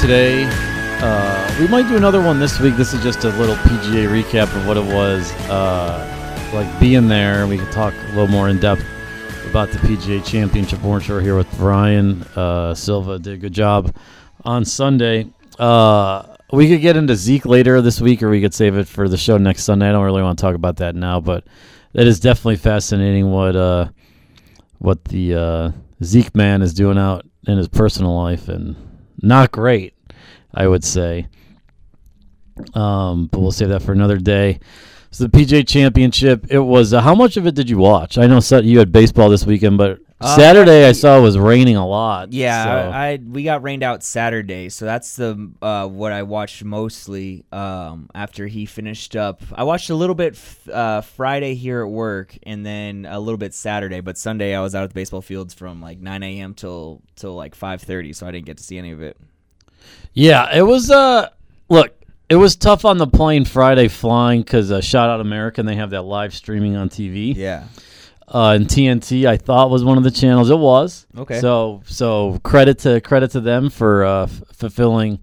today. 0.00 0.46
Uh, 1.00 1.56
we 1.60 1.68
might 1.68 1.86
do 1.88 1.96
another 1.96 2.20
one 2.20 2.40
this 2.40 2.58
week. 2.58 2.76
This 2.76 2.92
is 2.92 3.02
just 3.02 3.24
a 3.24 3.28
little 3.30 3.54
PGA 3.56 4.08
recap 4.08 4.54
of 4.56 4.66
what 4.66 4.76
it 4.76 4.84
was 4.84 5.32
uh, 5.48 6.50
like 6.52 6.80
being 6.80 7.08
there. 7.08 7.46
We 7.46 7.58
can 7.58 7.70
talk 7.70 7.94
a 7.94 8.08
little 8.08 8.28
more 8.28 8.48
in 8.48 8.58
depth 8.58 8.84
about 9.48 9.70
the 9.70 9.78
PGA 9.78 10.24
Championship. 10.24 10.82
We're 10.82 11.00
sure 11.00 11.20
here 11.20 11.36
with 11.36 11.50
Brian 11.56 12.22
uh, 12.34 12.74
Silva. 12.74 13.18
Did 13.18 13.34
a 13.34 13.36
good 13.36 13.52
job 13.52 13.94
on 14.44 14.64
Sunday. 14.64 15.26
Uh, 15.58 16.36
we 16.52 16.68
could 16.68 16.80
get 16.80 16.96
into 16.96 17.14
Zeke 17.14 17.46
later 17.46 17.80
this 17.80 18.00
week, 18.00 18.22
or 18.22 18.30
we 18.30 18.40
could 18.40 18.54
save 18.54 18.76
it 18.76 18.88
for 18.88 19.08
the 19.08 19.16
show 19.16 19.38
next 19.38 19.64
Sunday. 19.64 19.88
I 19.88 19.92
don't 19.92 20.04
really 20.04 20.22
want 20.22 20.38
to 20.38 20.42
talk 20.42 20.54
about 20.54 20.76
that 20.76 20.94
now, 20.94 21.20
but 21.20 21.44
it 21.92 22.06
is 22.06 22.20
definitely 22.20 22.56
fascinating 22.56 23.30
what 23.30 23.54
uh, 23.54 23.88
what 24.78 25.04
the 25.04 25.34
uh, 25.34 25.72
Zeke 26.02 26.34
man 26.34 26.62
is 26.62 26.74
doing 26.74 26.98
out 26.98 27.26
in 27.46 27.58
his 27.58 27.68
personal 27.68 28.16
life, 28.16 28.48
and 28.48 28.76
not 29.24 29.52
great, 29.52 29.94
I 30.52 30.66
would 30.66 30.84
say. 30.84 31.26
Um, 32.74 33.26
but 33.26 33.40
we'll 33.40 33.52
save 33.52 33.70
that 33.70 33.82
for 33.82 33.92
another 33.92 34.18
day. 34.18 34.60
So 35.10 35.24
the 35.26 35.30
PGA 35.30 35.66
Championship, 35.66 36.46
it 36.50 36.58
was. 36.58 36.92
Uh, 36.92 37.00
how 37.00 37.14
much 37.14 37.36
of 37.36 37.46
it 37.46 37.54
did 37.54 37.70
you 37.70 37.78
watch? 37.78 38.18
I 38.18 38.26
know 38.26 38.40
you 38.62 38.78
had 38.78 38.92
baseball 38.92 39.28
this 39.28 39.46
weekend, 39.46 39.78
but 39.78 40.00
Uh, 40.20 40.36
Saturday 40.36 40.86
I 40.86 40.92
saw 40.92 41.18
it 41.18 41.22
was 41.22 41.36
raining 41.36 41.76
a 41.76 41.86
lot. 41.86 42.32
Yeah, 42.32 42.64
so- 42.64 42.90
I, 42.90 43.06
I 43.08 43.16
we 43.16 43.42
got 43.42 43.62
rained 43.62 43.82
out 43.82 44.02
Saturday, 44.02 44.68
so 44.68 44.84
that's 44.84 45.16
the 45.16 45.50
uh, 45.60 45.86
what 45.88 46.12
I 46.12 46.22
watched 46.22 46.64
mostly. 46.64 47.44
Um, 47.52 48.08
after 48.14 48.46
he 48.46 48.64
finished 48.64 49.16
up, 49.16 49.42
I 49.54 49.64
watched 49.64 49.90
a 49.90 49.94
little 49.94 50.14
bit 50.14 50.34
f- 50.34 50.68
uh, 50.68 51.00
Friday 51.02 51.54
here 51.56 51.82
at 51.82 51.90
work, 51.90 52.38
and 52.44 52.64
then 52.64 53.06
a 53.10 53.18
little 53.18 53.36
bit 53.38 53.52
Saturday. 53.54 54.00
But 54.00 54.16
Sunday 54.16 54.54
I 54.54 54.60
was 54.60 54.74
out 54.74 54.84
at 54.84 54.90
the 54.90 54.94
baseball 54.94 55.20
fields 55.20 55.52
from 55.52 55.82
like 55.82 55.98
9 55.98 56.22
a.m. 56.22 56.54
till 56.54 57.02
till 57.16 57.34
like 57.34 57.56
5:30, 57.56 58.14
so 58.14 58.26
I 58.26 58.30
didn't 58.30 58.46
get 58.46 58.56
to 58.58 58.62
see 58.62 58.78
any 58.78 58.92
of 58.92 59.02
it. 59.02 59.16
Yeah, 60.14 60.56
it 60.56 60.62
was. 60.62 60.90
Uh, 60.90 61.28
look, 61.68 61.92
it 62.30 62.36
was 62.36 62.56
tough 62.56 62.84
on 62.84 62.98
the 62.98 63.06
plane 63.08 63.44
Friday 63.44 63.88
flying 63.88 64.42
because 64.42 64.70
uh, 64.70 64.80
Shout 64.80 65.10
Out 65.10 65.20
America 65.20 65.60
and 65.60 65.68
they 65.68 65.74
have 65.76 65.90
that 65.90 66.02
live 66.02 66.32
streaming 66.32 66.76
on 66.76 66.88
TV. 66.88 67.34
Yeah. 67.34 67.64
Uh, 68.26 68.52
and 68.56 68.66
TNT, 68.66 69.26
I 69.26 69.36
thought 69.36 69.70
was 69.70 69.84
one 69.84 69.98
of 69.98 70.04
the 70.04 70.10
channels. 70.10 70.50
It 70.50 70.58
was. 70.58 71.06
Okay. 71.16 71.40
So 71.40 71.82
so 71.86 72.40
credit 72.42 72.78
to 72.80 73.00
credit 73.00 73.30
to 73.32 73.40
them 73.40 73.68
for 73.70 74.04
uh, 74.04 74.22
f- 74.24 74.42
fulfilling 74.54 75.20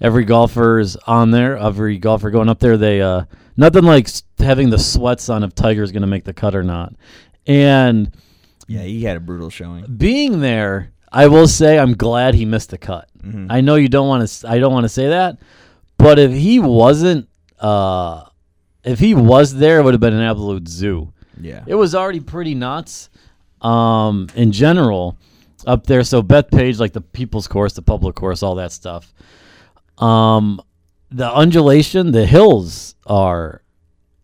every 0.00 0.24
golfer's 0.24 0.96
on 1.06 1.30
there. 1.30 1.56
Every 1.56 1.98
golfer 1.98 2.30
going 2.30 2.48
up 2.48 2.58
there, 2.58 2.76
they 2.76 3.00
uh, 3.00 3.24
nothing 3.56 3.84
like 3.84 4.08
having 4.38 4.70
the 4.70 4.78
sweats 4.78 5.28
on 5.28 5.44
if 5.44 5.54
Tiger's 5.54 5.92
going 5.92 6.00
to 6.02 6.08
make 6.08 6.24
the 6.24 6.32
cut 6.34 6.54
or 6.56 6.64
not. 6.64 6.94
And 7.46 8.12
Yeah, 8.66 8.82
he 8.82 9.02
had 9.04 9.16
a 9.16 9.20
brutal 9.20 9.48
showing. 9.50 9.84
being 9.96 10.40
there, 10.40 10.92
I 11.12 11.28
will 11.28 11.46
say 11.48 11.78
I'm 11.78 11.94
glad 11.94 12.34
he 12.34 12.44
missed 12.44 12.70
the 12.70 12.78
cut. 12.78 13.08
Mhm. 13.24 13.46
I 13.50 13.60
know 13.60 13.76
you 13.76 13.88
don't 13.88 14.08
want 14.08 14.28
to. 14.28 14.48
I 14.50 14.58
don't 14.58 14.72
want 14.72 14.84
to 14.84 14.88
say 14.88 15.08
that, 15.10 15.38
but 15.96 16.18
if 16.18 16.32
he 16.32 16.58
wasn't, 16.58 17.28
uh, 17.60 18.24
if 18.82 18.98
he 18.98 19.14
was 19.14 19.54
there, 19.54 19.78
it 19.78 19.84
would 19.84 19.94
have 19.94 20.00
been 20.00 20.12
an 20.14 20.22
absolute 20.22 20.66
zoo. 20.68 21.12
Yeah. 21.42 21.64
It 21.66 21.74
was 21.74 21.94
already 21.94 22.20
pretty 22.20 22.54
nuts, 22.54 23.10
um, 23.60 24.28
in 24.34 24.52
general, 24.52 25.16
up 25.66 25.86
there. 25.86 26.02
So 26.04 26.22
Bethpage, 26.22 26.78
like 26.80 26.92
the 26.92 27.00
people's 27.00 27.48
course, 27.48 27.72
the 27.74 27.82
public 27.82 28.14
course, 28.14 28.42
all 28.42 28.54
that 28.56 28.72
stuff. 28.72 29.12
Um, 29.98 30.60
the 31.10 31.30
undulation, 31.32 32.12
the 32.12 32.26
hills 32.26 32.94
are. 33.06 33.62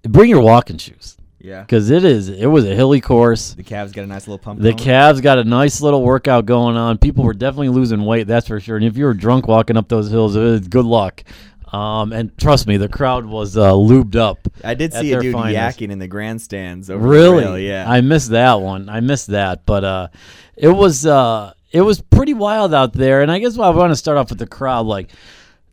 Bring 0.03 0.31
your 0.31 0.41
walking 0.41 0.79
shoes 0.79 1.17
Yeah. 1.41 1.61
because 1.63 1.91
it 1.91 2.05
is. 2.05 2.29
It 2.29 2.47
was 2.47 2.65
a 2.65 2.75
hilly 2.75 3.01
course. 3.01 3.53
The 3.55 3.63
calves 3.63 3.93
got 3.93 4.05
a 4.05 4.07
nice 4.07 4.27
little 4.27 4.39
pump. 4.39 4.61
The 4.61 4.71
going. 4.71 4.79
calves 4.79 5.21
got 5.21 5.39
a 5.39 5.45
nice 5.45 5.81
little 5.83 6.03
workout 6.03 6.47
going 6.47 6.77
on. 6.77 6.99
People 6.99 7.25
were 7.25 7.35
definitely 7.35 7.69
losing 7.71 8.05
weight, 8.05 8.27
that's 8.27 8.47
for 8.49 8.59
sure. 8.61 8.77
And 8.77 8.85
if 8.87 8.97
you 8.97 9.05
were 9.05 9.13
drunk 9.15 9.47
walking 9.49 9.77
up 9.77 9.89
those 9.89 10.11
hills, 10.11 10.35
it 10.37 10.41
was 10.41 10.69
good 10.69 10.85
luck. 10.87 11.25
Um, 11.73 12.13
and 12.15 12.37
trust 12.39 12.67
me, 12.67 12.77
the 12.79 12.89
crowd 12.89 13.27
was 13.27 13.57
uh, 13.57 13.73
lubed 13.73 14.17
up. 14.17 14.39
I 14.65 14.75
did 14.75 14.93
see 14.95 15.13
a 15.13 15.21
dude 15.21 15.35
finest. 15.35 15.79
yakking 15.79 15.91
in 15.91 15.99
the 15.99 16.09
grandstands 16.09 16.89
over 16.89 17.07
Really? 17.07 17.45
the 17.45 17.61
Yeah. 17.63 17.85
I 17.91 18.01
missed 18.01 18.31
that 18.31 18.61
one. 18.61 18.89
I 18.89 19.01
missed 19.01 19.27
that, 19.29 19.67
but 19.67 19.85
uh, 19.85 20.09
it 20.57 20.69
was 20.69 21.05
uh, 21.05 21.53
it 21.71 21.83
was 21.83 22.01
pretty 22.01 22.33
wild 22.35 22.73
out 22.73 22.93
there. 22.95 23.21
And 23.23 23.31
I 23.31 23.39
guess 23.39 23.59
I 23.59 23.69
want 23.71 23.91
to 23.91 23.97
start 23.97 24.17
off 24.17 24.31
with 24.31 24.39
the 24.39 24.47
crowd. 24.47 24.87
Like, 24.87 25.11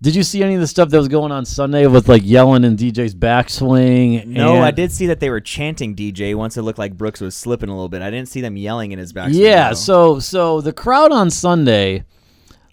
did 0.02 0.14
you 0.16 0.24
see 0.24 0.44
any 0.44 0.56
of 0.56 0.60
the 0.60 0.68
stuff 0.68 0.90
that 0.90 0.98
was 0.98 1.08
going 1.08 1.32
on 1.32 1.46
Sunday 1.46 1.88
with 1.88 2.10
like 2.10 2.24
yelling 2.26 2.66
in 2.66 2.76
DJ's 2.76 3.16
backswing? 3.16 4.26
No, 4.26 4.62
I 4.62 4.72
did 4.72 4.92
see 4.92 5.08
that 5.08 5.20
they 5.22 5.30
were 5.30 5.40
chanting 5.40 5.96
DJ 5.96 6.36
once 6.36 6.58
it 6.58 6.64
looked 6.64 6.78
like 6.80 6.98
Brooks 6.98 7.22
was 7.22 7.36
slipping 7.36 7.70
a 7.70 7.74
little 7.74 7.88
bit. 7.90 8.02
I 8.02 8.12
didn't 8.12 8.28
see 8.28 8.42
them 8.42 8.58
yelling 8.58 8.92
in 8.92 9.00
his 9.00 9.14
back. 9.14 9.30
Yeah, 9.32 9.72
so 9.74 10.20
so 10.20 10.60
the 10.60 10.74
crowd 10.74 11.12
on 11.14 11.32
Sunday, 11.32 12.04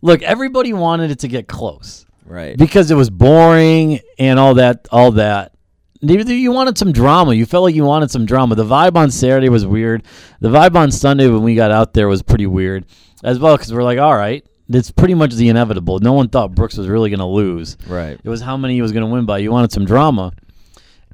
look, 0.03 0.22
everybody 0.22 0.72
wanted 0.72 1.12
it 1.12 1.21
to 1.21 1.28
get 1.28 1.47
close. 1.47 2.04
Right. 2.25 2.56
because 2.56 2.91
it 2.91 2.94
was 2.94 3.10
boring 3.10 4.00
and 4.19 4.38
all 4.38 4.55
that 4.55 4.88
all 4.91 5.12
that. 5.12 5.53
You 6.00 6.50
wanted 6.50 6.78
some 6.78 6.93
drama. 6.93 7.34
You 7.34 7.47
felt 7.47 7.62
like 7.62 7.77
you 7.77 7.84
wanted 7.84 8.10
some 8.10 8.27
drama. 8.27 8.55
The 8.56 8.65
vibe 8.65 8.97
on 8.97 9.10
saturday 9.10 9.49
was 9.49 9.65
weird. 9.66 10.05
The 10.41 10.49
vibe 10.49 10.75
on 10.75 10.91
sunday 10.91 11.28
when 11.28 11.43
we 11.43 11.55
got 11.55 11.71
out 11.71 11.94
there 11.94 12.09
was 12.09 12.22
pretty 12.22 12.47
weird 12.47 12.87
as 13.22 13.38
well 13.38 13.56
because 13.56 13.72
we're 13.72 13.84
like 13.84 13.99
all 13.99 14.15
right 14.16 14.44
it's 14.69 14.91
pretty 14.91 15.15
much 15.15 15.34
the 15.34 15.49
inevitable. 15.49 15.99
No 15.99 16.12
one 16.12 16.28
thought 16.28 16.55
brooks 16.55 16.77
was 16.77 16.88
really 16.88 17.10
going 17.10 17.21
to 17.21 17.27
lose. 17.27 17.77
Right. 17.87 18.19
it 18.22 18.28
was 18.28 18.41
how 18.41 18.56
many 18.56 18.75
he 18.75 18.83
was 18.83 18.93
going 18.93 19.04
to 19.04 19.12
win 19.12 19.27
by. 19.27 19.39
You 19.39 19.50
wanted 19.50 19.72
some 19.72 19.84
drama. 19.84 20.33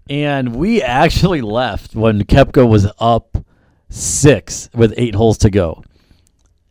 And 0.08 0.56
we 0.56 0.82
actually 1.02 1.40
left 1.40 1.94
when 1.94 2.22
Koepka 2.22 2.68
was 2.68 2.86
up 2.98 3.36
six 3.90 4.68
with 4.74 4.92
eight 4.96 5.14
holes 5.14 5.38
to 5.38 5.50
go 5.50 5.82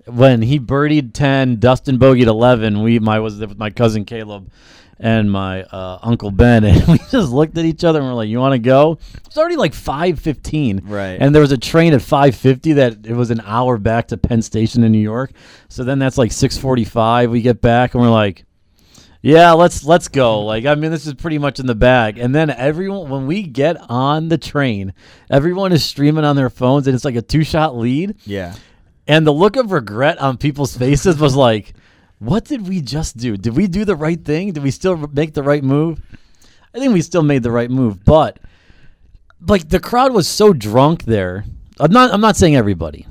when 0.07 0.41
he 0.41 0.59
birdied 0.59 1.13
10 1.13 1.57
dustin 1.57 1.97
bogeyed 1.99 2.27
11 2.27 2.81
we 2.81 2.99
my 2.99 3.19
was 3.19 3.39
with 3.39 3.57
my 3.57 3.69
cousin 3.69 4.05
caleb 4.05 4.51
and 4.99 5.31
my 5.31 5.61
uh, 5.63 5.99
uncle 6.01 6.31
ben 6.31 6.63
and 6.65 6.87
we 6.87 6.97
just 7.11 7.31
looked 7.31 7.57
at 7.57 7.65
each 7.65 7.83
other 7.83 7.99
and 7.99 8.07
we're 8.07 8.15
like 8.15 8.29
you 8.29 8.39
want 8.39 8.53
to 8.53 8.59
go 8.59 8.97
it's 9.25 9.37
already 9.37 9.55
like 9.55 9.73
5.15 9.73 10.81
Right. 10.85 11.17
and 11.19 11.33
there 11.35 11.41
was 11.41 11.51
a 11.51 11.57
train 11.57 11.93
at 11.93 12.01
5.50 12.01 12.75
that 12.75 13.05
it 13.05 13.13
was 13.13 13.29
an 13.29 13.41
hour 13.45 13.77
back 13.77 14.07
to 14.07 14.17
penn 14.17 14.41
station 14.41 14.83
in 14.83 14.91
new 14.91 14.97
york 14.99 15.31
so 15.69 15.83
then 15.83 15.99
that's 15.99 16.17
like 16.17 16.31
6.45 16.31 17.29
we 17.29 17.41
get 17.41 17.61
back 17.61 17.93
and 17.93 18.01
we're 18.03 18.09
like 18.09 18.43
yeah, 19.23 19.51
let's 19.53 19.83
let's 19.83 20.07
go. 20.07 20.41
Like 20.41 20.65
I 20.65 20.75
mean, 20.75 20.91
this 20.91 21.07
is 21.07 21.15
pretty 21.15 21.39
much 21.39 21.59
in 21.59 21.65
the 21.65 21.75
bag. 21.75 22.19
And 22.19 22.33
then 22.33 22.51
everyone, 22.51 23.09
when 23.09 23.25
we 23.27 23.41
get 23.41 23.75
on 23.89 24.29
the 24.29 24.37
train, 24.37 24.93
everyone 25.29 25.73
is 25.73 25.83
streaming 25.83 26.23
on 26.23 26.35
their 26.35 26.51
phones, 26.51 26.87
and 26.87 26.93
it's 26.95 27.03
like 27.03 27.15
a 27.15 27.21
two 27.23 27.43
shot 27.43 27.75
lead. 27.75 28.15
Yeah. 28.25 28.53
And 29.07 29.25
the 29.25 29.31
look 29.33 29.55
of 29.55 29.71
regret 29.71 30.17
on 30.19 30.37
people's 30.37 30.75
faces 30.75 31.17
was 31.17 31.35
like, 31.47 31.73
"What 32.19 32.45
did 32.45 32.67
we 32.67 32.81
just 32.81 33.17
do? 33.17 33.37
Did 33.37 33.55
we 33.55 33.67
do 33.67 33.85
the 33.85 33.95
right 33.95 34.23
thing? 34.23 34.51
Did 34.53 34.63
we 34.63 34.71
still 34.71 34.97
make 35.07 35.33
the 35.33 35.43
right 35.43 35.63
move?" 35.63 36.01
I 36.75 36.79
think 36.79 36.93
we 36.93 37.01
still 37.01 37.23
made 37.23 37.43
the 37.43 37.51
right 37.51 37.71
move, 37.71 38.03
but 38.05 38.39
like 39.47 39.69
the 39.69 39.79
crowd 39.79 40.13
was 40.13 40.27
so 40.27 40.53
drunk 40.53 41.03
there. 41.03 41.45
I'm 41.79 41.91
not. 41.91 42.13
I'm 42.13 42.21
not 42.21 42.35
saying 42.35 42.55
everybody. 42.55 43.07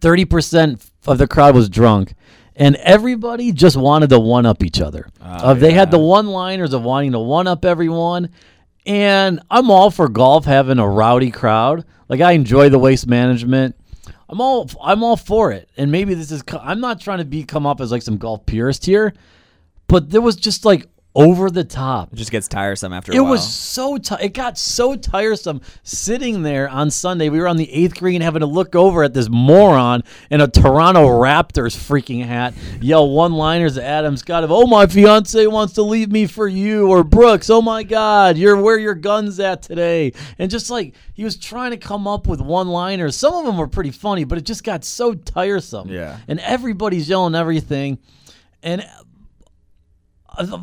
Thirty 0.00 0.24
percent 0.24 0.84
of 1.06 1.18
the 1.18 1.28
crowd 1.28 1.54
was 1.54 1.68
drunk, 1.68 2.14
and 2.56 2.76
everybody 2.76 3.52
just 3.52 3.76
wanted 3.76 4.10
to 4.10 4.18
one 4.18 4.46
up 4.46 4.64
each 4.64 4.80
other. 4.80 5.08
Oh, 5.20 5.50
Uh, 5.50 5.54
they 5.54 5.72
had 5.72 5.90
the 5.90 5.98
one 5.98 6.26
liners 6.28 6.72
of 6.72 6.82
wanting 6.82 7.12
to 7.12 7.20
one 7.20 7.46
up 7.46 7.64
everyone. 7.64 8.30
And 8.84 9.40
I'm 9.50 9.68
all 9.68 9.90
for 9.90 10.08
golf 10.08 10.44
having 10.44 10.78
a 10.78 10.88
rowdy 10.88 11.32
crowd. 11.32 11.84
Like 12.08 12.20
I 12.20 12.32
enjoy 12.32 12.68
the 12.68 12.78
waste 12.78 13.08
management. 13.08 13.74
I'm 14.28 14.40
all 14.40 14.68
I'm 14.82 15.02
all 15.02 15.16
for 15.16 15.52
it. 15.52 15.70
And 15.76 15.90
maybe 15.92 16.14
this 16.14 16.30
is 16.30 16.42
I'm 16.60 16.80
not 16.80 17.00
trying 17.00 17.18
to 17.18 17.24
be 17.24 17.44
come 17.44 17.66
up 17.66 17.80
as 17.80 17.92
like 17.92 18.02
some 18.02 18.18
golf 18.18 18.46
purist 18.46 18.86
here, 18.86 19.14
but 19.86 20.10
there 20.10 20.20
was 20.20 20.36
just 20.36 20.64
like 20.64 20.86
over 21.16 21.50
the 21.50 21.64
top. 21.64 22.12
It 22.12 22.16
just 22.16 22.30
gets 22.30 22.46
tiresome 22.46 22.92
after 22.92 23.10
a 23.10 23.16
It 23.16 23.20
was 23.20 23.52
so 23.52 23.96
ti 23.96 24.14
it 24.20 24.34
got 24.34 24.58
so 24.58 24.94
tiresome 24.94 25.62
sitting 25.82 26.42
there 26.42 26.68
on 26.68 26.90
Sunday. 26.90 27.30
We 27.30 27.40
were 27.40 27.48
on 27.48 27.56
the 27.56 27.72
eighth 27.72 27.96
green 27.96 28.20
having 28.20 28.40
to 28.40 28.46
look 28.46 28.76
over 28.76 29.02
at 29.02 29.14
this 29.14 29.28
moron 29.30 30.04
in 30.30 30.42
a 30.42 30.46
Toronto 30.46 31.08
Raptors 31.08 31.74
freaking 31.74 32.24
hat 32.24 32.52
yell 32.82 33.08
one 33.08 33.32
liners 33.32 33.78
at 33.78 33.84
Adam 33.84 34.16
Scott 34.18 34.44
of 34.44 34.52
oh 34.52 34.66
my 34.66 34.86
fiance 34.86 35.46
wants 35.46 35.72
to 35.72 35.82
leave 35.82 36.12
me 36.12 36.26
for 36.26 36.46
you 36.46 36.88
or 36.88 37.02
Brooks, 37.02 37.48
oh 37.48 37.62
my 37.62 37.82
god, 37.82 38.36
you're 38.36 38.60
where 38.60 38.78
your 38.78 38.94
guns 38.94 39.40
at 39.40 39.62
today. 39.62 40.12
And 40.38 40.50
just 40.50 40.68
like 40.70 40.94
he 41.14 41.24
was 41.24 41.38
trying 41.38 41.70
to 41.70 41.78
come 41.78 42.06
up 42.06 42.26
with 42.26 42.42
one 42.42 42.68
liners. 42.68 43.16
Some 43.16 43.32
of 43.32 43.46
them 43.46 43.56
were 43.56 43.68
pretty 43.68 43.90
funny, 43.90 44.24
but 44.24 44.36
it 44.36 44.44
just 44.44 44.64
got 44.64 44.84
so 44.84 45.14
tiresome. 45.14 45.88
Yeah. 45.88 46.18
And 46.28 46.40
everybody's 46.40 47.08
yelling 47.08 47.34
everything. 47.34 47.98
And 48.62 48.84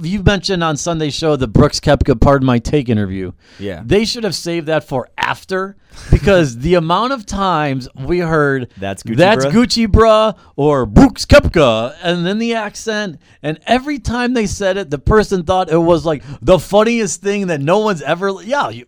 you 0.02 0.24
mentioned 0.24 0.64
on 0.64 0.78
Sunday's 0.78 1.14
show 1.14 1.36
the 1.36 1.48
Brooks 1.48 1.80
Koepka 1.80 2.20
pardon 2.20 2.46
my 2.46 2.60
take 2.60 2.90
interview. 2.90 3.31
Yeah. 3.60 3.81
They 3.86 4.06
should 4.06 4.24
have 4.24 4.36
saved 4.36 4.68
that 4.68 4.84
for 4.84 5.10
after 5.18 5.75
because 6.12 6.58
the 6.58 6.75
amount 6.75 7.14
of 7.14 7.25
times 7.25 7.88
we 7.96 8.20
heard 8.20 8.72
That's 8.78 9.04
Gucci 9.04 9.18
that's 9.18 9.46
bruh." 9.46 9.52
Gucci 9.52 9.88
bruh 9.88 10.38
or 10.56 10.86
Brooks 10.86 11.25
Koepka 11.25 11.96
and 12.02 12.25
then 12.25 12.40
the 12.40 12.54
accent 12.56 13.20
and 13.42 13.60
every 13.68 14.00
time 14.00 14.34
they 14.34 14.48
said 14.48 14.78
it 14.78 14.90
the 14.90 15.00
person 15.00 15.44
thought 15.44 15.72
it 15.72 15.78
was 15.78 16.06
like 16.06 16.24
the 16.42 16.60
funniest 16.60 17.22
thing 17.22 17.48
that 17.48 17.62
no 17.62 17.80
one's 17.80 18.02
ever 18.02 18.34
yeah 18.44 18.70
you, 18.70 18.86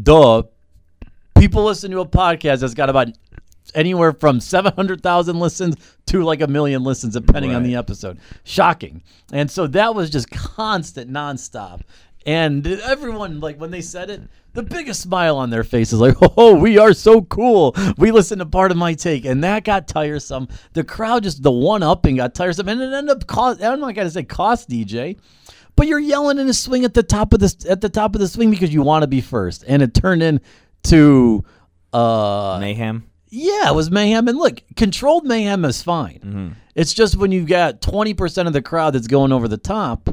duh 0.00 0.42
people 1.38 1.64
listen 1.64 1.90
to 1.90 2.00
a 2.00 2.06
podcast 2.06 2.60
that's 2.60 2.74
got 2.74 2.88
about 2.88 3.08
anywhere 3.74 4.12
from 4.12 4.40
700,000 4.40 5.38
listens 5.38 5.76
to 6.06 6.22
like 6.22 6.40
a 6.40 6.46
million 6.46 6.82
listens, 6.82 7.14
depending 7.14 7.54
on 7.54 7.62
the 7.62 7.76
episode. 7.76 8.18
Shocking. 8.44 9.02
And 9.32 9.50
so 9.50 9.66
that 9.68 9.94
was 9.94 10.10
just 10.10 10.30
constant, 10.30 11.10
nonstop. 11.10 11.82
And 12.26 12.66
everyone, 12.66 13.40
like, 13.40 13.60
when 13.60 13.70
they 13.70 13.82
said 13.82 14.08
it, 14.08 14.22
the 14.54 14.62
biggest 14.62 15.00
smile 15.00 15.36
on 15.36 15.50
their 15.50 15.64
face 15.64 15.92
is 15.92 16.00
like, 16.00 16.16
oh, 16.38 16.54
we 16.54 16.78
are 16.78 16.94
so 16.94 17.22
cool. 17.22 17.74
We 17.98 18.12
listened 18.12 18.40
to 18.40 18.46
Pardon 18.46 18.78
My 18.78 18.94
Take. 18.94 19.26
And 19.26 19.44
that 19.44 19.64
got 19.64 19.88
tiresome. 19.88 20.48
The 20.72 20.84
crowd 20.84 21.24
just, 21.24 21.42
the 21.42 21.52
one 21.52 21.82
upping 21.82 22.16
got 22.16 22.34
tiresome. 22.34 22.68
And 22.68 22.80
it 22.80 22.92
ended 22.92 23.16
up 23.16 23.26
cost, 23.26 23.62
I'm 23.62 23.80
not 23.80 23.94
going 23.94 24.06
to 24.06 24.10
say 24.10 24.24
cost 24.24 24.70
DJ. 24.70 25.18
But 25.76 25.86
you're 25.86 25.98
yelling 25.98 26.38
in 26.38 26.48
a 26.48 26.54
swing 26.54 26.84
at 26.84 26.94
the 26.94 27.02
top 27.02 27.32
of 27.32 27.40
the 27.40 27.66
at 27.68 27.80
the 27.80 27.88
top 27.88 28.14
of 28.14 28.20
the 28.20 28.28
swing 28.28 28.50
because 28.50 28.72
you 28.72 28.82
want 28.82 29.02
to 29.02 29.08
be 29.08 29.20
first, 29.20 29.64
and 29.66 29.82
it 29.82 29.92
turned 29.92 30.22
into 30.22 31.44
uh, 31.92 32.58
Mayhem. 32.60 33.10
Yeah, 33.34 33.70
it 33.70 33.74
was 33.74 33.90
mayhem. 33.90 34.28
And 34.28 34.38
look, 34.38 34.62
controlled 34.76 35.24
mayhem 35.24 35.64
is 35.64 35.82
fine. 35.82 36.56
It's 36.74 36.94
just 36.94 37.16
when 37.16 37.32
you've 37.32 37.48
got 37.48 37.80
20% 37.80 38.46
of 38.46 38.52
the 38.52 38.62
crowd 38.62 38.94
that's 38.94 39.06
going 39.06 39.32
over 39.32 39.48
the 39.48 39.56
top, 39.56 40.08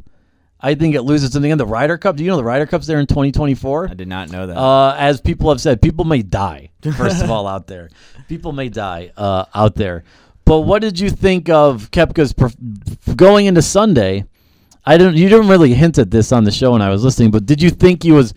I 0.59 0.75
think 0.75 0.95
it 0.95 1.01
loses 1.01 1.35
in 1.35 1.41
the. 1.41 1.53
The 1.53 1.65
Ryder 1.65 1.97
Cup, 1.97 2.15
do 2.15 2.23
you 2.23 2.29
know 2.29 2.37
the 2.37 2.43
Ryder 2.43 2.65
Cup's 2.65 2.87
there 2.87 2.99
in 2.99 3.07
2024? 3.07 3.89
I 3.89 3.93
did 3.93 4.07
not 4.07 4.29
know 4.31 4.47
that. 4.47 4.57
Uh, 4.57 4.95
as 4.97 5.19
people 5.21 5.49
have 5.49 5.59
said, 5.61 5.81
people 5.81 6.05
may 6.05 6.21
die. 6.21 6.69
First 6.97 7.23
of 7.23 7.29
all, 7.31 7.47
out 7.47 7.67
there, 7.67 7.89
people 8.27 8.51
may 8.53 8.69
die 8.69 9.11
uh, 9.17 9.45
out 9.53 9.75
there. 9.75 10.03
But 10.45 10.61
what 10.61 10.81
did 10.81 10.99
you 10.99 11.09
think 11.09 11.49
of 11.49 11.89
Koepka's 11.91 12.33
perf- 12.33 13.15
going 13.15 13.45
into 13.45 13.61
Sunday? 13.61 14.25
I 14.85 14.97
didn't. 14.97 15.15
You 15.15 15.29
didn't 15.29 15.47
really 15.47 15.73
hint 15.73 15.97
at 15.99 16.09
this 16.09 16.31
on 16.31 16.43
the 16.43 16.51
show 16.51 16.71
when 16.71 16.81
I 16.81 16.89
was 16.89 17.03
listening. 17.03 17.31
But 17.31 17.45
did 17.45 17.61
you 17.61 17.69
think 17.69 18.03
he 18.03 18.11
was? 18.11 18.33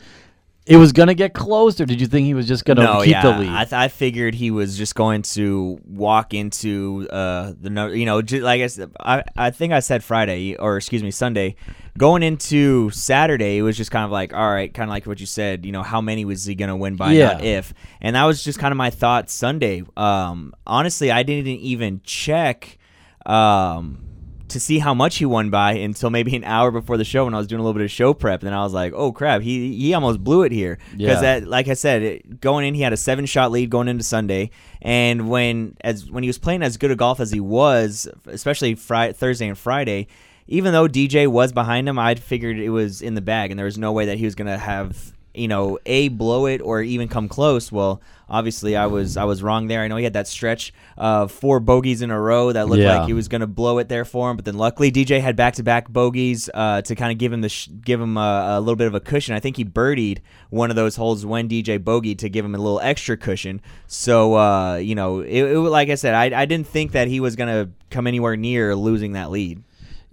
It 0.67 0.79
was 0.79 0.93
going 0.93 1.09
to 1.09 1.15
get 1.15 1.35
closed, 1.35 1.79
or 1.79 1.85
did 1.85 2.01
you 2.01 2.07
think 2.07 2.25
he 2.25 2.33
was 2.33 2.49
just 2.49 2.65
going 2.65 2.79
to 2.79 2.85
no, 2.85 3.01
keep 3.03 3.11
yeah, 3.11 3.21
the 3.23 3.39
lead? 3.39 3.51
I, 3.51 3.65
th- 3.65 3.73
I 3.75 3.89
figured 3.89 4.35
he 4.35 4.51
was 4.51 4.79
just 4.79 4.95
going 4.95 5.21
to 5.23 5.79
walk 5.85 6.33
into 6.33 7.07
uh, 7.11 7.53
the 7.61 7.91
you 7.95 8.07
know, 8.07 8.23
j- 8.23 8.41
like 8.41 8.63
I 8.63 8.69
said, 8.69 8.91
I, 8.99 9.25
I 9.37 9.51
think 9.51 9.75
I 9.75 9.81
said 9.81 10.03
Friday 10.03 10.57
or 10.57 10.79
excuse 10.79 11.03
me 11.03 11.11
Sunday, 11.11 11.57
going 11.99 12.23
into 12.23 12.89
Saturday, 12.93 13.59
it 13.59 13.63
was 13.63 13.77
just 13.77 13.91
kind 13.91 14.07
of 14.07 14.11
like, 14.11 14.33
all 14.33 14.51
right, 14.51 14.73
kind 14.73 14.89
of 14.89 14.93
like 14.95 15.05
what 15.05 15.21
you 15.21 15.27
said, 15.27 15.67
you 15.67 15.73
know, 15.73 15.83
how 15.83 16.01
many 16.01 16.25
was 16.25 16.47
he 16.47 16.55
gonna 16.55 16.77
win 16.77 16.97
by, 16.97 17.13
Yeah. 17.13 17.33
not 17.35 17.45
if, 17.45 17.75
and 18.01 18.17
that 18.17 18.25
was 18.25 18.43
just 18.43 18.59
kind 18.59 18.73
of 18.73 18.79
my 18.79 18.89
thought 18.89 19.29
Sunday. 19.29 19.83
Um, 19.99 20.55
honestly, 20.67 21.11
I 21.11 21.25
didn't 21.25 21.47
even 21.61 22.01
check. 22.05 22.79
Um, 23.27 23.99
to 24.49 24.61
see 24.61 24.79
how 24.79 24.93
much 24.95 25.17
he 25.17 25.25
won 25.27 25.49
by 25.51 25.73
until 25.73 26.11
maybe 26.11 26.37
an 26.37 26.45
hour 26.45 26.71
before 26.71 26.97
the 26.97 27.05
show 27.05 27.25
when 27.25 27.35
I 27.35 27.39
was 27.39 27.47
doing 27.47 27.61
a 27.61 27.63
little 27.63 27.73
bit 27.79 27.85
of 27.85 27.91
show 27.91 28.13
prep. 28.13 28.41
And 28.41 28.47
then 28.49 28.53
I 28.55 28.63
was 28.63 28.73
like, 28.75 28.93
oh 28.95 29.11
crap, 29.11 29.41
he 29.43 29.75
he 29.77 29.95
almost 29.95 30.23
blew 30.23 30.43
it 30.43 30.53
here 30.53 30.79
because 30.93 31.23
Yeah. 31.23 31.41
like 31.47 31.69
I 31.69 31.75
said, 31.75 32.03
it, 32.03 32.41
going 32.41 32.67
in 32.67 32.75
he 32.75 32.83
had 32.83 32.93
a 32.93 32.97
seven 32.97 33.25
shot 33.27 33.51
lead 33.53 33.71
going 33.71 33.89
into 33.89 34.05
Sunday, 34.05 34.51
and 34.83 35.29
when 35.31 35.77
as 35.81 36.11
when 36.11 36.23
he 36.23 36.29
was 36.29 36.39
playing 36.39 36.63
as 36.63 36.77
good 36.77 36.91
a 36.91 36.97
golf 36.97 37.21
as 37.21 37.31
he 37.31 37.41
was, 37.41 38.07
especially 38.27 38.75
Friday, 38.75 39.13
Thursday 39.15 39.49
and 39.49 39.57
Friday. 39.59 40.07
Even 40.47 40.75
though 40.75 40.87
DJ 40.87 41.27
was 41.27 41.55
behind 41.55 41.89
him, 41.89 41.99
I 41.99 42.15
figured 42.17 42.59
it 42.59 42.69
was 42.69 43.01
in 43.01 43.15
the 43.15 43.23
bag, 43.23 43.51
and 43.51 43.59
there 43.59 43.65
was 43.65 43.79
no 43.79 43.93
way 43.93 44.05
that 44.05 44.19
he 44.19 44.27
was 44.27 44.35
gonna 44.35 44.59
have 44.59 45.14
you 45.35 45.49
know 45.49 45.79
a 45.87 46.09
blow 46.09 46.47
it 46.47 46.61
or 46.61 46.83
even 46.83 47.09
come 47.09 47.29
close. 47.29 47.71
Well, 47.73 48.01
obviously 48.29 48.77
I 48.77 48.87
was 48.87 49.17
I 49.17 49.25
was 49.25 49.43
wrong 49.43 49.67
there. 49.67 49.81
I 49.83 49.89
know 49.89 49.97
he 49.97 50.05
had 50.05 50.13
that 50.15 50.29
stretch 50.29 50.73
of 50.97 51.31
four 51.33 51.61
bogeys 51.61 52.03
in 52.03 52.11
a 52.11 52.21
row 52.21 52.53
that 52.53 52.69
looked 52.69 52.81
Yeah. 52.83 52.99
like 52.99 53.07
he 53.07 53.13
was 53.13 53.29
going 53.29 53.41
to 53.41 53.47
blow 53.47 53.79
it 53.79 53.89
there 53.89 54.05
for 54.05 54.31
him, 54.31 54.37
but 54.37 54.45
then 54.45 54.57
luckily 54.57 54.91
DJ 54.93 55.21
had 55.21 55.37
back 55.37 55.55
to 55.55 55.63
back 55.63 55.89
bogeys 55.89 56.49
uh, 56.55 56.83
to 56.83 56.95
kind 56.95 57.11
of 57.13 57.19
give 57.19 57.33
him 57.33 57.41
the 57.41 57.49
sh- 57.49 57.69
give 57.83 58.01
him 58.01 58.17
a, 58.17 58.57
a 58.57 58.61
little 58.61 58.77
bit 58.77 58.87
of 58.87 58.95
a 58.95 59.01
cushion. 59.01 59.35
I 59.35 59.41
think 59.41 59.57
he 59.57 59.65
birdied 59.65 60.19
one 60.51 60.71
of 60.71 60.77
those 60.77 60.97
holes 60.97 61.27
when 61.27 61.49
DJ 61.49 61.79
bogeyed 61.79 62.19
to 62.19 62.29
give 62.29 62.45
him 62.45 62.55
a 62.55 62.59
little 62.59 62.81
extra 62.81 63.17
cushion. 63.17 63.61
So 63.87 64.35
uh, 64.37 64.77
you 64.77 64.95
know, 64.95 65.21
it, 65.21 65.43
it 65.43 65.59
like 65.59 65.91
I 65.91 65.97
said, 65.97 66.15
I, 66.15 66.43
I 66.43 66.47
didn't 66.47 66.67
think 66.69 66.93
that 66.93 67.09
he 67.09 67.21
was 67.21 67.37
going 67.37 67.49
to 67.49 67.71
come 67.91 68.07
anywhere 68.07 68.37
near 68.37 68.75
losing 68.77 69.13
that 69.13 69.31
lead. 69.31 69.63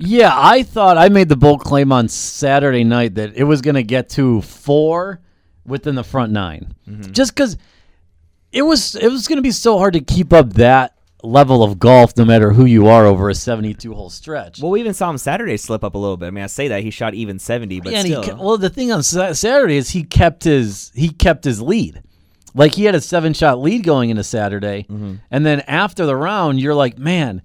Yeah, 0.02 0.32
I 0.36 0.64
thought 0.64 0.98
I 0.98 1.10
made 1.10 1.30
the 1.30 1.36
bold 1.38 1.62
claim 1.62 1.92
on 1.92 2.08
Saturday 2.08 2.84
night 2.84 3.16
that 3.16 3.36
it 3.36 3.44
was 3.44 3.62
going 3.62 3.76
to 3.76 3.84
get 3.84 4.10
to 4.12 4.42
four 4.42 5.20
within 5.66 5.96
the 5.96 6.04
front 6.04 6.32
9 6.32 6.76
just 7.12 7.34
because 7.36 7.58
it 8.52 8.64
was 8.64 8.96
it 8.96 9.08
was 9.10 9.28
going 9.28 9.38
to 9.38 9.42
be 9.44 9.52
so 9.52 9.78
hard 9.78 9.94
to 9.94 10.02
keep 10.02 10.34
up 10.34 10.54
that 10.54 10.98
level 11.24 11.64
of 11.64 11.78
golf, 11.80 12.18
no 12.18 12.26
matter 12.26 12.52
who 12.52 12.66
you 12.66 12.88
are, 12.88 13.06
over 13.06 13.30
a 13.30 13.36
seventy-two 13.36 13.94
hole 13.94 14.10
stretch. 14.10 14.60
Well, 14.60 14.72
we 14.72 14.80
even 14.82 14.94
saw 14.96 15.10
him 15.10 15.18
Saturday 15.20 15.56
slip 15.56 15.84
up 15.84 15.94
a 15.94 15.98
little 15.98 16.18
bit. 16.18 16.26
I 16.28 16.32
mean, 16.32 16.44
I 16.44 16.48
say 16.48 16.68
that 16.70 16.82
he 16.84 16.90
shot 16.90 17.14
even 17.14 17.38
seventy, 17.40 17.80
but 17.80 17.94
Yeah, 17.94 18.02
still. 18.02 18.38
well, 18.44 18.58
the 18.58 18.70
thing 18.72 18.92
on 18.92 19.04
Saturday 19.04 19.78
is 19.78 19.92
he 19.92 20.04
kept 20.04 20.44
his 20.44 20.92
he 20.96 21.10
kept 21.10 21.44
his 21.46 21.62
lead. 21.62 22.02
Like 22.54 22.74
he 22.74 22.84
had 22.86 22.96
a 22.96 23.00
seven 23.02 23.34
shot 23.34 23.60
lead 23.62 23.84
going 23.84 24.10
into 24.10 24.24
Saturday, 24.24 24.86
Mm-hmm. 24.90 25.14
and 25.30 25.46
then 25.46 25.62
after 25.62 26.06
the 26.06 26.16
round, 26.18 26.60
you're 26.60 26.76
like, 26.76 26.98
man, 26.98 27.44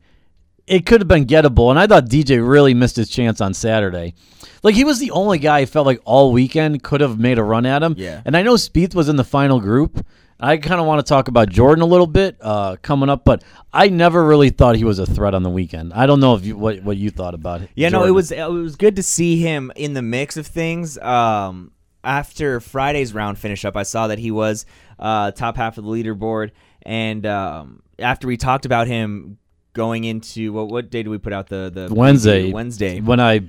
it 0.66 0.84
could 0.86 1.00
have 1.00 1.08
been 1.08 1.26
gettable. 1.26 1.70
And 1.70 1.78
I 1.78 1.86
thought 1.86 2.06
DJ 2.06 2.46
really 2.46 2.74
missed 2.74 2.96
his 2.96 3.08
chance 3.08 3.40
on 3.40 3.54
Saturday. 3.54 4.14
Like 4.62 4.74
he 4.74 4.84
was 4.84 4.98
the 4.98 5.10
only 5.12 5.38
guy 5.38 5.58
I 5.58 5.66
felt 5.66 5.86
like 5.86 6.00
all 6.04 6.32
weekend 6.32 6.82
could 6.82 7.00
have 7.00 7.18
made 7.18 7.38
a 7.38 7.42
run 7.42 7.66
at 7.66 7.82
him. 7.82 7.94
Yeah. 7.96 8.22
And 8.24 8.36
I 8.36 8.42
know 8.42 8.54
Spieth 8.54 8.94
was 8.94 9.08
in 9.08 9.16
the 9.16 9.24
final 9.24 9.60
group. 9.60 10.04
I 10.38 10.58
kind 10.58 10.80
of 10.80 10.86
want 10.86 11.04
to 11.04 11.08
talk 11.08 11.28
about 11.28 11.48
Jordan 11.48 11.82
a 11.82 11.86
little 11.86 12.06
bit 12.06 12.36
uh, 12.42 12.76
coming 12.82 13.08
up, 13.08 13.24
but 13.24 13.42
I 13.72 13.88
never 13.88 14.22
really 14.22 14.50
thought 14.50 14.76
he 14.76 14.84
was 14.84 14.98
a 14.98 15.06
threat 15.06 15.34
on 15.34 15.42
the 15.42 15.48
weekend. 15.48 15.94
I 15.94 16.04
don't 16.04 16.20
know 16.20 16.34
if 16.34 16.44
you 16.44 16.58
what 16.58 16.82
what 16.82 16.98
you 16.98 17.10
thought 17.10 17.32
about 17.32 17.62
it. 17.62 17.70
Yeah, 17.74 17.88
no, 17.88 18.04
it 18.04 18.10
was 18.10 18.32
it 18.32 18.44
was 18.44 18.76
good 18.76 18.96
to 18.96 19.02
see 19.02 19.40
him 19.40 19.72
in 19.76 19.94
the 19.94 20.02
mix 20.02 20.36
of 20.36 20.46
things. 20.46 20.98
Um, 20.98 21.72
after 22.04 22.60
Friday's 22.60 23.14
round 23.14 23.38
finish 23.38 23.64
up, 23.64 23.76
I 23.76 23.82
saw 23.82 24.08
that 24.08 24.18
he 24.18 24.30
was 24.30 24.66
uh, 24.98 25.30
top 25.30 25.56
half 25.56 25.78
of 25.78 25.84
the 25.84 25.90
leaderboard, 25.90 26.50
and 26.82 27.24
um, 27.24 27.82
after 27.98 28.26
we 28.26 28.36
talked 28.36 28.66
about 28.66 28.88
him 28.88 29.38
going 29.76 30.04
into 30.04 30.52
what 30.52 30.68
what 30.68 30.90
day 30.90 31.04
did 31.04 31.10
we 31.10 31.18
put 31.18 31.32
out 31.32 31.48
the 31.48 31.70
the 31.72 31.94
Wednesday. 31.94 32.50
Wednesday. 32.50 33.00
when 33.00 33.20
I 33.20 33.42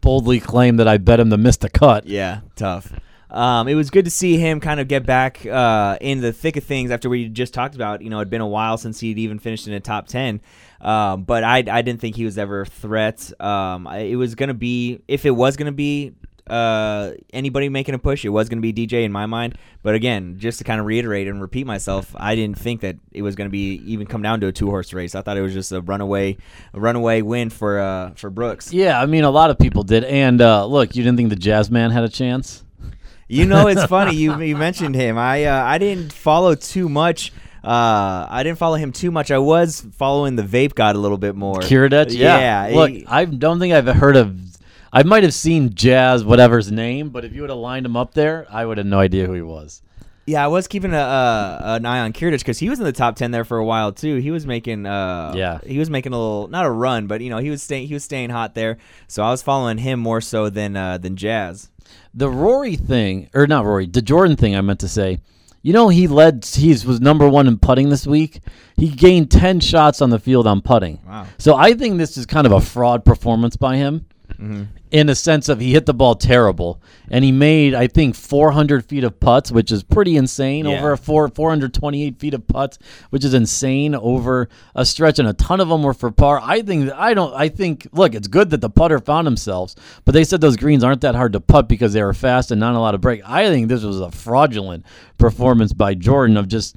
boldly 0.00 0.40
claimed 0.40 0.78
that 0.80 0.88
I 0.88 0.98
bet 0.98 1.20
him 1.20 1.30
to 1.30 1.38
miss 1.38 1.56
the 1.56 1.70
cut. 1.70 2.06
Yeah, 2.06 2.40
tough. 2.56 2.92
Um, 3.30 3.68
it 3.68 3.74
was 3.74 3.90
good 3.90 4.06
to 4.06 4.10
see 4.10 4.38
him 4.38 4.58
kind 4.58 4.80
of 4.80 4.88
get 4.88 5.04
back 5.04 5.44
uh, 5.44 5.98
in 6.00 6.20
the 6.20 6.32
thick 6.32 6.56
of 6.56 6.64
things 6.64 6.90
after 6.90 7.10
we 7.10 7.28
just 7.28 7.52
talked 7.52 7.74
about. 7.74 8.02
You 8.02 8.10
know, 8.10 8.18
it'd 8.18 8.30
been 8.30 8.40
a 8.40 8.46
while 8.46 8.78
since 8.78 9.00
he'd 9.00 9.18
even 9.18 9.38
finished 9.38 9.66
in 9.66 9.74
a 9.74 9.80
top 9.80 10.08
ten. 10.08 10.40
Um, 10.80 11.24
but 11.24 11.44
I, 11.44 11.58
I 11.58 11.82
didn't 11.82 12.00
think 12.00 12.16
he 12.16 12.24
was 12.24 12.38
ever 12.38 12.62
a 12.62 12.66
threat. 12.66 13.30
Um, 13.40 13.86
I, 13.86 13.98
it 13.98 14.16
was 14.16 14.34
gonna 14.34 14.54
be 14.54 15.00
if 15.08 15.26
it 15.26 15.30
was 15.30 15.56
gonna 15.56 15.72
be 15.72 16.14
uh, 16.50 17.12
anybody 17.32 17.68
making 17.68 17.94
a 17.94 17.98
push, 17.98 18.24
it 18.24 18.28
was 18.30 18.48
gonna 18.48 18.60
be 18.62 18.72
DJ 18.72 19.04
in 19.04 19.12
my 19.12 19.26
mind. 19.26 19.56
But 19.82 19.94
again, 19.94 20.36
just 20.38 20.58
to 20.58 20.64
kind 20.64 20.80
of 20.80 20.86
reiterate 20.86 21.28
and 21.28 21.40
repeat 21.40 21.66
myself, 21.66 22.14
I 22.16 22.34
didn't 22.34 22.58
think 22.58 22.80
that 22.82 22.96
it 23.12 23.22
was 23.22 23.34
gonna 23.36 23.50
be 23.50 23.82
even 23.86 24.06
come 24.06 24.22
down 24.22 24.40
to 24.40 24.46
a 24.48 24.52
two 24.52 24.66
horse 24.68 24.92
race. 24.92 25.14
I 25.14 25.22
thought 25.22 25.36
it 25.36 25.42
was 25.42 25.52
just 25.54 25.72
a 25.72 25.80
runaway, 25.80 26.36
a 26.74 26.80
runaway 26.80 27.22
win 27.22 27.50
for 27.50 27.78
uh, 27.78 28.10
for 28.16 28.30
Brooks. 28.30 28.72
Yeah, 28.72 29.00
I 29.00 29.06
mean, 29.06 29.24
a 29.24 29.30
lot 29.30 29.50
of 29.50 29.58
people 29.58 29.82
did. 29.82 30.04
And 30.04 30.40
uh, 30.40 30.66
look, 30.66 30.94
you 30.96 31.02
didn't 31.02 31.16
think 31.16 31.30
the 31.30 31.36
Jazz 31.36 31.70
Man 31.70 31.90
had 31.90 32.04
a 32.04 32.08
chance? 32.08 32.64
You 33.28 33.44
know, 33.46 33.66
it's 33.68 33.84
funny 33.96 34.14
you 34.16 34.40
you 34.40 34.56
mentioned 34.56 34.94
him. 34.94 35.18
I 35.18 35.44
uh, 35.44 35.62
I 35.64 35.78
didn't 35.78 36.12
follow 36.12 36.54
too 36.54 36.88
much. 36.88 37.32
Uh, 37.62 38.26
I 38.30 38.42
didn't 38.44 38.56
follow 38.58 38.76
him 38.76 38.92
too 38.92 39.10
much. 39.10 39.30
I 39.30 39.38
was 39.38 39.84
following 39.96 40.36
the 40.36 40.44
Vape 40.44 40.74
God 40.74 40.94
a 40.96 40.98
little 40.98 41.18
bit 41.18 41.34
more. 41.34 41.60
Kiradech? 41.60 42.06
Yeah. 42.16 42.70
Look, 42.72 42.90
he- 42.90 43.04
I 43.06 43.24
don't 43.24 43.58
think 43.58 43.74
I've 43.74 43.86
heard 43.88 44.16
of. 44.16 44.47
I 44.92 45.02
might 45.02 45.22
have 45.22 45.34
seen 45.34 45.74
Jazz, 45.74 46.24
whatever's 46.24 46.70
name, 46.72 47.10
but 47.10 47.24
if 47.24 47.32
you 47.34 47.42
would 47.42 47.50
have 47.50 47.58
lined 47.58 47.84
him 47.86 47.96
up 47.96 48.14
there, 48.14 48.46
I 48.50 48.64
would 48.64 48.78
have 48.78 48.86
no 48.86 48.98
idea 48.98 49.26
who 49.26 49.34
he 49.34 49.42
was. 49.42 49.82
yeah, 50.26 50.44
I 50.44 50.48
was 50.48 50.66
keeping 50.68 50.92
a, 50.92 50.98
uh, 50.98 51.58
an 51.78 51.86
eye 51.86 52.00
on 52.00 52.12
Kiradech 52.12 52.38
because 52.40 52.58
he 52.58 52.68
was 52.70 52.78
in 52.78 52.84
the 52.84 52.92
top 52.92 53.16
ten 53.16 53.30
there 53.30 53.44
for 53.44 53.58
a 53.58 53.64
while 53.64 53.92
too. 53.92 54.16
He 54.16 54.30
was 54.30 54.46
making 54.46 54.86
uh, 54.86 55.32
Yeah. 55.36 55.58
he 55.66 55.78
was 55.78 55.88
making 55.90 56.12
a 56.12 56.16
little 56.18 56.48
not 56.48 56.64
a 56.66 56.70
run, 56.70 57.06
but 57.06 57.20
you 57.20 57.30
know 57.30 57.38
he 57.38 57.50
was 57.50 57.62
staying 57.62 57.88
he 57.88 57.94
was 57.94 58.04
staying 58.04 58.30
hot 58.30 58.54
there. 58.54 58.76
So 59.08 59.22
I 59.22 59.30
was 59.30 59.42
following 59.42 59.78
him 59.78 60.00
more 60.00 60.20
so 60.20 60.50
than 60.50 60.76
uh, 60.76 60.98
than 60.98 61.16
Jazz. 61.16 61.70
The 62.14 62.28
Rory 62.30 62.76
thing, 62.76 63.30
or 63.34 63.46
not 63.46 63.64
Rory, 63.64 63.86
the 63.86 64.02
Jordan 64.02 64.36
thing, 64.36 64.54
I 64.56 64.60
meant 64.60 64.80
to 64.80 64.88
say. 64.88 65.18
You 65.62 65.72
know, 65.72 65.88
he 65.88 66.06
led. 66.06 66.44
He 66.46 66.68
was 66.70 67.00
number 67.00 67.28
one 67.28 67.46
in 67.48 67.58
putting 67.58 67.88
this 67.88 68.06
week. 68.06 68.40
He 68.76 68.88
gained 68.88 69.30
ten 69.30 69.60
shots 69.60 70.00
on 70.00 70.10
the 70.10 70.18
field 70.18 70.46
on 70.46 70.60
putting. 70.62 71.00
Wow. 71.06 71.26
So 71.38 71.56
I 71.56 71.74
think 71.74 71.98
this 71.98 72.16
is 72.16 72.26
kind 72.26 72.46
of 72.46 72.52
a 72.52 72.60
fraud 72.60 73.04
performance 73.04 73.56
by 73.56 73.76
him. 73.76 74.06
In 74.90 75.08
a 75.08 75.14
sense 75.14 75.48
of 75.48 75.60
he 75.60 75.72
hit 75.72 75.86
the 75.86 75.94
ball 75.94 76.14
terrible 76.14 76.80
and 77.10 77.24
he 77.24 77.32
made 77.32 77.74
I 77.74 77.86
think 77.86 78.14
400 78.14 78.84
feet 78.84 79.04
of 79.04 79.18
putts, 79.20 79.50
which 79.52 79.70
is 79.72 79.82
pretty 79.82 80.16
insane 80.16 80.64
Yeah. 80.66 80.78
over 80.78 80.92
a 80.92 80.96
four 80.98 81.28
428 81.28 82.18
feet 82.18 82.34
of 82.34 82.46
putts, 82.46 82.78
which 83.10 83.24
is 83.24 83.34
insane 83.34 83.94
over 83.94 84.48
a 84.74 84.84
stretch, 84.84 85.18
and 85.18 85.28
a 85.28 85.32
ton 85.34 85.60
of 85.60 85.68
them 85.68 85.82
were 85.82 85.94
for 85.94 86.10
par. 86.10 86.40
I 86.42 86.62
think 86.62 86.90
I 86.92 87.14
don't 87.14 87.34
I 87.34 87.48
think 87.48 87.86
look, 87.92 88.14
it's 88.14 88.28
good 88.28 88.50
that 88.50 88.60
the 88.60 88.70
putter 88.70 88.98
found 88.98 89.26
themselves, 89.26 89.76
but 90.04 90.12
they 90.12 90.24
said 90.24 90.40
those 90.40 90.56
greens 90.56 90.82
aren't 90.84 91.00
that 91.02 91.14
hard 91.14 91.32
to 91.34 91.40
putt 91.40 91.68
because 91.68 91.92
they 91.92 92.02
were 92.02 92.14
fast 92.14 92.50
and 92.50 92.60
not 92.60 92.74
a 92.74 92.78
lot 92.80 92.94
of 92.94 93.00
break. 93.00 93.20
I 93.26 93.46
think 93.48 93.68
this 93.68 93.82
was 93.84 94.00
a 94.00 94.10
fraudulent 94.10 94.84
performance 95.18 95.72
by 95.72 95.94
Jordan 95.94 96.36
of 96.36 96.48
just 96.48 96.76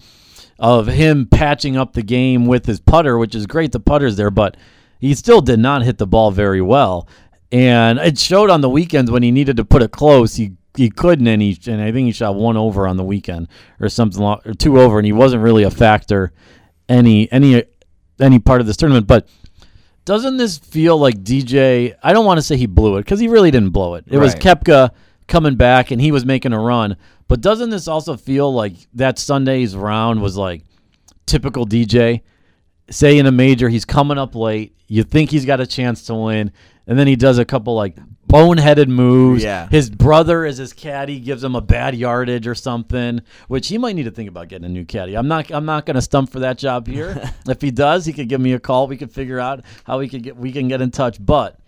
of 0.60 0.88
him 0.88 1.25
patching 1.25 1.75
up 1.75 1.94
the 1.94 2.03
game 2.03 2.46
with 2.46 2.65
his 2.68 2.80
putter, 2.80 3.18
which 3.18 3.34
is 3.34 3.48
great. 3.48 3.72
The 3.72 3.80
putter's 3.80 4.15
there, 4.15 4.30
but 4.30 4.56
he 5.00 5.15
still 5.15 5.41
did 5.41 5.60
not 5.60 5.82
hit 5.82 5.98
the 5.98 6.06
ball 6.06 6.30
very 6.30 6.62
well. 6.62 7.08
And 7.51 8.00
it 8.00 8.17
showed 8.17 8.50
on 8.50 8.62
the 8.62 8.70
weekends 8.70 9.12
when 9.12 9.24
he 9.24 9.31
needed 9.31 9.58
to 9.58 9.65
put 9.65 9.81
it 9.81 9.91
close. 9.91 10.36
He 10.36 10.53
he 10.77 10.89
couldn't, 10.89 11.27
and 11.27 11.41
he 11.41 11.60
and 11.67 11.81
I 11.81 11.91
think 11.91 12.05
he 12.05 12.12
shot 12.13 12.36
one 12.36 12.55
over 12.55 12.88
on 12.88 12.98
the 12.98 13.03
weekend 13.03 13.50
or 13.79 13.89
something, 13.89 14.24
or 14.24 14.53
two 14.58 14.79
over, 14.79 15.00
and 15.00 15.05
he 15.05 15.12
wasn't 15.12 15.43
really 15.43 15.63
a 15.63 15.72
factor 15.72 16.31
any 16.88 17.31
any 17.31 17.63
any 18.20 18.39
part 18.39 18.62
of 18.62 18.67
this 18.67 18.77
tournament. 18.77 19.08
But 19.08 19.27
doesn't 20.05 20.38
this 20.38 20.58
feel 20.58 20.98
like 20.98 21.24
DJ? 21.24 21.96
I 22.03 22.13
don't 22.13 22.25
want 22.25 22.38
to 22.38 22.41
say 22.41 22.58
he 22.58 22.67
blew 22.67 22.98
it 22.98 23.01
because 23.01 23.20
he 23.20 23.27
really 23.27 23.51
didn't 23.51 23.70
blow 23.72 23.96
it. 23.96 24.05
It 24.08 24.17
was 24.17 24.34
Right. 24.34 24.43
Koepka 24.43 24.91
coming 25.27 25.55
back 25.55 25.91
and 25.91 26.01
he 26.01 26.12
was 26.12 26.25
making 26.25 26.53
a 26.53 26.60
run. 26.60 26.98
But 27.27 27.41
doesn't 27.41 27.70
this 27.70 27.88
also 27.88 28.17
feel 28.17 28.53
like 28.53 28.74
that 28.93 29.17
Sunday's 29.17 29.75
round 29.75 30.22
was 30.22 30.36
like 30.36 30.63
typical 31.25 31.65
DJ? 31.65 32.22
Say 32.89 33.17
in 33.17 33.25
a 33.25 33.31
major, 33.31 33.70
he's 33.70 33.86
coming 33.86 34.17
up 34.17 34.36
late. 34.36 34.75
You 34.88 35.03
think 35.03 35.29
he's 35.29 35.46
got 35.46 35.62
a 35.62 35.67
chance 35.67 36.03
to 36.08 36.15
win, 36.15 36.51
and 36.88 36.98
then 36.98 37.08
he 37.08 37.16
does 37.16 37.38
a 37.38 37.46
couple 37.46 37.76
like 37.76 37.96
boneheaded 38.28 38.88
moves. 38.88 39.44
Yeah. 39.44 39.68
His 39.70 39.90
brother 39.90 40.46
is 40.46 40.58
his 40.58 40.74
caddy, 40.74 41.20
gives 41.20 41.44
him 41.44 41.56
a 41.56 41.62
bad 41.62 41.96
yardage 41.96 42.48
or 42.48 42.56
something, 42.56 43.22
which 43.48 43.68
he 43.68 43.78
might 43.78 43.96
need 43.96 44.04
to 44.04 44.12
think 44.12 44.30
about 44.30 44.48
getting 44.48 44.66
a 44.66 44.70
new 44.70 44.86
caddy. 44.86 45.16
I'm 45.16 45.28
not 45.28 45.52
I'm 45.52 45.66
not 45.66 45.86
gonna 45.86 46.02
stump 46.02 46.32
for 46.32 46.40
that 46.40 46.58
job 46.58 46.88
here. 46.88 47.32
if 47.48 47.62
he 47.62 47.72
does, 47.72 48.06
he 48.06 48.14
could 48.14 48.30
give 48.30 48.42
me 48.42 48.54
a 48.54 48.60
call. 48.60 48.88
We 48.88 48.98
could 48.98 49.12
figure 49.12 49.40
out 49.40 49.64
how 49.84 50.00
we 50.00 50.08
could 50.08 50.24
get 50.24 50.38
we 50.38 50.52
can 50.52 50.68
get 50.68 50.82
in 50.82 50.92
touch. 50.92 51.24
But 51.24 51.60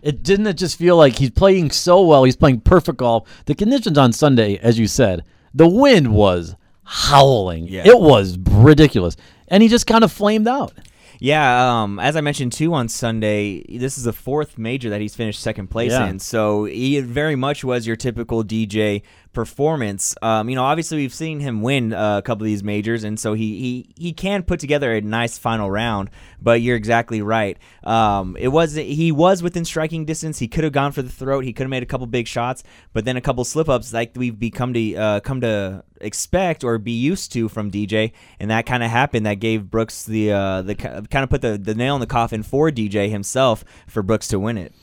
it 0.00 0.22
didn't 0.22 0.46
it 0.46 0.54
just 0.54 0.78
feel 0.78 0.96
like 0.96 1.16
he's 1.16 1.30
playing 1.30 1.70
so 1.70 2.02
well, 2.02 2.24
he's 2.24 2.36
playing 2.36 2.60
perfect 2.60 2.98
golf. 2.98 3.28
The 3.46 3.54
conditions 3.54 3.98
on 3.98 4.12
Sunday, 4.12 4.56
as 4.58 4.78
you 4.78 4.86
said, 4.86 5.24
the 5.52 5.68
wind 5.68 6.12
was 6.12 6.54
howling. 6.84 7.68
Yeah. 7.68 7.86
It 7.86 7.98
was 8.00 8.38
ridiculous. 8.38 9.16
And 9.48 9.62
he 9.62 9.68
just 9.68 9.86
kind 9.86 10.04
of 10.04 10.12
flamed 10.12 10.48
out. 10.48 10.72
Yeah, 11.20 11.82
um, 11.82 11.98
as 11.98 12.14
I 12.16 12.20
mentioned 12.20 12.52
too 12.52 12.74
on 12.74 12.88
Sunday, 12.88 13.64
this 13.78 13.98
is 13.98 14.04
the 14.04 14.12
fourth 14.12 14.56
major 14.56 14.90
that 14.90 15.00
he's 15.00 15.16
finished 15.16 15.40
second 15.40 15.68
place 15.68 15.92
Yeah. 15.92 16.06
in. 16.08 16.18
So 16.20 16.64
he 16.64 17.00
very 17.00 17.34
much 17.34 17.64
was 17.64 17.86
your 17.86 17.96
typical 17.96 18.44
DJ 18.44 19.02
performance. 19.38 20.16
Um, 20.20 20.48
you 20.48 20.56
know, 20.56 20.64
obviously 20.64 20.96
we've 20.96 21.14
seen 21.14 21.38
him 21.38 21.62
win 21.62 21.92
uh, 21.92 22.18
a 22.18 22.22
couple 22.22 22.42
of 22.42 22.46
these 22.46 22.64
majors, 22.64 23.04
and 23.04 23.20
so 23.20 23.34
he 23.34 23.60
he 23.60 23.94
he 23.96 24.12
can 24.12 24.42
put 24.42 24.58
together 24.58 24.92
a 24.92 25.00
nice 25.00 25.38
final 25.38 25.70
round. 25.70 26.10
But 26.42 26.60
you're 26.60 26.74
exactly 26.74 27.22
right. 27.22 27.56
Um, 27.84 28.36
it 28.36 28.48
was 28.48 28.74
he 28.74 29.12
was 29.12 29.40
within 29.40 29.64
striking 29.64 30.04
distance. 30.04 30.40
He 30.40 30.48
could 30.48 30.64
have 30.64 30.72
gone 30.72 30.90
for 30.90 31.02
the 31.02 31.08
throat. 31.08 31.44
He 31.44 31.52
could 31.52 31.62
have 31.62 31.70
made 31.70 31.84
a 31.84 31.86
couple 31.86 32.08
big 32.08 32.26
shots, 32.26 32.64
but 32.92 33.04
then 33.04 33.16
a 33.16 33.20
couple 33.20 33.44
slip 33.44 33.68
ups 33.68 33.92
like 33.92 34.10
we've 34.16 34.36
become 34.36 34.74
to 34.74 34.96
uh, 34.96 35.20
come 35.20 35.40
to 35.42 35.84
expect 36.00 36.64
or 36.64 36.76
be 36.78 36.90
used 36.90 37.30
to 37.34 37.48
from 37.48 37.70
DJ, 37.70 38.10
and 38.40 38.50
that 38.50 38.66
kind 38.66 38.82
of 38.82 38.90
happened. 38.90 39.24
That 39.24 39.34
gave 39.34 39.70
Brooks 39.70 40.02
the 40.04 40.32
uh, 40.32 40.62
the 40.62 40.74
kind 40.74 41.22
of 41.22 41.30
put 41.30 41.42
the, 41.42 41.56
the 41.56 41.76
nail 41.76 41.94
in 41.94 42.00
the 42.00 42.08
coffin 42.08 42.42
for 42.42 42.72
DJ 42.72 43.08
himself 43.08 43.64
for 43.86 44.02
Brooks 44.02 44.26
to 44.28 44.40
win 44.40 44.58
it. 44.58 44.74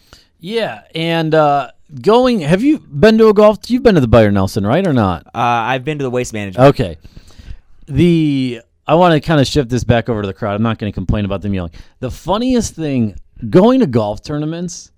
Yeah, 0.46 0.84
and 0.94 1.34
uh, 1.34 1.72
going. 2.02 2.42
Have 2.42 2.62
you 2.62 2.78
been 2.78 3.18
to 3.18 3.30
a 3.30 3.34
golf? 3.34 3.68
You've 3.68 3.82
been 3.82 3.96
to 3.96 4.02
the 4.02 4.08
Byron 4.08 4.36
Nelson, 4.36 4.64
right, 4.64 4.86
or 4.86 4.94
not? 4.94 5.26
Uh, 5.26 5.32
I've 5.40 5.84
been 5.84 5.98
to 5.98 6.04
the 6.04 6.12
waste 6.12 6.34
management. 6.34 6.70
Okay. 6.70 6.98
The 7.88 8.62
I 8.86 8.94
want 8.94 9.16
to 9.16 9.28
kind 9.28 9.42
of 9.42 9.48
shift 9.48 9.70
this 9.70 9.84
back 9.84 10.08
over 10.08 10.22
to 10.22 10.28
the 10.28 10.36
crowd. 10.36 10.54
I'm 10.54 10.62
not 10.62 10.78
going 10.78 10.92
to 10.92 10.94
complain 10.94 11.26
about 11.26 11.42
them 11.42 11.56
yelling. 11.56 11.72
The 12.00 12.12
funniest 12.12 12.76
thing 12.76 13.16
going 13.50 13.80
to 13.80 13.88
golf 13.88 14.22
tournaments 14.22 14.92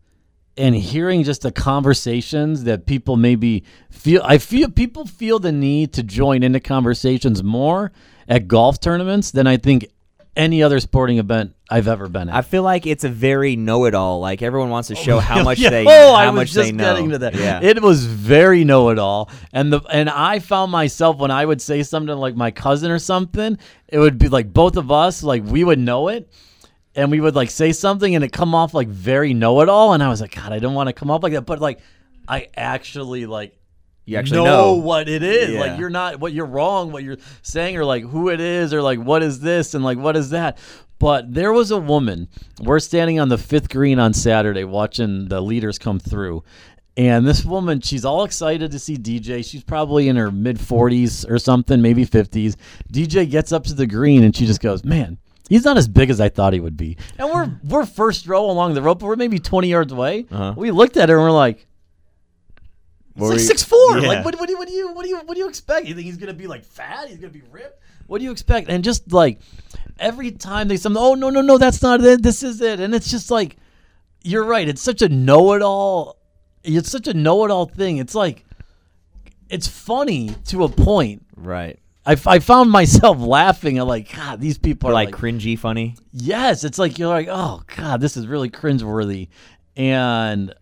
and 0.57 0.75
hearing 0.75 1.23
just 1.23 1.43
the 1.43 1.51
conversations 1.53 2.65
that 2.65 2.85
people 2.85 3.15
maybe 3.15 3.63
feel 3.89 4.21
I 4.25 4.39
feel 4.39 4.69
people 4.69 5.05
feel 5.05 5.39
the 5.39 5.53
need 5.53 5.93
to 5.93 6.03
join 6.03 6.43
into 6.43 6.59
conversations 6.59 7.41
more 7.41 7.93
at 8.27 8.49
golf 8.49 8.81
tournaments 8.81 9.31
than 9.31 9.47
I 9.47 9.55
think 9.55 9.85
any 10.37 10.63
other 10.63 10.79
sporting 10.79 11.17
event 11.17 11.55
I've 11.69 11.87
ever 11.89 12.07
been 12.07 12.29
at. 12.29 12.35
I 12.35 12.41
feel 12.43 12.63
like 12.63 12.85
it's 12.85 13.03
a 13.03 13.09
very 13.09 13.55
know-it-all. 13.57 14.21
Like 14.21 14.41
everyone 14.41 14.69
wants 14.69 14.87
to 14.89 14.93
oh, 14.93 15.01
show 15.01 15.19
how 15.31 15.43
much 15.43 15.59
Yeah. 15.59 15.71
they, 15.71 15.85
Oh, 15.85 15.89
how 15.89 16.13
I 16.13 16.29
was 16.29 16.35
much 16.35 16.51
just 16.51 16.67
they 16.67 16.71
know. 16.71 16.83
getting 16.83 17.09
to 17.09 17.17
that. 17.17 17.35
Yeah. 17.35 17.59
It 17.61 17.81
was 17.81 18.05
very 18.05 18.63
know-it-all, 18.63 19.29
and 19.51 19.73
the 19.73 19.81
and 19.91 20.09
I 20.09 20.39
found 20.39 20.71
myself 20.71 21.17
when 21.17 21.31
I 21.31 21.45
would 21.45 21.61
say 21.61 21.83
something 21.83 22.07
to 22.07 22.15
like 22.15 22.35
my 22.35 22.51
cousin 22.51 22.91
or 22.91 22.99
something, 22.99 23.57
it 23.87 23.99
would 23.99 24.17
be 24.17 24.29
like 24.29 24.53
both 24.53 24.77
of 24.77 24.91
us, 24.91 25.23
like 25.23 25.43
we 25.43 25.63
would 25.63 25.79
know 25.79 26.07
it, 26.09 26.31
and 26.95 27.09
we 27.11 27.19
would 27.19 27.35
like 27.35 27.49
say 27.49 27.71
something, 27.71 28.13
and 28.15 28.23
it 28.23 28.31
come 28.31 28.53
off 28.53 28.73
like 28.75 28.87
very 28.87 29.33
know-it-all, 29.33 29.93
and 29.93 30.03
I 30.03 30.09
was 30.09 30.21
like, 30.21 30.35
God, 30.35 30.53
I 30.53 30.59
don't 30.59 30.75
want 30.75 30.87
to 30.87 30.93
come 30.93 31.09
off 31.11 31.23
like 31.23 31.33
that, 31.33 31.47
but 31.47 31.59
like 31.59 31.79
I 32.27 32.49
actually 32.55 33.25
like 33.25 33.56
you 34.07 34.17
actually 34.17 34.37
know, 34.37 34.45
know. 34.45 34.73
what 34.75 35.09
it 35.09 35.21
is. 35.21 35.49
Yeah. 35.49 35.59
Like 35.59 35.79
you're 35.79 35.89
not 35.89 36.21
what 36.21 36.31
you're 36.31 36.45
wrong, 36.45 36.93
what 36.93 37.03
you're 37.03 37.17
saying, 37.41 37.75
or 37.75 37.83
like 37.83 38.03
who 38.03 38.29
it 38.29 38.39
is, 38.39 38.73
or 38.73 38.81
like 38.81 38.99
what 38.99 39.21
is 39.21 39.41
this 39.41 39.73
and 39.73 39.83
like 39.83 39.97
what 39.97 40.15
is 40.15 40.29
that. 40.29 40.57
But 40.97 41.33
there 41.33 41.51
was 41.51 41.71
a 41.71 41.77
woman. 41.77 42.29
We're 42.61 42.79
standing 42.79 43.19
on 43.19 43.27
the 43.27 43.37
fifth 43.37 43.69
green 43.69 43.99
on 43.99 44.13
Saturday 44.13 44.63
watching 44.63 45.27
the 45.27 45.41
leaders 45.41 45.77
come 45.77 45.99
through. 45.99 46.43
And 46.95 47.27
this 47.27 47.45
woman, 47.45 47.81
she's 47.81 48.05
all 48.05 48.23
excited 48.23 48.71
to 48.71 48.79
see 48.79 48.97
DJ. 48.97 49.45
She's 49.45 49.63
probably 49.63 50.07
in 50.07 50.15
her 50.15 50.31
mid 50.31 50.57
40s 50.57 51.29
or 51.29 51.37
something, 51.37 51.81
maybe 51.81 52.05
50s. 52.05 52.55
DJ 52.91 53.29
gets 53.29 53.51
up 53.51 53.65
to 53.65 53.75
the 53.75 53.85
green 53.85 54.23
and 54.23 54.35
she 54.35 54.47
just 54.47 54.61
goes, 54.61 54.85
Man, 54.85 55.17
he's 55.49 55.65
not 55.65 55.77
as 55.77 55.87
big 55.87 56.09
as 56.09 56.21
I 56.21 56.29
thought 56.29 56.53
he 56.53 56.61
would 56.61 56.77
be. 56.77 56.97
And 57.19 57.29
we're 57.29 57.51
we're 57.65 57.85
first 57.85 58.25
row 58.25 58.49
along 58.49 58.73
the 58.73 58.81
rope, 58.81 58.99
but 58.99 59.07
we're 59.07 59.17
maybe 59.17 59.37
20 59.37 59.67
yards 59.67 59.91
away. 59.91 60.25
Uh-huh. 60.31 60.53
We 60.55 60.71
looked 60.71 60.95
at 60.95 61.09
her 61.09 61.17
and 61.17 61.25
we're 61.25 61.31
like, 61.31 61.66
He's 63.17 63.29
like 63.29 63.39
you- 63.39 63.45
six 63.45 63.63
four. 63.63 63.97
Yeah. 63.99 64.07
Like 64.07 64.25
what, 64.25 64.39
what 64.39 64.47
do 64.47 64.53
you 64.53 64.57
what 64.59 64.67
do 64.67 64.73
you 64.73 64.93
what 64.93 65.03
do 65.03 65.09
you 65.09 65.17
what 65.17 65.33
do 65.35 65.39
you 65.39 65.49
expect? 65.49 65.87
You 65.87 65.93
think 65.95 66.05
he's 66.05 66.17
gonna 66.17 66.33
be 66.33 66.47
like 66.47 66.63
fat? 66.63 67.09
He's 67.09 67.17
gonna 67.17 67.33
be 67.33 67.43
ripped? 67.51 67.81
What 68.07 68.19
do 68.19 68.23
you 68.25 68.31
expect? 68.31 68.69
And 68.69 68.83
just 68.83 69.11
like 69.11 69.39
every 69.99 70.31
time 70.31 70.67
they 70.67 70.77
some 70.77 70.95
oh 70.95 71.13
no 71.15 71.29
no 71.29 71.41
no 71.41 71.57
that's 71.57 71.81
not 71.81 72.01
it 72.03 72.21
this 72.21 72.43
is 72.43 72.61
it 72.61 72.79
and 72.79 72.93
it's 72.93 73.09
just 73.09 73.31
like 73.31 73.57
you're 74.23 74.43
right 74.43 74.69
it's 74.69 74.81
such 74.81 75.01
a 75.01 75.09
know 75.09 75.53
it 75.53 75.61
all 75.63 76.17
it's 76.63 76.91
such 76.91 77.07
a 77.07 77.13
know 77.15 77.43
it 77.45 77.49
all 77.49 77.65
thing 77.65 77.97
it's 77.97 78.13
like 78.13 78.45
it's 79.49 79.67
funny 79.67 80.35
to 80.45 80.63
a 80.63 80.69
point 80.69 81.23
Right. 81.35 81.79
I, 82.05 82.13
f- 82.13 82.27
I 82.27 82.39
found 82.39 82.69
myself 82.71 83.17
laughing 83.21 83.77
at 83.79 83.87
like 83.87 84.13
God 84.15 84.39
these 84.39 84.57
people 84.57 84.89
are 84.89 84.93
like, 84.93 85.07
like 85.11 85.15
cringy 85.15 85.57
funny. 85.57 85.95
Yes, 86.13 86.63
it's 86.63 86.77
like 86.79 86.97
you're 86.99 87.07
like, 87.09 87.27
oh 87.29 87.63
god, 87.75 87.99
this 88.01 88.15
is 88.17 88.27
really 88.27 88.49
cringeworthy, 88.49 89.27
and 89.75 90.53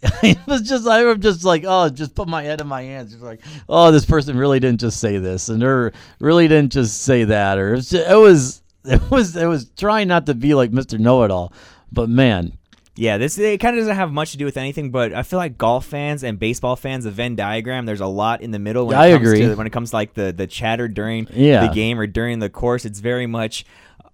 it 0.22 0.38
was 0.46 0.62
just 0.62 0.86
I 0.86 1.04
was 1.04 1.18
just 1.18 1.44
like, 1.44 1.64
oh, 1.66 1.88
just 1.88 2.14
put 2.14 2.28
my 2.28 2.42
head 2.44 2.60
in 2.60 2.66
my 2.68 2.82
hands, 2.82 3.12
just 3.12 3.22
like, 3.24 3.40
oh, 3.68 3.90
this 3.90 4.04
person 4.04 4.36
really 4.36 4.60
didn't 4.60 4.80
just 4.80 5.00
say 5.00 5.18
this, 5.18 5.48
and 5.48 5.62
or 5.62 5.92
really 6.20 6.46
didn't 6.46 6.72
just 6.72 7.02
say 7.02 7.24
that, 7.24 7.58
or 7.58 7.72
it 7.72 7.76
was 7.76 7.90
just, 7.90 8.08
it 8.10 8.14
was 8.16 8.62
it 8.84 9.10
was 9.10 9.36
it 9.36 9.46
was 9.46 9.70
trying 9.76 10.06
not 10.08 10.26
to 10.26 10.34
be 10.34 10.54
like 10.54 10.70
Mister 10.72 10.98
Know 10.98 11.24
It 11.24 11.30
All, 11.32 11.52
but 11.90 12.08
man, 12.08 12.52
Yeah, 12.94 13.18
this 13.18 13.36
it 13.38 13.58
kind 13.58 13.76
of 13.76 13.82
doesn't 13.82 13.96
have 13.96 14.12
much 14.12 14.30
to 14.32 14.38
do 14.38 14.44
with 14.44 14.56
anything, 14.56 14.90
but 14.92 15.12
I 15.12 15.24
feel 15.24 15.40
like 15.40 15.58
golf 15.58 15.84
fans 15.86 16.22
and 16.22 16.38
baseball 16.38 16.76
fans, 16.76 17.02
the 17.02 17.10
Venn 17.10 17.34
diagram, 17.34 17.84
there's 17.84 18.00
a 18.00 18.06
lot 18.06 18.40
in 18.40 18.52
the 18.52 18.60
middle 18.60 18.86
when 18.86 18.96
Yeah, 18.96 19.02
it 19.04 19.08
I 19.08 19.16
comes 19.16 19.28
agree. 19.28 19.40
to 19.48 19.54
when 19.56 19.66
it 19.66 19.70
comes 19.70 19.90
to 19.90 19.96
like 19.96 20.14
the 20.14 20.32
the 20.32 20.46
chatter 20.46 20.86
during 20.86 21.26
Yeah. 21.32 21.66
the 21.66 21.74
game 21.74 21.98
or 21.98 22.06
during 22.06 22.38
the 22.38 22.48
course. 22.48 22.84
It's 22.84 23.00
very 23.00 23.26
much 23.26 23.64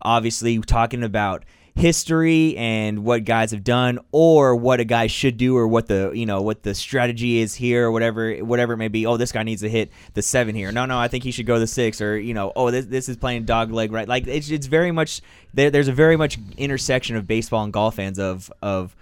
obviously 0.00 0.58
talking 0.60 1.02
about 1.02 1.44
history 1.76 2.56
and 2.56 3.04
what 3.04 3.24
guys 3.24 3.50
have 3.50 3.64
done 3.64 3.98
or 4.12 4.54
what 4.54 4.78
a 4.78 4.84
guy 4.84 5.08
should 5.08 5.36
do 5.36 5.56
or 5.56 5.66
what 5.66 5.88
the 5.88 6.12
you 6.14 6.24
know 6.24 6.40
what 6.40 6.62
the 6.62 6.74
strategy 6.74 7.40
is 7.40 7.54
here 7.54 7.86
or 7.86 7.90
whatever 7.90 8.36
whatever 8.36 8.74
it 8.74 8.76
may 8.76 8.88
be. 8.88 9.06
Oh 9.06 9.16
this 9.16 9.32
guy 9.32 9.42
needs 9.42 9.62
to 9.62 9.68
hit 9.68 9.90
the 10.14 10.22
seven 10.22 10.54
here. 10.54 10.70
No 10.70 10.86
no 10.86 10.98
i 10.98 11.08
think 11.08 11.24
he 11.24 11.32
should 11.32 11.46
go 11.46 11.58
the 11.58 11.66
six 11.66 12.00
or 12.00 12.16
you 12.16 12.32
know 12.32 12.52
oh 12.54 12.70
this, 12.70 12.86
this 12.86 13.08
is 13.08 13.16
playing 13.16 13.44
dog 13.44 13.72
leg 13.72 13.90
right? 13.90 14.08
Like 14.08 14.26
it's, 14.26 14.50
it's 14.50 14.66
very 14.66 14.92
much 14.92 15.20
there, 15.52 15.70
there's 15.70 15.88
a 15.88 15.92
very 15.92 16.16
much 16.16 16.38
intersection 16.56 17.16
of 17.16 17.26
baseball 17.26 17.64
and 17.64 17.72
golf 17.72 17.96
fans 17.96 18.18
of 18.18 18.52
of 18.62 18.94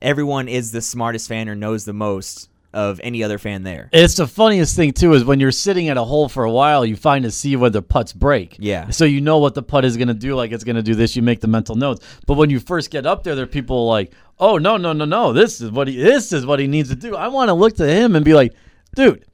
everyone 0.00 0.48
is 0.48 0.72
the 0.72 0.80
smartest 0.80 1.28
fan 1.28 1.48
or 1.48 1.54
knows 1.54 1.84
the 1.84 1.92
most 1.92 2.48
of 2.74 3.00
any 3.02 3.22
other 3.22 3.38
fan 3.38 3.62
there 3.62 3.88
It's 3.92 4.14
the 4.14 4.26
funniest 4.26 4.76
thing 4.76 4.92
too 4.92 5.14
is 5.14 5.24
when 5.24 5.40
you're 5.40 5.52
sitting 5.52 5.88
at 5.88 5.96
a 5.96 6.04
hole 6.04 6.28
for 6.28 6.44
a 6.44 6.50
while, 6.50 6.84
you 6.84 6.96
find 6.96 7.24
to 7.24 7.30
see 7.30 7.56
whether 7.56 7.80
putts 7.80 8.12
break. 8.12 8.56
Yeah. 8.58 8.90
So 8.90 9.04
you 9.04 9.20
know 9.20 9.38
what 9.38 9.54
the 9.54 9.62
putt 9.62 9.84
is 9.84 9.96
going 9.96 10.08
to 10.08 10.14
do. 10.14 10.34
Like 10.34 10.52
it's 10.52 10.64
going 10.64 10.76
to 10.76 10.82
do 10.82 10.94
this. 10.94 11.16
You 11.16 11.22
make 11.22 11.40
the 11.40 11.48
mental 11.48 11.76
notes. 11.76 12.04
But 12.26 12.34
when 12.34 12.50
you 12.50 12.60
first 12.60 12.90
get 12.90 13.06
up 13.06 13.22
there, 13.22 13.34
there 13.34 13.44
are 13.44 13.48
people 13.48 13.86
like, 13.86 14.12
oh 14.38 14.58
no 14.58 14.76
no 14.76 14.92
no 14.92 15.04
no, 15.04 15.32
this 15.32 15.60
is 15.60 15.70
what 15.70 15.88
he 15.88 15.96
this 15.96 16.32
is 16.32 16.44
what 16.44 16.58
he 16.58 16.66
needs 16.66 16.88
to 16.90 16.96
do. 16.96 17.14
I 17.16 17.28
want 17.28 17.48
to 17.48 17.54
look 17.54 17.76
to 17.76 17.86
him 17.86 18.16
and 18.16 18.24
be 18.24 18.34
like, 18.34 18.54
dude. 18.94 19.24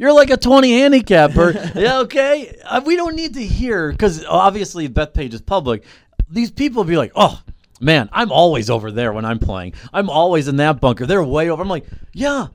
You're 0.00 0.12
like 0.12 0.30
a 0.30 0.36
20 0.36 0.78
handicapper. 0.78 1.72
yeah, 1.74 1.98
okay. 1.98 2.56
Uh, 2.64 2.80
we 2.86 2.94
don't 2.94 3.16
need 3.16 3.34
to 3.34 3.44
hear 3.44 3.90
because 3.90 4.24
obviously 4.24 4.88
Bethpage 4.88 5.32
is 5.34 5.40
public. 5.40 5.82
These 6.30 6.52
people 6.52 6.84
be 6.84 6.96
like, 6.96 7.10
oh, 7.16 7.42
man, 7.80 8.08
I'm 8.12 8.30
always 8.30 8.70
over 8.70 8.92
there 8.92 9.12
when 9.12 9.24
I'm 9.24 9.40
playing. 9.40 9.74
I'm 9.92 10.08
always 10.08 10.46
in 10.46 10.56
that 10.58 10.80
bunker. 10.80 11.04
They're 11.04 11.24
way 11.24 11.50
over. 11.50 11.60
I'm 11.60 11.68
like, 11.68 11.84
yeah, 12.12 12.46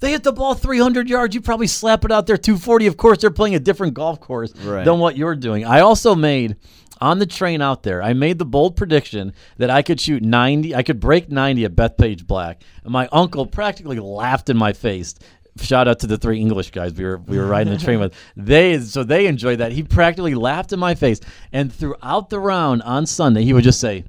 they 0.00 0.10
hit 0.10 0.22
the 0.24 0.32
ball 0.32 0.54
300 0.54 1.08
yards. 1.08 1.34
You 1.34 1.40
probably 1.40 1.66
slap 1.66 2.04
it 2.04 2.10
out 2.12 2.26
there 2.26 2.36
240. 2.36 2.86
Of 2.86 2.96
course, 2.96 3.18
they're 3.18 3.30
playing 3.30 3.54
a 3.54 3.60
different 3.60 3.94
golf 3.94 4.20
course 4.20 4.52
Right. 4.56 4.84
than 4.84 4.98
what 4.98 5.16
you're 5.16 5.36
doing. 5.36 5.64
I 5.64 5.80
also 5.80 6.14
made 6.14 6.56
on 7.00 7.18
the 7.18 7.26
train 7.26 7.62
out 7.62 7.82
there. 7.82 8.02
I 8.02 8.12
made 8.12 8.38
the 8.38 8.44
bold 8.44 8.76
prediction 8.76 9.32
that 9.58 9.70
I 9.70 9.82
could 9.82 10.00
shoot 10.00 10.22
90. 10.22 10.74
I 10.74 10.82
could 10.82 11.00
break 11.00 11.30
90 11.30 11.64
at 11.64 11.76
Bethpage 11.76 12.26
Black, 12.26 12.62
and 12.84 12.92
my 12.92 13.08
uncle 13.12 13.46
practically 13.46 13.98
laughed 13.98 14.50
in 14.50 14.56
my 14.56 14.72
face. 14.72 15.14
Shout 15.60 15.88
out 15.88 15.98
to 16.00 16.06
the 16.06 16.16
three 16.16 16.40
English 16.40 16.70
guys 16.70 16.94
we 16.94 17.04
were 17.04 17.18
we 17.18 17.36
were 17.36 17.46
riding 17.46 17.72
the 17.72 17.78
train 17.78 18.00
with. 18.00 18.14
They 18.36 18.78
so 18.80 19.02
they 19.02 19.26
enjoyed 19.26 19.58
that. 19.58 19.72
He 19.72 19.82
practically 19.82 20.34
laughed 20.34 20.72
in 20.72 20.78
my 20.78 20.94
face, 20.94 21.20
and 21.52 21.72
throughout 21.72 22.30
the 22.30 22.38
round 22.38 22.82
on 22.82 23.04
Sunday, 23.04 23.44
he 23.44 23.52
would 23.52 23.64
just 23.64 23.80
say, 23.80 24.04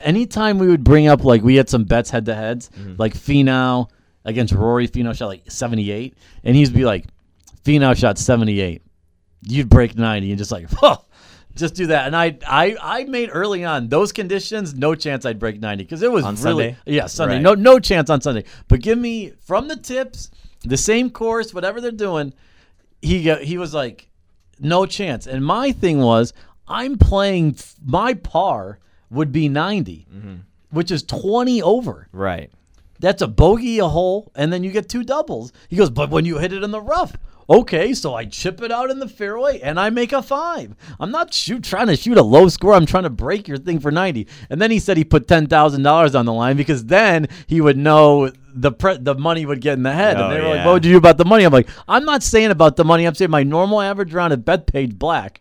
anytime 0.00 0.58
we 0.58 0.66
would 0.68 0.82
bring 0.82 1.06
up 1.08 1.24
like 1.24 1.42
we 1.42 1.56
had 1.56 1.68
some 1.68 1.84
bets 1.84 2.10
head 2.10 2.26
to 2.26 2.34
heads, 2.34 2.70
mm-hmm. 2.70 2.94
like 2.98 3.14
Finau 3.14 3.88
against 4.24 4.52
Rory, 4.52 4.88
Finau 4.88 5.14
shot 5.14 5.26
like 5.26 5.50
78, 5.50 6.16
and 6.44 6.56
he'd 6.56 6.72
be 6.74 6.84
like, 6.84 7.06
Finau 7.64 7.96
shot 7.96 8.18
78. 8.18 8.82
You'd 9.46 9.68
break 9.68 9.96
90, 9.96 10.30
and 10.30 10.38
just 10.38 10.52
like, 10.52 10.68
Just 11.54 11.74
do 11.74 11.88
that. 11.88 12.06
And 12.06 12.16
I, 12.16 12.38
I, 12.46 12.76
I 12.80 13.04
made 13.04 13.28
early 13.30 13.62
on 13.62 13.88
those 13.88 14.10
conditions, 14.10 14.74
no 14.74 14.94
chance 14.94 15.26
I'd 15.26 15.38
break 15.38 15.60
90 15.60 15.84
because 15.84 16.02
it 16.02 16.10
was 16.10 16.24
On 16.24 16.34
really, 16.36 16.68
Sunday? 16.72 16.76
yeah, 16.86 17.04
Sunday. 17.06 17.34
Right. 17.34 17.42
No, 17.42 17.52
no 17.54 17.78
chance 17.78 18.08
on 18.08 18.22
Sunday. 18.22 18.44
But 18.68 18.80
give 18.80 18.96
me 18.98 19.34
from 19.42 19.68
the 19.68 19.76
tips, 19.76 20.30
the 20.64 20.78
same 20.78 21.10
course, 21.10 21.52
whatever 21.52 21.82
they're 21.82 21.90
doing. 21.90 22.32
He 23.02 23.30
he 23.44 23.58
was 23.58 23.74
like, 23.74 24.08
no 24.60 24.86
chance. 24.86 25.26
And 25.26 25.44
my 25.44 25.72
thing 25.72 25.98
was, 25.98 26.32
I'm 26.66 26.96
playing 26.96 27.56
my 27.84 28.14
par 28.14 28.78
would 29.10 29.30
be 29.30 29.50
90, 29.50 30.06
Mm-hmm. 30.10 30.34
which 30.70 30.90
is 30.90 31.02
20 31.02 31.60
over. 31.60 32.08
Right. 32.12 32.50
That's 33.02 33.20
a 33.20 33.26
bogey, 33.26 33.80
a 33.80 33.88
hole, 33.88 34.30
and 34.36 34.52
then 34.52 34.62
you 34.62 34.70
get 34.70 34.88
two 34.88 35.02
doubles. 35.02 35.52
He 35.68 35.74
goes, 35.74 35.90
but 35.90 36.10
when 36.10 36.24
you 36.24 36.38
hit 36.38 36.52
it 36.52 36.62
in 36.62 36.70
the 36.70 36.80
rough, 36.80 37.16
okay, 37.50 37.94
so 37.94 38.14
I 38.14 38.26
chip 38.26 38.62
it 38.62 38.70
out 38.70 38.90
in 38.90 39.00
the 39.00 39.08
fairway 39.08 39.58
and 39.58 39.80
I 39.80 39.90
make 39.90 40.12
a 40.12 40.22
five. 40.22 40.76
I'm 41.00 41.10
not 41.10 41.34
shoot 41.34 41.64
trying 41.64 41.88
to 41.88 41.96
shoot 41.96 42.16
a 42.16 42.22
low 42.22 42.48
score. 42.48 42.74
I'm 42.74 42.86
trying 42.86 43.02
to 43.02 43.10
break 43.10 43.48
your 43.48 43.58
thing 43.58 43.80
for 43.80 43.90
90. 43.90 44.28
And 44.48 44.62
then 44.62 44.70
he 44.70 44.78
said 44.78 44.96
he 44.96 45.02
put 45.04 45.26
ten 45.26 45.48
thousand 45.48 45.82
dollars 45.82 46.14
on 46.14 46.26
the 46.26 46.32
line 46.32 46.56
because 46.56 46.84
then 46.84 47.26
he 47.48 47.60
would 47.60 47.76
know 47.76 48.30
the 48.54 48.70
pre- 48.70 48.98
the 48.98 49.16
money 49.16 49.44
would 49.46 49.60
get 49.60 49.72
in 49.72 49.82
the 49.82 49.92
head. 49.92 50.16
Oh, 50.16 50.24
and 50.28 50.36
they 50.36 50.40
were 50.40 50.54
like, 50.54 50.64
"What 50.64 50.72
would 50.74 50.84
you 50.84 50.92
do 50.92 50.98
about 50.98 51.18
the 51.18 51.24
money?" 51.24 51.42
I'm 51.42 51.52
like, 51.52 51.68
"I'm 51.88 52.04
not 52.04 52.22
saying 52.22 52.52
about 52.52 52.76
the 52.76 52.84
money. 52.84 53.04
I'm 53.04 53.16
saying 53.16 53.32
my 53.32 53.42
normal 53.42 53.80
average 53.80 54.14
round 54.14 54.32
at 54.32 54.44
Bethpage 54.44 54.96
Black, 54.96 55.40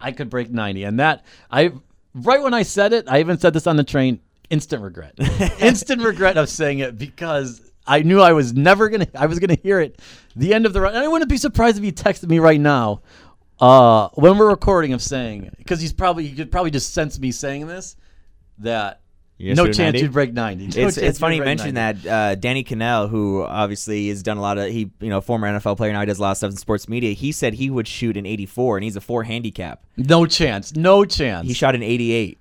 I 0.00 0.12
could 0.12 0.30
break 0.30 0.52
90." 0.52 0.84
And 0.84 1.00
that 1.00 1.24
I 1.50 1.72
right 2.14 2.40
when 2.40 2.54
I 2.54 2.62
said 2.62 2.92
it, 2.92 3.06
I 3.08 3.18
even 3.18 3.38
said 3.38 3.54
this 3.54 3.66
on 3.66 3.76
the 3.76 3.84
train. 3.84 4.20
Instant 4.52 4.82
regret. 4.82 5.14
Instant 5.60 6.02
regret 6.02 6.36
of 6.36 6.48
saying 6.48 6.78
it 6.80 6.96
because 6.98 7.72
I 7.86 8.02
knew 8.02 8.20
I 8.20 8.32
was 8.34 8.52
never 8.52 8.88
gonna. 8.90 9.08
I 9.14 9.26
was 9.26 9.38
gonna 9.38 9.56
hear 9.56 9.80
it. 9.80 9.98
The 10.36 10.54
end 10.54 10.66
of 10.66 10.72
the 10.74 10.80
run. 10.82 10.94
And 10.94 11.02
I 11.02 11.08
wouldn't 11.08 11.30
be 11.30 11.36
surprised 11.38 11.78
if 11.78 11.82
he 11.82 11.90
texted 11.90 12.28
me 12.28 12.38
right 12.38 12.60
now, 12.60 13.00
uh, 13.60 14.08
when 14.14 14.36
we're 14.38 14.48
recording, 14.50 14.92
of 14.92 15.02
saying 15.02 15.50
because 15.58 15.80
he's 15.80 15.92
probably 15.92 16.26
he 16.26 16.36
could 16.36 16.50
probably 16.52 16.70
just 16.70 16.92
sense 16.92 17.18
me 17.18 17.32
saying 17.32 17.66
this 17.66 17.96
that 18.58 19.00
You're 19.38 19.56
no 19.56 19.64
chance 19.64 19.78
90? 19.94 19.98
you'd 20.00 20.12
break 20.12 20.32
ninety. 20.34 20.66
No 20.68 20.86
It's, 20.86 20.98
it's 20.98 21.18
funny 21.18 21.36
you'd 21.36 21.40
you 21.40 21.44
break 21.44 21.58
mentioned 21.58 21.74
90. 21.74 22.00
that 22.02 22.12
uh, 22.12 22.34
Danny 22.36 22.62
Kanell, 22.62 23.08
who 23.08 23.42
obviously 23.42 24.08
has 24.10 24.22
done 24.22 24.36
a 24.36 24.42
lot 24.42 24.58
of 24.58 24.68
he 24.70 24.90
you 25.00 25.08
know 25.08 25.20
former 25.22 25.48
NFL 25.48 25.78
player 25.78 25.92
now 25.92 26.00
he 26.00 26.06
does 26.06 26.18
a 26.18 26.22
lot 26.22 26.32
of 26.32 26.36
stuff 26.36 26.50
in 26.50 26.56
sports 26.58 26.88
media. 26.88 27.14
He 27.14 27.32
said 27.32 27.54
he 27.54 27.70
would 27.70 27.88
shoot 27.88 28.16
an 28.18 28.26
84 28.26 28.76
and 28.76 28.84
he's 28.84 28.96
a 28.96 29.00
four 29.00 29.24
handicap. 29.24 29.82
No 29.96 30.26
chance. 30.26 30.76
No 30.76 31.04
chance. 31.06 31.48
He 31.48 31.54
shot 31.54 31.74
an 31.74 31.82
88 31.82 32.38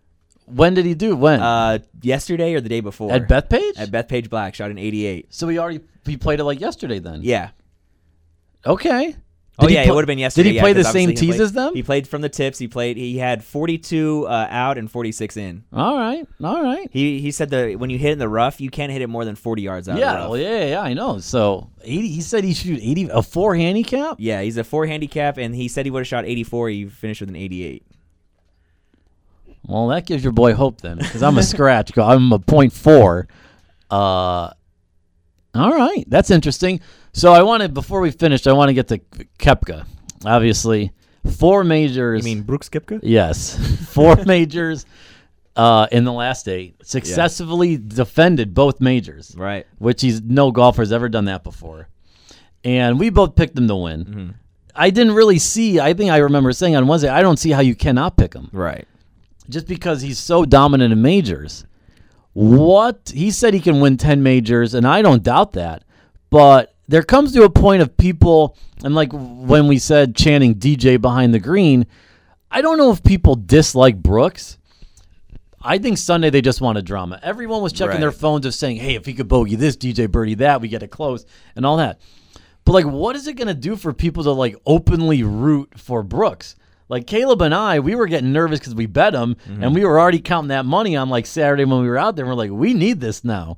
when 0.53 0.73
did 0.73 0.85
he 0.85 0.93
do? 0.93 1.15
When 1.15 1.39
uh, 1.41 1.79
yesterday 2.01 2.53
or 2.53 2.61
the 2.61 2.69
day 2.69 2.79
before 2.81 3.11
at 3.11 3.27
Bethpage? 3.27 3.77
at 3.79 3.89
Bethpage 3.91 4.29
Black 4.29 4.55
shot 4.55 4.71
an 4.71 4.77
88. 4.77 5.33
so 5.33 5.47
he 5.47 5.57
already 5.57 5.81
he 6.05 6.17
played 6.17 6.39
it 6.39 6.43
like 6.43 6.59
yesterday. 6.59 6.99
Then 6.99 7.21
Yeah. 7.23 7.49
Okay. 8.65 9.15
Oh 9.59 9.63
Did 9.63 9.71
he 9.71 9.75
yeah, 9.75 9.83
pl- 9.83 9.91
it 9.91 9.95
would 9.95 10.01
have 10.03 10.07
been 10.07 10.17
yesterday. 10.17 10.43
Did 10.43 10.49
he 10.51 10.55
yeah, 10.55 10.61
play 10.61 10.73
the 10.73 10.83
same 10.83 11.13
tees 11.13 11.39
as 11.39 11.51
them? 11.51 11.75
He 11.75 11.83
played 11.83 12.07
from 12.07 12.21
the 12.21 12.29
tips. 12.29 12.57
He 12.57 12.67
played. 12.67 12.95
He 12.97 13.17
had 13.17 13.43
42 13.43 14.25
uh, 14.27 14.47
out 14.49 14.77
and 14.77 14.89
46 14.89 15.37
in. 15.37 15.65
All 15.73 15.97
right. 15.97 16.25
All 16.43 16.63
right. 16.63 16.89
He 16.91 17.19
he 17.19 17.31
said 17.31 17.49
that 17.49 17.77
when 17.77 17.89
you 17.89 17.99
hit 17.99 18.13
in 18.13 18.19
the 18.19 18.29
rough, 18.29 18.61
you 18.61 18.69
can't 18.69 18.91
hit 18.91 19.01
it 19.01 19.07
more 19.07 19.25
than 19.25 19.35
40 19.35 19.61
yards 19.61 19.89
out. 19.89 19.93
of 19.93 19.95
the 19.97 20.01
Yeah, 20.01 20.13
rough. 20.15 20.29
well, 20.29 20.39
yeah, 20.39 20.65
yeah, 20.67 20.81
I 20.81 20.93
know. 20.93 21.19
So 21.19 21.69
80, 21.83 22.07
he 22.07 22.21
said 22.21 22.43
he 22.43 22.53
shoot 22.53 22.79
eighty 22.81 23.09
a 23.11 23.21
four 23.21 23.53
handicap. 23.55 24.15
Yeah, 24.19 24.41
he's 24.41 24.57
a 24.57 24.63
four 24.63 24.85
handicap, 24.87 25.37
and 25.37 25.53
he 25.53 25.67
said 25.67 25.85
he 25.85 25.91
would 25.91 25.99
have 25.99 26.07
shot 26.07 26.25
84. 26.25 26.69
He 26.69 26.85
finished 26.85 27.21
with 27.21 27.29
an 27.29 27.35
88. 27.35 27.83
Well, 29.71 29.87
that 29.87 30.05
gives 30.05 30.23
your 30.23 30.33
boy 30.33 30.53
hope 30.53 30.81
then, 30.81 30.97
because 30.97 31.23
I'm 31.23 31.37
a 31.37 31.43
scratch. 31.43 31.97
I'm 31.97 32.31
a 32.31 32.39
point 32.39 32.73
four. 32.73 33.27
Uh, 33.89 34.49
all 35.53 35.73
right, 35.73 36.03
that's 36.07 36.29
interesting. 36.31 36.81
So 37.13 37.33
I 37.33 37.43
wanted 37.43 37.73
before 37.73 38.01
we 38.01 38.11
finish, 38.11 38.47
I 38.47 38.53
want 38.53 38.69
to 38.69 38.73
get 38.73 38.87
to 38.89 38.99
Koepka. 39.39 39.85
Obviously, 40.25 40.91
four 41.37 41.63
majors. 41.63 42.25
You 42.25 42.35
mean 42.35 42.43
Brooks 42.43 42.69
Koepka? 42.69 42.99
yes, 43.03 43.57
four 43.89 44.15
majors 44.25 44.85
uh, 45.55 45.87
in 45.91 46.03
the 46.05 46.13
last 46.13 46.47
eight. 46.47 46.75
Successfully 46.85 47.77
defended 47.77 48.53
both 48.53 48.79
majors, 48.81 49.35
Right. 49.37 49.65
which 49.79 50.01
he's 50.01 50.21
no 50.21 50.51
golfer's 50.51 50.91
ever 50.91 51.09
done 51.09 51.25
that 51.25 51.43
before. 51.43 51.87
And 52.63 52.99
we 52.99 53.09
both 53.09 53.35
picked 53.35 53.57
him 53.57 53.67
to 53.67 53.75
win. 53.75 54.05
Mm-hmm. 54.05 54.29
I 54.75 54.89
didn't 54.89 55.13
really 55.15 55.39
see. 55.39 55.79
I 55.79 55.93
think 55.93 56.11
I 56.11 56.17
remember 56.17 56.53
saying 56.53 56.75
on 56.77 56.87
Wednesday, 56.87 57.09
I 57.09 57.21
don't 57.21 57.37
see 57.37 57.51
how 57.51 57.59
you 57.61 57.75
cannot 57.75 58.15
pick 58.15 58.33
him 58.33 58.49
Right. 58.53 58.87
Just 59.51 59.67
because 59.67 60.01
he's 60.01 60.19
so 60.19 60.45
dominant 60.45 60.91
in 60.91 61.01
majors. 61.01 61.65
What 62.33 63.11
he 63.13 63.29
said 63.31 63.53
he 63.53 63.59
can 63.59 63.81
win 63.81 63.97
10 63.97 64.23
majors, 64.23 64.73
and 64.73 64.87
I 64.87 65.01
don't 65.01 65.21
doubt 65.21 65.53
that. 65.53 65.83
But 66.29 66.73
there 66.87 67.03
comes 67.03 67.33
to 67.33 67.43
a 67.43 67.49
point 67.49 67.81
of 67.81 67.97
people, 67.97 68.57
and 68.83 68.95
like 68.95 69.11
when 69.13 69.67
we 69.67 69.77
said 69.77 70.15
chanting 70.15 70.55
DJ 70.55 70.99
behind 70.99 71.33
the 71.33 71.39
green, 71.39 71.85
I 72.49 72.61
don't 72.61 72.77
know 72.77 72.91
if 72.91 73.03
people 73.03 73.35
dislike 73.35 73.97
Brooks. 73.97 74.57
I 75.61 75.77
think 75.77 75.97
Sunday 75.97 76.29
they 76.29 76.41
just 76.41 76.61
wanted 76.61 76.85
drama. 76.85 77.19
Everyone 77.21 77.61
was 77.61 77.73
checking 77.73 77.99
their 77.99 78.11
phones 78.11 78.45
of 78.45 78.53
saying, 78.53 78.77
hey, 78.77 78.95
if 78.95 79.05
he 79.05 79.13
could 79.13 79.27
bogey 79.27 79.55
this, 79.55 79.77
DJ 79.77 80.09
Birdie 80.09 80.35
that, 80.35 80.59
we 80.59 80.69
get 80.69 80.83
it 80.83 80.87
close, 80.87 81.25
and 81.55 81.65
all 81.65 81.77
that. 81.77 81.99
But 82.65 82.73
like, 82.73 82.85
what 82.85 83.15
is 83.15 83.27
it 83.27 83.35
going 83.35 83.47
to 83.47 83.53
do 83.53 83.75
for 83.75 83.93
people 83.93 84.23
to 84.23 84.31
like 84.31 84.55
openly 84.65 85.23
root 85.23 85.73
for 85.77 86.03
Brooks? 86.03 86.55
Like 86.91 87.07
Caleb 87.07 87.41
and 87.41 87.55
I, 87.55 87.79
we 87.79 87.95
were 87.95 88.05
getting 88.05 88.33
nervous 88.33 88.59
because 88.59 88.75
we 88.75 88.85
bet 88.85 89.13
him, 89.15 89.37
and 89.47 89.73
we 89.73 89.85
were 89.85 89.97
already 89.97 90.19
counting 90.19 90.49
that 90.49 90.65
money 90.65 90.97
on 90.97 91.07
like 91.07 91.25
Saturday 91.25 91.63
when 91.63 91.81
we 91.81 91.87
were 91.87 91.97
out 91.97 92.17
there. 92.17 92.25
And 92.25 92.29
we're 92.29 92.35
like, 92.35 92.51
we 92.51 92.73
need 92.73 92.99
this 92.99 93.23
now. 93.23 93.55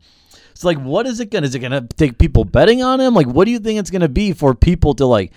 So 0.53 0.67
like, 0.67 0.77
what 0.77 1.07
is 1.07 1.19
it 1.19 1.31
gonna? 1.31 1.47
Is 1.47 1.55
it 1.55 1.59
gonna 1.59 1.81
take 1.97 2.19
people 2.19 2.45
betting 2.45 2.83
on 2.83 3.01
him? 3.01 3.15
Like, 3.15 3.25
what 3.25 3.45
do 3.45 3.51
you 3.51 3.57
think 3.57 3.79
it's 3.79 3.89
gonna 3.89 4.07
be 4.07 4.33
for 4.33 4.53
people 4.53 4.93
to 4.93 5.07
like? 5.07 5.33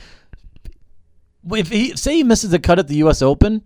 If 1.50 1.70
he 1.70 1.96
say 1.96 2.16
he 2.16 2.22
misses 2.22 2.52
a 2.52 2.58
cut 2.58 2.78
at 2.78 2.86
the 2.86 2.96
U.S. 2.96 3.22
Open, 3.22 3.62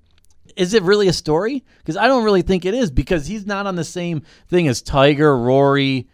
is 0.55 0.75
it 0.75 0.85
really 0.85 1.09
a 1.09 1.13
story? 1.13 1.65
Because 1.79 1.97
I 1.97 2.07
don't 2.07 2.23
really 2.23 2.43
think 2.43 2.65
it 2.65 2.73
is 2.73 2.93
because 2.93 3.27
he's 3.27 3.47
not 3.47 3.67
on 3.67 3.75
the 3.75 3.83
same 3.83 4.23
thing 4.47 4.69
as 4.69 4.81
Tiger, 4.81 5.37
Rory, 5.37 6.09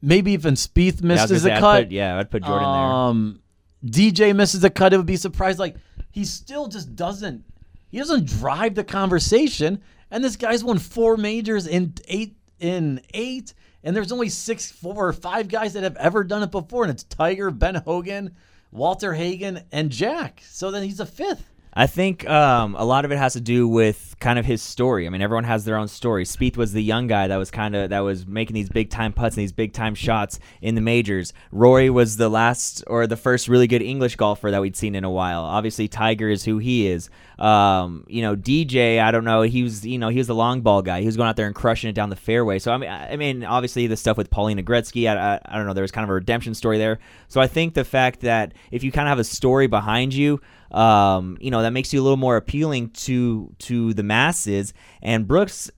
maybe 0.00 0.32
even 0.32 0.54
Spieth 0.54 1.02
Yeah, 1.02 1.08
misses 1.08 1.42
gonna 1.42 1.52
a 1.52 1.56
say, 1.56 1.60
cut. 1.60 1.76
I'd 1.76 1.84
put, 1.84 1.92
yeah, 1.92 2.18
I'd 2.18 2.30
put 2.30 2.44
Jordan 2.44 2.72
there. 2.72 2.82
Um, 2.82 3.40
DJ 3.84 4.34
misses 4.34 4.64
a 4.64 4.70
cut. 4.70 4.94
It 4.94 4.96
would 4.96 5.04
be 5.04 5.16
surprised. 5.16 5.58
Like 5.58 5.76
he 6.10 6.24
still 6.24 6.66
just 6.68 6.96
doesn't. 6.96 7.44
He 7.90 7.98
doesn't 7.98 8.26
drive 8.26 8.74
the 8.74 8.84
conversation. 8.84 9.82
And 10.10 10.24
this 10.24 10.36
guy's 10.36 10.64
won 10.64 10.78
four 10.78 11.16
majors 11.16 11.66
in 11.66 11.94
eight 12.06 12.36
in 12.58 13.00
eight. 13.14 13.54
And 13.84 13.94
there's 13.94 14.12
only 14.12 14.28
six, 14.28 14.70
four 14.70 15.08
or 15.08 15.12
five 15.12 15.48
guys 15.48 15.74
that 15.74 15.82
have 15.84 15.96
ever 15.96 16.24
done 16.24 16.42
it 16.42 16.50
before, 16.50 16.82
and 16.82 16.90
it's 16.90 17.04
Tiger, 17.04 17.50
Ben 17.50 17.76
Hogan, 17.76 18.34
Walter 18.72 19.14
Hagen, 19.14 19.62
and 19.70 19.90
Jack. 19.90 20.42
So 20.44 20.70
then 20.70 20.82
he's 20.82 21.00
a 21.00 21.06
fifth. 21.06 21.48
I 21.74 21.86
think 21.86 22.28
um, 22.28 22.74
a 22.76 22.84
lot 22.84 23.04
of 23.04 23.12
it 23.12 23.18
has 23.18 23.34
to 23.34 23.40
do 23.40 23.68
with 23.68 24.16
kind 24.20 24.38
of 24.38 24.44
his 24.44 24.62
story. 24.62 25.06
I 25.06 25.10
mean, 25.10 25.22
everyone 25.22 25.44
has 25.44 25.64
their 25.64 25.76
own 25.76 25.88
story. 25.88 26.24
Spieth 26.24 26.56
was 26.56 26.72
the 26.72 26.82
young 26.82 27.06
guy 27.06 27.28
that 27.28 27.36
was 27.36 27.50
kind 27.50 27.76
of 27.76 27.90
that 27.90 28.00
was 28.00 28.26
making 28.26 28.54
these 28.54 28.68
big 28.68 28.90
time 28.90 29.12
putts 29.12 29.36
and 29.36 29.42
these 29.42 29.52
big 29.52 29.72
time 29.72 29.94
shots 29.94 30.40
in 30.60 30.74
the 30.74 30.80
majors. 30.80 31.32
Rory 31.52 31.90
was 31.90 32.16
the 32.16 32.28
last 32.28 32.82
or 32.86 33.06
the 33.06 33.16
first 33.16 33.48
really 33.48 33.66
good 33.66 33.82
English 33.82 34.16
golfer 34.16 34.50
that 34.50 34.60
we'd 34.60 34.76
seen 34.76 34.94
in 34.94 35.04
a 35.04 35.10
while. 35.10 35.42
Obviously, 35.42 35.88
Tiger 35.88 36.28
is 36.28 36.44
who 36.44 36.58
he 36.58 36.88
is. 36.88 37.10
Um, 37.38 38.04
you 38.08 38.22
know, 38.22 38.34
DJ, 38.34 39.00
I 39.00 39.12
don't 39.12 39.24
know. 39.24 39.42
He 39.42 39.62
was, 39.62 39.86
you 39.86 39.98
know, 39.98 40.08
he 40.08 40.18
was 40.18 40.26
the 40.26 40.34
long 40.34 40.62
ball 40.62 40.82
guy. 40.82 41.00
He 41.00 41.06
was 41.06 41.16
going 41.16 41.28
out 41.28 41.36
there 41.36 41.46
and 41.46 41.54
crushing 41.54 41.88
it 41.88 41.92
down 41.92 42.10
the 42.10 42.16
fairway. 42.16 42.58
So 42.58 42.72
I 42.72 42.78
mean, 42.78 42.90
I 42.90 43.16
mean, 43.16 43.44
obviously 43.44 43.86
the 43.86 43.96
stuff 43.96 44.16
with 44.16 44.30
Paulina 44.30 44.62
Gretzky, 44.62 45.08
I, 45.08 45.34
I, 45.34 45.40
I 45.44 45.56
don't 45.56 45.66
know. 45.66 45.74
There 45.74 45.82
was 45.82 45.92
kind 45.92 46.04
of 46.04 46.10
a 46.10 46.14
redemption 46.14 46.54
story 46.54 46.78
there. 46.78 46.98
So 47.28 47.40
I 47.40 47.46
think 47.46 47.74
the 47.74 47.84
fact 47.84 48.20
that 48.20 48.54
if 48.72 48.82
you 48.82 48.90
kind 48.90 49.06
of 49.06 49.10
have 49.10 49.18
a 49.20 49.24
story 49.24 49.68
behind 49.68 50.12
you, 50.12 50.40
um, 50.70 51.38
you 51.40 51.50
know, 51.50 51.62
that 51.62 51.72
makes 51.72 51.92
you 51.92 52.00
a 52.00 52.04
little 52.04 52.16
more 52.16 52.36
appealing 52.36 52.90
to 52.90 53.54
to 53.60 53.94
the 53.94 54.02
masses. 54.02 54.74
And 55.02 55.26
Brooks, 55.26 55.70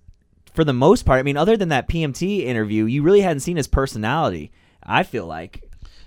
for 0.53 0.65
the 0.65 0.73
most 0.73 1.05
part, 1.05 1.19
I 1.19 1.23
mean, 1.23 1.37
other 1.37 1.57
than 1.57 1.69
that 1.69 1.89
PMT 1.89 2.41
interview, 2.41 2.85
you 2.85 3.03
really 3.03 3.21
hadn't 3.21 3.41
seen 3.41 3.57
his 3.57 3.69
personality. 3.69 4.53
I 4.83 5.03
feel 5.03 5.27
like. 5.27 5.65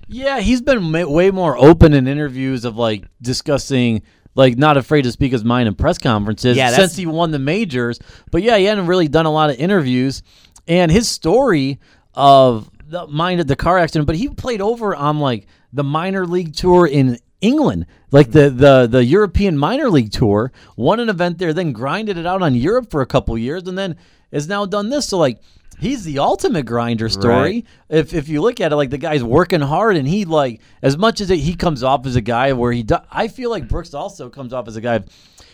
Yeah, 0.07 0.41
he's 0.41 0.61
been 0.61 0.91
way 0.91 1.31
more 1.31 1.57
open 1.57 1.93
in 1.93 2.07
interviews 2.07 2.65
of 2.65 2.75
like 2.75 3.05
discussing, 3.21 4.03
like 4.35 4.57
not 4.57 4.75
afraid 4.75 5.03
to 5.03 5.11
speak 5.11 5.31
his 5.31 5.45
mind 5.45 5.67
in 5.67 5.75
press 5.75 5.97
conferences 5.97 6.57
Yeah, 6.57 6.71
since 6.71 6.95
he 6.95 7.05
won 7.05 7.31
the 7.31 7.39
majors. 7.39 7.99
But 8.29 8.43
yeah, 8.43 8.57
he 8.57 8.65
hadn't 8.65 8.87
really 8.87 9.07
done 9.07 9.25
a 9.25 9.31
lot 9.31 9.49
of 9.49 9.55
interviews, 9.57 10.21
and 10.67 10.91
his 10.91 11.07
story 11.07 11.79
of 12.13 12.69
the 12.85 13.07
mind 13.07 13.39
of 13.39 13.47
the 13.47 13.55
car 13.55 13.77
accident. 13.77 14.07
But 14.07 14.17
he 14.17 14.27
played 14.27 14.61
over 14.61 14.95
on 14.95 15.19
like 15.19 15.47
the 15.71 15.83
minor 15.83 16.25
league 16.27 16.53
tour 16.53 16.85
in 16.85 17.17
England, 17.43 17.85
like 18.11 18.31
the 18.31 18.49
the 18.49 18.87
the 18.87 19.03
European 19.03 19.57
minor 19.57 19.89
league 19.89 20.11
tour. 20.11 20.51
Won 20.75 20.99
an 20.99 21.09
event 21.09 21.37
there, 21.37 21.53
then 21.53 21.71
grinded 21.73 22.17
it 22.17 22.25
out 22.25 22.41
on 22.41 22.55
Europe 22.55 22.89
for 22.89 23.01
a 23.01 23.05
couple 23.05 23.37
years, 23.37 23.63
and 23.67 23.77
then 23.77 23.95
has 24.31 24.47
now 24.47 24.65
done 24.65 24.89
this. 24.89 25.07
So 25.09 25.17
like. 25.17 25.39
He's 25.79 26.03
the 26.03 26.19
ultimate 26.19 26.65
grinder 26.67 27.09
story 27.09 27.33
Right. 27.33 27.65
if 27.89 28.13
if 28.13 28.29
you 28.29 28.41
look 28.41 28.61
at 28.61 28.71
it, 28.71 28.75
like 28.75 28.91
the 28.91 28.97
guy's 28.99 29.23
working 29.23 29.59
hard, 29.59 29.97
and 29.97 30.07
he 30.07 30.23
like 30.23 30.61
as 30.83 30.97
much 30.97 31.19
as 31.19 31.29
it, 31.31 31.39
he 31.39 31.55
comes 31.55 31.81
off 31.83 32.05
as 32.05 32.15
a 32.15 32.21
guy 32.21 32.53
where 32.53 32.71
he, 32.71 32.83
do, 32.83 32.97
I 33.11 33.27
feel 33.27 33.49
like 33.49 33.67
Brooks 33.67 33.93
also 33.93 34.29
comes 34.29 34.53
off 34.53 34.67
as 34.67 34.75
a 34.77 34.81
guy. 34.81 35.03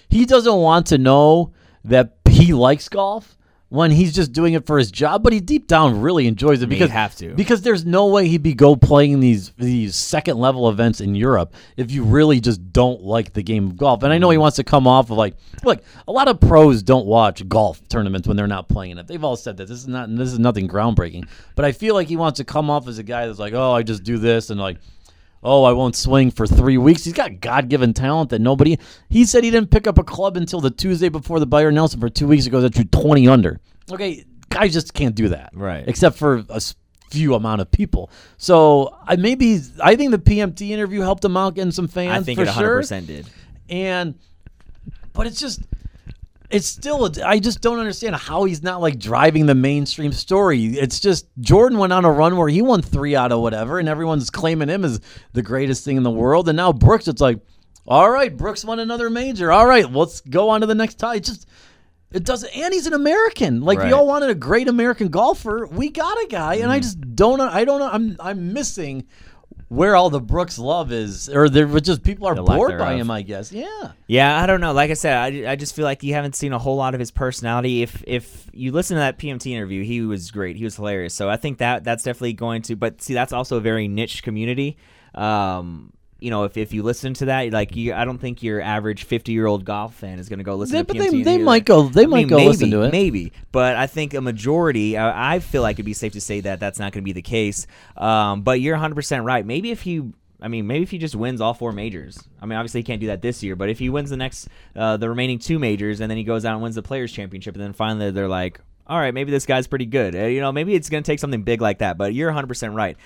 He 0.09 0.25
doesn't 0.25 0.55
want 0.69 0.87
to 0.87 0.97
know 0.97 1.53
that 1.85 2.17
he 2.29 2.53
likes 2.53 2.89
golf, 2.89 3.37
when 3.69 3.91
he's 3.91 4.13
just 4.13 4.33
doing 4.33 4.53
it 4.53 4.65
for 4.65 4.79
his 4.79 4.89
job, 4.89 5.21
but 5.21 5.31
he 5.31 5.39
deep 5.39 5.67
down 5.67 6.01
really 6.01 6.25
enjoys 6.25 6.61
it 6.63 6.67
because 6.67 6.89
have 6.89 7.15
to. 7.15 7.33
because 7.35 7.61
there's 7.61 7.85
no 7.85 8.07
way 8.07 8.27
he'd 8.27 8.41
be 8.41 8.55
go 8.55 8.75
playing 8.75 9.19
these 9.19 9.51
these 9.51 9.95
second 9.95 10.39
level 10.39 10.69
events 10.69 10.99
in 10.99 11.13
Europe 11.13 11.53
if 11.77 11.91
you 11.91 12.03
really 12.03 12.39
just 12.39 12.73
don't 12.73 13.01
like 13.01 13.33
the 13.33 13.43
game 13.43 13.67
of 13.67 13.77
golf. 13.77 14.01
And 14.01 14.11
I 14.11 14.17
know 14.17 14.31
he 14.31 14.37
mm. 14.37 14.41
wants 14.41 14.55
to 14.57 14.63
come 14.63 14.87
off 14.87 15.11
of 15.11 15.17
like 15.17 15.35
look, 15.63 15.83
a 16.07 16.11
lot 16.11 16.27
of 16.27 16.39
pros 16.39 16.81
don't 16.81 17.05
watch 17.05 17.47
golf 17.47 17.87
tournaments 17.89 18.27
when 18.27 18.35
they're 18.35 18.47
not 18.47 18.67
playing 18.67 18.97
it. 18.97 19.07
They've 19.07 19.23
all 19.23 19.35
said 19.35 19.57
that 19.57 19.67
this 19.67 19.77
is 19.77 19.87
not 19.87 20.13
this 20.15 20.33
is 20.33 20.39
nothing 20.39 20.67
groundbreaking. 20.67 21.27
But 21.55 21.65
I 21.65 21.71
feel 21.71 21.93
like 21.93 22.07
he 22.07 22.17
wants 22.17 22.37
to 22.37 22.43
come 22.43 22.71
off 22.71 22.87
as 22.87 22.97
a 22.97 23.03
guy 23.03 23.27
that's 23.27 23.39
like, 23.39 23.53
oh, 23.53 23.71
I 23.71 23.83
just 23.83 24.03
do 24.03 24.17
this 24.17 24.49
and 24.49 24.59
like 24.59 24.77
oh, 25.43 25.63
I 25.63 25.71
won't 25.71 25.95
swing 25.95 26.31
for 26.31 26.45
three 26.45 26.77
weeks. 26.77 27.05
He's 27.05 27.13
got 27.13 27.39
God 27.39 27.69
given 27.69 27.93
talent 27.93 28.29
that 28.31 28.39
nobody. 28.39 28.77
He 29.09 29.25
said 29.25 29.43
he 29.43 29.51
didn't 29.51 29.71
pick 29.71 29.87
up 29.87 29.97
a 29.97 30.03
club 30.03 30.37
until 30.37 30.61
the 30.61 30.71
Tuesday 30.71 31.09
before 31.09 31.39
the 31.39 31.47
Byron 31.47 31.75
Nelson 31.75 31.99
for 31.99 32.09
two 32.09 32.27
weeks 32.27 32.45
ago 32.45 32.61
that 32.61 32.71
drew 32.71 32.83
20 32.85 33.27
under. 33.27 33.59
Okay, 33.91 34.25
guys 34.49 34.73
just 34.73 34.93
can't 34.93 35.15
do 35.15 35.29
that. 35.29 35.51
Right. 35.53 35.87
Except 35.87 36.17
for 36.17 36.43
a 36.49 36.61
few 37.09 37.33
amount 37.35 37.61
of 37.61 37.71
people. 37.71 38.09
So 38.37 38.95
I 39.07 39.15
maybe 39.15 39.59
I 39.81 39.95
think 39.95 40.11
the 40.11 40.19
PMT 40.19 40.69
interview 40.69 41.01
helped 41.01 41.23
him 41.23 41.37
out 41.37 41.55
getting 41.55 41.71
some 41.71 41.87
fans 41.87 42.21
I 42.21 42.23
think 42.23 42.37
for 42.37 42.43
it 42.43 42.49
100% 42.49 42.89
sure. 42.89 43.01
did. 43.01 43.27
And 43.69 44.15
but 45.13 45.27
it's 45.27 45.39
just 45.39 45.61
it's 46.49 46.67
still 46.67 47.11
I 47.23 47.39
just 47.39 47.61
don't 47.61 47.79
understand 47.79 48.15
how 48.15 48.43
he's 48.45 48.63
not 48.63 48.81
like 48.81 48.97
driving 48.97 49.45
the 49.45 49.55
mainstream 49.55 50.11
story. 50.11 50.65
It's 50.65 50.99
just 50.99 51.27
Jordan 51.39 51.77
went 51.77 51.93
on 51.93 52.05
a 52.05 52.11
run 52.11 52.37
where 52.37 52.49
he 52.49 52.61
won 52.61 52.81
3 52.81 53.15
out 53.15 53.31
of 53.31 53.41
whatever 53.41 53.79
and 53.79 53.87
everyone's 53.87 54.29
claiming 54.29 54.69
him 54.69 54.83
as 54.83 54.99
the 55.33 55.41
greatest 55.41 55.85
thing 55.85 55.97
in 55.97 56.03
the 56.03 56.11
world 56.11 56.49
and 56.49 56.57
now 56.57 56.73
Brooks 56.73 57.07
it's 57.07 57.21
like 57.21 57.39
all 57.87 58.11
right, 58.11 58.35
Brooks 58.35 58.63
won 58.63 58.77
another 58.79 59.09
major. 59.09 59.51
All 59.51 59.65
right, 59.65 59.91
let's 59.91 60.21
go 60.21 60.49
on 60.49 60.61
to 60.61 60.67
the 60.67 60.75
next 60.75 60.95
tie. 60.95 61.15
It 61.15 61.23
just 61.23 61.47
it 62.11 62.23
doesn't 62.23 62.55
and 62.55 62.73
he's 62.73 62.87
an 62.87 62.93
American. 62.93 63.61
Like 63.61 63.79
we 63.79 63.91
all 63.91 64.07
wanted 64.07 64.29
a 64.29 64.35
great 64.35 64.67
American 64.67 65.09
golfer. 65.09 65.67
We 65.67 65.89
got 65.89 66.17
a 66.23 66.27
guy 66.27 66.55
and 66.55 66.63
Mm-hmm. 66.63 66.71
I 66.71 66.79
just 66.79 67.15
don't 67.15 67.41
I 67.41 67.65
don't 67.65 67.79
know 67.79 67.89
I'm 67.89 68.15
I'm 68.19 68.53
missing 68.53 69.07
where 69.69 69.95
all 69.95 70.09
the 70.09 70.19
Brooks 70.19 70.59
love 70.59 70.91
is, 70.91 71.29
or 71.29 71.47
there 71.47 71.67
were 71.67 71.79
just 71.79 72.03
people 72.03 72.27
are 72.27 72.35
The 72.35 72.43
bored 72.43 72.77
by 72.77 72.95
him. 72.95 73.09
I 73.09 73.21
guess, 73.21 73.51
yeah. 73.51 73.91
Yeah, 74.07 74.41
I 74.41 74.45
don't 74.47 74.61
know. 74.61 74.73
Like 74.73 74.91
I 74.91 74.95
said, 74.95 75.15
I, 75.15 75.51
I 75.51 75.55
just 75.55 75.75
feel 75.75 75.85
like 75.85 76.03
you 76.03 76.13
haven't 76.15 76.35
seen 76.35 76.53
a 76.53 76.59
whole 76.59 76.75
lot 76.75 76.95
of 76.95 76.99
his 76.99 77.11
personality. 77.11 77.83
If 77.83 78.03
if 78.05 78.47
you 78.51 78.71
listen 78.71 78.95
to 78.95 78.99
that 78.99 79.19
PMT 79.19 79.51
interview, 79.51 79.83
he 79.83 80.01
was 80.01 80.31
great. 80.31 80.55
He 80.55 80.63
was 80.63 80.75
hilarious. 80.75 81.13
So 81.13 81.29
I 81.29 81.37
think 81.37 81.59
that 81.59 81.83
that's 81.83 82.03
definitely 82.03 82.33
going 82.33 82.63
to. 82.63 82.75
But 82.75 83.01
see, 83.01 83.13
that's 83.13 83.31
also 83.31 83.57
a 83.57 83.61
very 83.61 83.87
niche 83.87 84.23
community. 84.23 84.77
Um, 85.13 85.93
you 86.19 86.29
know, 86.29 86.43
if, 86.43 86.57
if 86.57 86.73
you 86.73 86.83
listen 86.83 87.13
to 87.15 87.25
that, 87.25 87.51
like 87.51 87.75
you, 87.75 87.93
I 87.93 88.05
don't 88.05 88.17
think 88.17 88.43
your 88.43 88.61
average 88.61 89.03
fifty 89.03 89.31
year 89.31 89.45
old 89.45 89.65
golf 89.65 89.95
fan 89.95 90.19
is 90.19 90.29
going 90.29 90.39
to 90.39 90.43
go 90.43 90.55
listen 90.55 90.75
Yeah, 90.75 90.81
to 90.83 90.85
but 90.85 90.97
they- 90.97 91.23
they 91.23 91.37
might 91.37 91.65
go- 91.65 91.89
they 91.89 92.03
I 92.03 92.07
might 92.07 92.17
mean, 92.19 92.27
go 92.27 92.37
maybe, 92.37 92.47
listen 92.49 92.71
to 92.71 92.81
it. 92.83 92.91
Maybe, 92.91 93.31
but 93.51 93.75
I 93.75 93.87
think 93.87 94.13
a 94.13 94.21
majority. 94.21 94.97
I, 94.97 95.35
I 95.35 95.39
feel 95.39 95.61
like 95.61 95.75
it'd 95.75 95.85
be 95.85 95.93
safe 95.93 96.13
to 96.13 96.21
say 96.21 96.41
that 96.41 96.59
that's 96.59 96.77
not 96.79 96.91
going 96.93 97.03
to 97.03 97.05
be 97.05 97.13
the 97.13 97.21
case. 97.21 97.67
Um, 97.97 98.41
but 98.41 98.61
you're 98.61 98.75
100 98.75 98.95
percent 98.95 99.23
right. 99.25 99.45
Maybe 99.45 99.71
if 99.71 99.81
he. 99.81 100.01
I 100.41 100.47
mean, 100.47 100.67
maybe 100.67 100.83
if 100.83 100.91
he 100.91 100.97
just 100.99 101.15
wins 101.17 101.41
all 101.41 101.53
four 101.53 101.73
majors. 101.73 102.17
I 102.41 102.45
mean, 102.45 102.57
obviously 102.57 102.79
he 102.79 102.83
can't 102.85 103.01
do 103.01 103.07
that 103.07 103.21
this 103.21 103.43
year, 103.43 103.57
but 103.57 103.67
if 103.69 103.77
he 103.77 103.89
wins 103.89 104.09
the 104.09 104.15
next, 104.15 104.47
uh, 104.73 104.95
the 104.95 105.09
remaining 105.09 105.37
two 105.37 105.59
majors, 105.59 105.99
and 105.99 106.09
then 106.09 106.17
he 106.17 106.23
goes 106.23 106.45
out 106.45 106.53
and 106.53 106.63
wins 106.63 106.75
the 106.75 106.81
Players 106.81 107.11
Championship, 107.11 107.55
and 107.55 107.61
then 107.63 107.73
finally 107.73 108.09
they're 108.11 108.29
like, 108.29 108.61
all 108.89 108.97
right, 108.97 109.13
maybe 109.13 109.29
this 109.31 109.45
guy's 109.45 109.67
pretty 109.67 109.85
good. 109.85 110.15
Uh, 110.15 110.25
you 110.25 110.41
know, 110.41 110.51
maybe 110.51 110.73
it's 110.73 110.89
going 110.89 111.03
to 111.03 111.09
take 111.09 111.19
something 111.19 111.43
big 111.43 111.61
like 111.61 111.77
that. 111.77 111.97
But 111.97 112.13
you're 112.15 112.29
100 112.29 112.47
percent 112.47 112.73
right. 112.73 112.97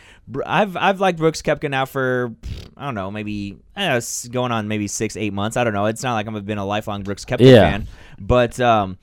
I've 0.46 0.78
I've 0.78 1.00
liked 1.02 1.19
Brooks 1.19 1.41
Koepka 1.41 1.69
now 1.69 1.86
for 1.86 2.34
I 2.78 2.86
don't 2.86 2.96
know, 2.96 3.12
maybe 3.12 3.58
it's 3.76 4.28
going 4.30 4.52
on 4.54 4.67
maybe 4.69 4.88
six 4.88 5.17
eight 5.17 5.34
months. 5.34 5.58
I 5.58 5.63
don't 5.63 5.74
know. 5.74 5.86
It's 5.88 6.02
not 6.02 6.13
like 6.13 6.28
I've 6.28 6.46
been 6.46 6.58
a 6.58 6.65
lifelong 6.65 7.04
Brooks 7.04 7.26
Koepka 7.26 7.41
Yeah. 7.41 7.62
fan, 7.62 7.88
but 8.19 8.60
um, 8.60 8.98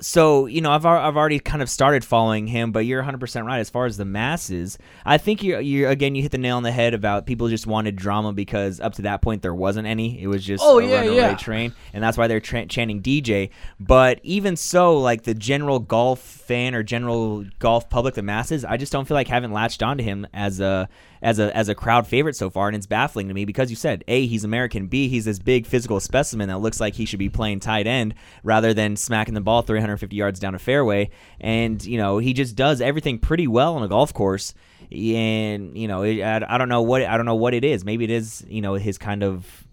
so 0.00 0.46
you 0.46 0.60
know 0.60 0.70
I've 0.72 0.84
I've 0.84 1.16
already 1.16 1.38
kind 1.38 1.62
of 1.62 1.70
started 1.70 2.04
following 2.04 2.46
him, 2.48 2.72
but 2.72 2.80
you're 2.80 2.98
100 3.00 3.18
percent 3.18 3.46
right 3.46 3.58
as 3.60 3.70
far 3.70 3.86
as 3.86 3.96
the 3.96 4.04
masses. 4.04 4.76
I 5.04 5.18
think 5.18 5.42
you 5.42 5.58
you 5.60 5.88
again 5.88 6.14
you 6.14 6.22
hit 6.22 6.32
the 6.32 6.38
nail 6.38 6.56
on 6.56 6.62
the 6.62 6.72
head 6.72 6.94
about 6.94 7.26
people 7.26 7.48
just 7.48 7.66
wanted 7.66 7.96
drama 7.96 8.32
because 8.32 8.80
up 8.80 8.94
to 8.94 9.02
that 9.02 9.22
point 9.22 9.42
there 9.42 9.54
wasn't 9.54 9.86
any. 9.86 10.20
It 10.20 10.26
was 10.26 10.44
just 10.44 10.62
Oh, 10.66 10.78
a 10.80 10.86
yeah, 10.86 11.02
yeah. 11.04 11.34
train, 11.36 11.72
and 11.92 12.02
that's 12.02 12.18
why 12.18 12.26
they're 12.26 12.40
tra- 12.40 12.66
chanting 12.66 13.02
DJ. 13.02 13.50
But 13.78 14.20
even 14.22 14.56
so, 14.56 14.98
like 14.98 15.22
the 15.22 15.34
general 15.34 15.78
golf 15.78 16.18
fan 16.20 16.74
or 16.74 16.82
general 16.82 17.44
golf 17.58 17.88
public, 17.88 18.14
the 18.14 18.22
masses, 18.22 18.64
I 18.64 18.76
just 18.76 18.92
don't 18.92 19.06
feel 19.06 19.14
like 19.14 19.28
haven't 19.28 19.52
latched 19.52 19.82
onto 19.82 20.02
him 20.04 20.26
as 20.34 20.60
a 20.60 20.88
as 21.24 21.38
a 21.38 21.56
as 21.56 21.68
a 21.68 21.74
crowd 21.74 22.06
favorite 22.06 22.36
so 22.36 22.50
far, 22.50 22.68
and 22.68 22.76
it's 22.76 22.86
baffling 22.86 23.26
to 23.28 23.34
me 23.34 23.44
because 23.46 23.70
you 23.70 23.76
said 23.76 24.04
a 24.06 24.26
he's 24.26 24.44
American, 24.44 24.86
b 24.86 25.08
he's 25.08 25.24
this 25.24 25.38
big 25.40 25.66
physical 25.66 25.98
specimen 25.98 26.48
that 26.48 26.58
looks 26.58 26.78
like 26.80 26.94
he 26.94 27.06
should 27.06 27.18
be 27.18 27.30
playing 27.30 27.58
tight 27.60 27.86
end 27.86 28.14
rather 28.42 28.74
than 28.74 28.94
smacking 28.94 29.32
the 29.34 29.40
ball 29.40 29.62
350 29.62 30.14
yards 30.14 30.38
down 30.38 30.54
a 30.54 30.58
fairway, 30.58 31.08
and 31.40 31.84
you 31.84 31.96
know 31.96 32.18
he 32.18 32.34
just 32.34 32.54
does 32.54 32.80
everything 32.80 33.18
pretty 33.18 33.48
well 33.48 33.74
on 33.76 33.82
a 33.82 33.88
golf 33.88 34.12
course. 34.12 34.54
And 34.92 35.76
you 35.76 35.88
know, 35.88 36.02
I, 36.04 36.42
I 36.46 36.58
don't 36.58 36.68
know 36.68 36.82
what 36.82 37.02
I 37.02 37.16
don't 37.16 37.26
know 37.26 37.34
what 37.34 37.54
it 37.54 37.64
is. 37.64 37.84
Maybe 37.84 38.04
it 38.04 38.10
is 38.10 38.44
you 38.46 38.60
know 38.60 38.74
his 38.74 38.98
kind 38.98 39.22
of 39.22 39.64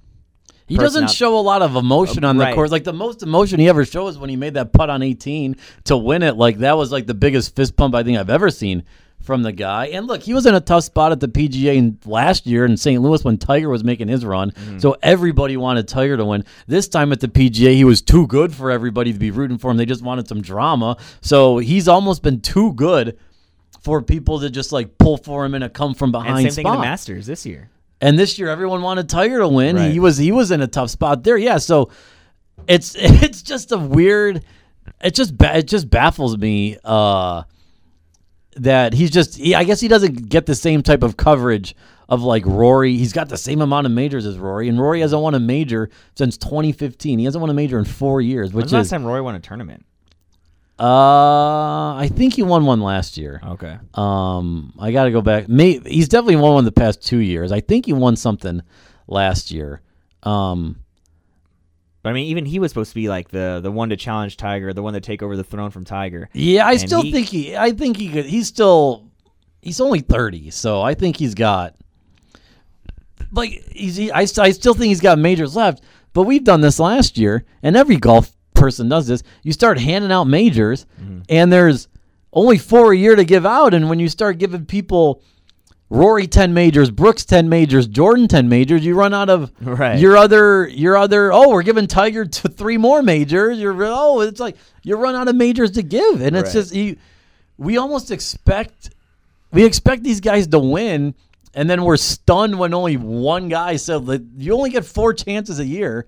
He 0.67 0.77
doesn't 0.77 1.09
show 1.11 1.37
a 1.37 1.41
lot 1.41 1.61
of 1.61 1.75
emotion 1.75 2.23
on 2.23 2.37
the 2.37 2.45
Right. 2.45 2.55
course. 2.55 2.71
Like 2.71 2.85
the 2.85 2.93
most 2.93 3.21
emotion 3.23 3.59
he 3.59 3.67
ever 3.67 3.83
shows 3.83 4.17
when 4.17 4.29
he 4.29 4.37
made 4.37 4.53
that 4.53 4.71
putt 4.71 4.89
on 4.89 5.03
18 5.03 5.57
to 5.83 5.97
win 5.97 6.23
it. 6.23 6.37
Like 6.37 6.59
that 6.59 6.77
was 6.77 6.93
like 6.93 7.07
the 7.07 7.13
biggest 7.13 7.55
fist 7.57 7.75
pump 7.75 7.93
I 7.93 8.03
think 8.03 8.17
I've 8.17 8.29
ever 8.29 8.49
seen 8.49 8.83
from 9.21 9.43
the 9.43 9.51
guy. 9.51 9.88
And 9.88 10.07
look, 10.07 10.23
he 10.23 10.34
was 10.34 10.45
in 10.45 10.55
a 10.55 10.60
tough 10.60 10.84
spot 10.84 11.12
at 11.12 11.19
the 11.19 11.27
PGA 11.27 11.75
in, 11.75 11.97
last 12.05 12.45
year 12.45 12.65
in 12.65 12.75
St. 12.77 13.01
Louis 13.01 13.23
when 13.23 13.38
Tiger 13.38 13.69
was 13.69 13.84
making 13.84 14.07
his 14.07 14.25
run. 14.25 14.53
So 14.79 14.97
everybody 15.01 15.57
wanted 15.57 15.88
Tiger 15.88 16.17
to 16.17 16.25
win. 16.25 16.43
This 16.67 16.88
time 16.88 17.12
at 17.12 17.19
the 17.19 17.27
PGA, 17.27 17.73
he 17.73 17.84
was 17.84 18.01
too 18.01 18.27
good 18.27 18.53
for 18.53 18.71
everybody 18.71 19.13
to 19.13 19.19
be 19.19 19.31
rooting 19.31 19.57
for 19.57 19.71
him. 19.71 19.77
They 19.77 19.86
just 19.86 20.03
wanted 20.03 20.27
some 20.27 20.41
drama. 20.41 20.97
So 21.21 21.57
he's 21.57 21.88
almost 21.88 22.23
been 22.23 22.41
too 22.41 22.73
good 22.73 23.17
for 23.81 24.01
people 24.01 24.39
to 24.39 24.49
just 24.49 24.71
like 24.71 24.97
pull 24.97 25.17
for 25.17 25.45
him 25.45 25.55
in 25.55 25.63
a 25.63 25.69
come 25.69 25.93
from 25.93 26.07
and 26.07 26.23
behind 26.23 26.51
same 26.51 26.51
thing 26.51 26.65
in 26.65 26.71
the 26.71 26.77
spot. 26.77 26.86
Masters 26.86 27.25
this 27.25 27.45
year. 27.45 27.69
And 27.99 28.17
this 28.17 28.39
year, 28.39 28.49
everyone 28.49 28.81
wanted 28.81 29.07
Tiger 29.10 29.39
to 29.39 29.47
win. 29.47 29.75
Right. 29.75 29.91
He 29.91 29.99
was 29.99 30.17
he 30.17 30.31
was 30.31 30.51
in 30.51 30.62
a 30.62 30.67
tough 30.67 30.89
spot 30.89 31.23
there. 31.23 31.38
Yeah, 31.38 31.57
so 31.57 31.91
it's 32.67 32.95
it's 32.97 33.41
just 33.41 33.71
a 33.71 33.77
weird. 33.77 34.43
It 35.03 35.13
just 35.13 35.34
it 35.39 35.67
just 35.67 35.89
baffles 35.89 36.38
me 36.38 36.77
uh, 36.84 37.43
that 38.57 38.93
he's 38.93 39.11
just. 39.11 39.37
He, 39.37 39.55
I 39.55 39.63
guess 39.63 39.79
he 39.79 39.87
doesn't 39.87 40.29
get 40.29 40.45
the 40.45 40.55
same 40.55 40.81
type 40.83 41.03
of 41.03 41.17
coverage 41.17 41.75
of 42.09 42.21
like 42.21 42.45
Rory. 42.45 42.97
He's 42.97 43.13
got 43.13 43.29
the 43.29 43.37
same 43.37 43.61
amount 43.61 43.85
of 43.85 43.93
majors 43.93 44.25
as 44.25 44.37
Rory, 44.37 44.67
and 44.67 44.79
Rory 44.79 45.01
hasn't 45.01 45.21
won 45.21 45.33
a 45.35 45.39
major 45.39 45.89
since 46.15 46.37
2015. 46.37 47.19
He 47.19 47.25
hasn't 47.25 47.41
won 47.41 47.49
a 47.49 47.53
major 47.53 47.79
in 47.79 47.85
four 47.85 48.21
years, 48.21 48.53
which 48.53 48.63
When's 48.63 48.71
the 48.71 48.77
last 48.77 48.85
is. 48.87 48.91
time 48.91 49.05
Rory 49.05 49.21
won 49.21 49.35
a 49.35 49.39
tournament? 49.39 49.85
Uh, 50.79 51.95
I 51.95 52.09
think 52.11 52.33
he 52.33 52.43
won 52.43 52.65
one 52.65 52.81
last 52.81 53.15
year. 53.15 53.39
Okay. 53.45 53.77
Um, 53.93 54.73
I 54.79 54.91
got 54.91 55.03
to 55.03 55.11
go 55.11 55.21
back. 55.21 55.47
May, 55.47 55.77
he's 55.79 56.09
definitely 56.09 56.37
won 56.37 56.53
one 56.53 56.65
the 56.65 56.71
past 56.71 57.05
two 57.05 57.19
years. 57.19 57.51
I 57.51 57.59
think 57.59 57.85
he 57.85 57.93
won 57.93 58.15
something 58.15 58.61
last 59.07 59.51
year. 59.51 59.81
Um, 60.23 60.81
But 62.03 62.09
I 62.09 62.13
mean, 62.13 62.27
even 62.27 62.45
he 62.45 62.57
was 62.59 62.71
supposed 62.71 62.89
to 62.91 62.95
be 62.95 63.07
like 63.09 63.29
the 63.29 63.59
the 63.61 63.71
one 63.71 63.89
to 63.89 63.97
challenge 63.97 64.37
Tiger, 64.37 64.73
the 64.73 64.81
one 64.81 64.93
to 64.93 65.01
take 65.01 65.21
over 65.21 65.37
the 65.37 65.43
throne 65.43 65.69
from 65.71 65.85
Tiger. 65.85 66.29
yeah, 66.33 66.65
I 66.65 66.71
And 66.71 66.81
still 66.81 67.01
he- 67.03 67.11
think 67.11 67.27
he. 67.27 67.55
I 67.55 67.71
think 67.71 67.97
he 67.97 68.09
could. 68.09 68.25
He's 68.25 68.47
still. 68.47 69.07
He's 69.61 69.79
only 69.79 69.99
thirty, 69.99 70.49
so 70.49 70.81
I 70.81 70.95
think 70.95 71.17
he's 71.17 71.35
got. 71.35 71.75
Like 73.31 73.51
he's. 73.71 73.95
He, 73.95 74.11
I, 74.11 74.21
I 74.21 74.51
still 74.51 74.73
think 74.73 74.89
he's 74.89 75.01
got 75.01 75.19
majors 75.19 75.55
left. 75.55 75.83
But 76.13 76.23
we've 76.23 76.43
done 76.43 76.61
this 76.61 76.79
last 76.79 77.17
year, 77.17 77.45
and 77.63 77.77
every 77.77 77.97
golf 77.97 78.31
person 78.53 78.89
does 78.89 79.07
this. 79.07 79.23
You 79.43 79.53
start 79.53 79.79
handing 79.79 80.11
out 80.11 80.25
majors, 80.25 80.85
mm-hmm. 81.01 81.19
and 81.29 81.53
there's 81.53 81.87
only 82.33 82.57
four 82.57 82.91
a 82.93 82.97
year 82.97 83.15
to 83.15 83.23
give 83.23 83.45
out, 83.45 83.73
and 83.73 83.89
when 83.89 83.99
you 83.99 84.09
start 84.09 84.37
giving 84.39 84.65
people. 84.65 85.21
Rory 85.91 86.25
ten 86.25 86.54
majors, 86.54 86.89
Brooks 86.89 87.25
ten 87.25 87.49
majors, 87.49 87.86
Jordan 87.86 88.30
ten 88.30 88.47
majors. 88.47 88.86
You 88.86 88.95
run 88.95 89.13
out 89.13 89.30
of 89.30 89.51
Right. 89.62 89.99
your 89.99 90.15
other 90.15 90.65
your 90.69 90.95
other. 90.95 91.34
Oh, 91.34 91.49
we're 91.49 91.63
giving 91.63 91.86
Tiger 91.86 92.23
to 92.25 92.47
three 92.47 92.77
more 92.77 93.04
majors. 93.04 93.60
You're 93.60 93.75
oh, 93.84 94.21
it's 94.21 94.39
like 94.39 94.56
you 94.84 94.95
run 94.95 95.15
out 95.15 95.27
of 95.27 95.36
majors 95.36 95.71
to 95.71 95.84
give, 95.84 96.21
and 96.21 96.38
it's 96.38 96.47
Right. 96.56 96.62
just 96.62 96.73
you. 96.73 96.95
We 97.58 97.75
almost 97.75 98.10
expect 98.10 98.91
we 99.51 99.65
expect 99.65 100.04
these 100.04 100.21
guys 100.21 100.47
to 100.47 100.60
win, 100.60 101.13
and 101.54 101.69
then 101.69 101.84
we're 101.84 101.97
stunned 101.97 102.58
when 102.58 102.73
only 102.73 102.95
one 102.95 103.49
guy 103.49 103.75
said 103.75 104.06
that 104.06 104.23
you 104.38 104.54
only 104.54 104.69
get 104.69 104.86
four 104.86 105.13
chances 105.13 105.60
a 105.60 105.65
year. 105.65 106.06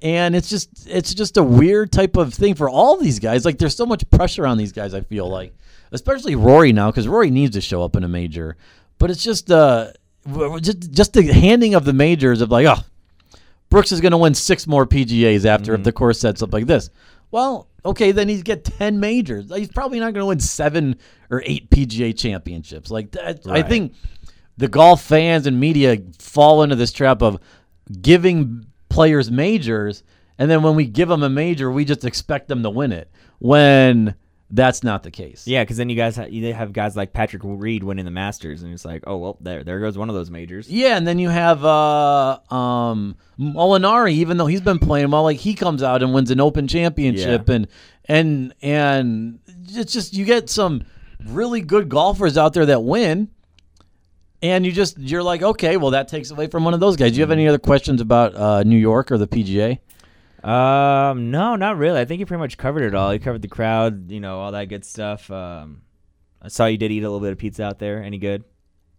And 0.00 0.34
it's 0.34 0.48
just 0.48 0.88
it's 0.88 1.12
just 1.12 1.36
a 1.36 1.42
weird 1.42 1.92
type 1.92 2.16
of 2.16 2.32
thing 2.32 2.54
for 2.54 2.70
all 2.70 2.96
these 2.96 3.18
guys. 3.18 3.44
Like 3.44 3.58
there's 3.58 3.76
so 3.76 3.84
much 3.84 4.08
pressure 4.10 4.46
on 4.46 4.56
these 4.56 4.72
guys. 4.72 4.94
I 4.94 5.02
feel 5.02 5.28
like, 5.28 5.54
especially 5.92 6.34
Rory 6.36 6.72
now, 6.72 6.90
because 6.90 7.06
Rory 7.06 7.30
needs 7.30 7.54
to 7.54 7.60
show 7.60 7.82
up 7.84 7.96
in 7.96 8.02
a 8.04 8.08
major. 8.08 8.56
But 8.98 9.10
it's 9.10 9.22
just 9.22 9.50
uh 9.50 9.92
just 10.60 10.90
just 10.90 11.12
the 11.12 11.22
handing 11.22 11.74
of 11.74 11.84
the 11.84 11.92
majors 11.92 12.40
of 12.40 12.50
like 12.50 12.66
oh 12.66 12.82
Brooks 13.68 13.92
is 13.92 14.00
going 14.00 14.12
to 14.12 14.18
win 14.18 14.34
six 14.34 14.66
more 14.66 14.86
PGAs 14.86 15.44
after 15.44 15.74
if 15.74 15.82
the 15.82 15.92
course 15.92 16.20
sets 16.20 16.42
up 16.42 16.52
like 16.52 16.66
this. 16.66 16.90
Well, 17.30 17.68
okay, 17.84 18.12
then 18.12 18.28
he's 18.28 18.42
get 18.42 18.64
ten 18.64 19.00
majors. 19.00 19.52
He's 19.54 19.68
probably 19.68 19.98
not 19.98 20.14
going 20.14 20.22
to 20.22 20.26
win 20.26 20.40
seven 20.40 20.96
or 21.30 21.42
eight 21.44 21.68
PGA 21.70 22.16
championships. 22.16 22.90
Like 22.90 23.10
that, 23.12 23.46
I 23.48 23.62
think 23.62 23.94
the 24.56 24.68
golf 24.68 25.02
fans 25.02 25.46
and 25.46 25.58
media 25.58 25.98
fall 26.18 26.62
into 26.62 26.76
this 26.76 26.92
trap 26.92 27.22
of 27.22 27.38
giving 28.00 28.66
players 28.88 29.30
majors, 29.30 30.04
and 30.38 30.50
then 30.50 30.62
when 30.62 30.76
we 30.76 30.86
give 30.86 31.08
them 31.08 31.22
a 31.22 31.28
major, 31.28 31.70
we 31.70 31.84
just 31.84 32.04
expect 32.04 32.48
them 32.48 32.62
to 32.62 32.70
win 32.70 32.92
it. 32.92 33.10
When 33.40 34.14
That's 34.48 34.84
not 34.84 35.02
the 35.02 35.10
case. 35.10 35.46
Yeah, 35.48 35.64
because 35.64 35.76
then 35.76 35.88
you 35.88 35.96
guys 35.96 36.14
ha- 36.16 36.26
you 36.28 36.54
have 36.54 36.72
guys 36.72 36.96
like 36.96 37.12
Patrick 37.12 37.42
Reed 37.44 37.82
winning 37.82 38.04
the 38.04 38.12
Masters, 38.12 38.62
and 38.62 38.72
it's 38.72 38.84
like, 38.84 39.02
oh 39.06 39.16
well, 39.16 39.36
there 39.40 39.64
there 39.64 39.80
goes 39.80 39.98
one 39.98 40.08
of 40.08 40.14
those 40.14 40.30
majors. 40.30 40.70
Yeah, 40.70 40.96
and 40.96 41.04
then 41.06 41.18
you 41.18 41.30
have 41.30 41.64
uh 41.64 42.38
um 42.48 43.16
Molinari, 43.40 44.12
even 44.12 44.36
though 44.36 44.46
he's 44.46 44.60
been 44.60 44.78
playing 44.78 45.10
well, 45.10 45.24
like 45.24 45.38
he 45.38 45.54
comes 45.54 45.82
out 45.82 46.02
and 46.02 46.14
wins 46.14 46.30
an 46.30 46.40
open 46.40 46.68
championship 46.68 47.48
Yeah. 47.48 47.54
and 47.56 47.68
and 48.04 48.54
and 48.62 49.38
it's 49.68 49.92
just 49.92 50.14
you 50.14 50.24
get 50.24 50.48
some 50.48 50.84
really 51.24 51.60
good 51.60 51.88
golfers 51.88 52.38
out 52.38 52.52
there 52.52 52.66
that 52.66 52.80
win. 52.84 53.28
And 54.42 54.64
you 54.66 54.70
just 54.70 54.96
you're 54.98 55.22
like, 55.24 55.42
okay, 55.42 55.76
well 55.76 55.90
that 55.90 56.06
takes 56.08 56.30
away 56.30 56.46
from 56.46 56.62
one 56.64 56.72
of 56.74 56.78
those 56.78 56.94
guys. 56.94 57.10
Do 57.12 57.16
you 57.16 57.22
have 57.22 57.30
any 57.32 57.48
other 57.48 57.58
questions 57.58 58.00
about 58.00 58.34
uh, 58.36 58.62
New 58.62 58.76
York 58.76 59.10
or 59.10 59.18
the 59.18 59.26
PGA? 59.26 59.78
Um, 60.46 61.30
no, 61.30 61.56
not 61.56 61.76
really. 61.76 62.00
I 62.00 62.04
think 62.04 62.20
you 62.20 62.26
pretty 62.26 62.40
much 62.40 62.56
covered 62.56 62.82
it 62.84 62.94
all. 62.94 63.12
You 63.12 63.18
covered 63.20 63.42
the 63.42 63.48
crowd, 63.48 64.10
you 64.10 64.20
know, 64.20 64.38
all 64.40 64.52
that 64.52 64.68
good 64.68 64.84
stuff. 64.84 65.30
Um, 65.30 65.82
I 66.40 66.48
saw 66.48 66.66
you 66.66 66.78
did 66.78 66.92
eat 66.92 67.00
a 67.02 67.10
little 67.10 67.20
bit 67.20 67.32
of 67.32 67.38
pizza 67.38 67.64
out 67.64 67.78
there. 67.78 68.02
Any 68.02 68.18
good? 68.18 68.44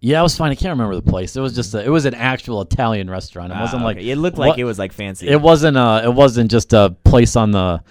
Yeah, 0.02 0.20
it 0.20 0.24
was 0.24 0.38
fine. 0.38 0.52
I 0.52 0.56
can't 0.56 0.72
remember 0.72 0.96
the 0.96 1.02
place. 1.10 1.36
It 1.36 1.40
was 1.42 1.56
just 1.56 1.74
a, 1.74 1.84
it 1.84 1.90
was 1.90 2.06
an 2.06 2.14
actual 2.14 2.62
Italian 2.62 3.10
restaurant. 3.10 3.52
It 3.54 3.58
wasn't 3.60 3.82
Ah, 3.82 3.86
like 3.86 3.98
okay. 3.98 4.10
it 4.10 4.18
looked 4.18 4.38
like 4.38 4.50
what- 4.50 4.60
it 4.60 4.64
was 4.66 4.78
like 4.78 4.92
fancy. 4.94 5.28
It 5.28 5.42
wasn't 5.42 5.78
uh 5.78 6.02
it 6.04 6.14
wasn't 6.14 6.52
just 6.52 6.74
a 6.74 6.96
place 7.04 7.36
on 7.36 7.52
the 7.52 7.82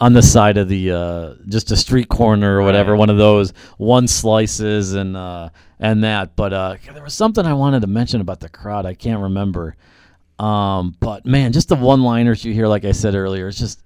on 0.00 0.12
the 0.12 0.22
side 0.22 0.56
of 0.56 0.68
the 0.68 0.92
uh 0.92 1.34
just 1.48 1.72
a 1.72 1.76
street 1.76 2.08
corner 2.08 2.60
or 2.60 2.62
whatever, 2.62 2.92
Right. 2.92 2.98
one 2.98 3.10
of 3.10 3.16
those 3.16 3.52
one 3.78 4.06
slices 4.06 4.92
and 4.94 5.16
uh 5.16 5.48
and 5.80 6.04
that. 6.04 6.36
But 6.36 6.52
uh 6.52 6.76
there 6.94 7.02
was 7.02 7.14
something 7.14 7.44
I 7.44 7.54
wanted 7.54 7.80
to 7.80 7.88
mention 7.88 8.20
about 8.20 8.38
the 8.38 8.48
crowd. 8.48 8.86
I 8.86 8.94
can't 8.94 9.20
remember. 9.22 9.74
Um 10.38 10.94
but 11.00 11.26
man, 11.26 11.52
just 11.52 11.68
the 11.68 11.76
one 11.76 12.02
liners 12.02 12.44
you 12.44 12.52
hear 12.52 12.68
like 12.68 12.84
I 12.84 12.92
said 12.92 13.14
earlier, 13.14 13.48
it's 13.48 13.58
just 13.58 13.82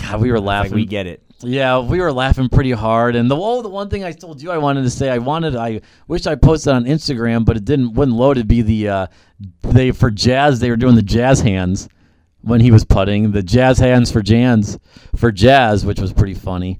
God, 0.00 0.20
we 0.20 0.30
were 0.30 0.36
It's 0.36 0.44
like 0.44 0.48
laughing. 0.64 0.74
we 0.74 0.86
get 0.86 1.06
it. 1.06 1.22
Yeah, 1.42 1.78
we 1.80 2.00
were 2.00 2.12
laughing 2.12 2.48
pretty 2.50 2.70
hard. 2.70 3.16
And 3.16 3.30
the 3.30 3.36
oh, 3.36 3.62
the 3.62 3.68
one 3.68 3.88
thing 3.88 4.04
I 4.04 4.12
told 4.12 4.42
you 4.42 4.50
I 4.50 4.58
wanted 4.58 4.82
to 4.82 4.90
say, 4.90 5.08
I 5.08 5.18
wanted, 5.18 5.56
I 5.56 5.80
wish 6.06 6.26
I 6.26 6.34
posted 6.34 6.72
on 6.74 6.84
Instagram, 6.84 7.44
but 7.46 7.56
it 7.56 7.64
didn't, 7.64 7.94
wouldn't 7.94 8.16
load. 8.16 8.36
It'd 8.36 8.46
be 8.46 8.60
the 8.62 8.88
uh, 8.88 9.06
they 9.62 9.90
for 9.90 10.10
jazz. 10.10 10.60
They 10.60 10.68
were 10.70 10.76
doing 10.76 10.96
the 10.96 11.02
jazz 11.02 11.40
hands 11.40 11.88
when 12.42 12.60
he 12.60 12.70
was 12.70 12.84
putting 12.84 13.32
the 13.32 13.42
jazz 13.42 13.78
hands 13.78 14.12
for 14.12 14.22
Jans 14.22 14.78
for 15.16 15.32
jazz, 15.32 15.84
which 15.84 15.98
was 16.00 16.12
pretty 16.12 16.34
funny. 16.34 16.78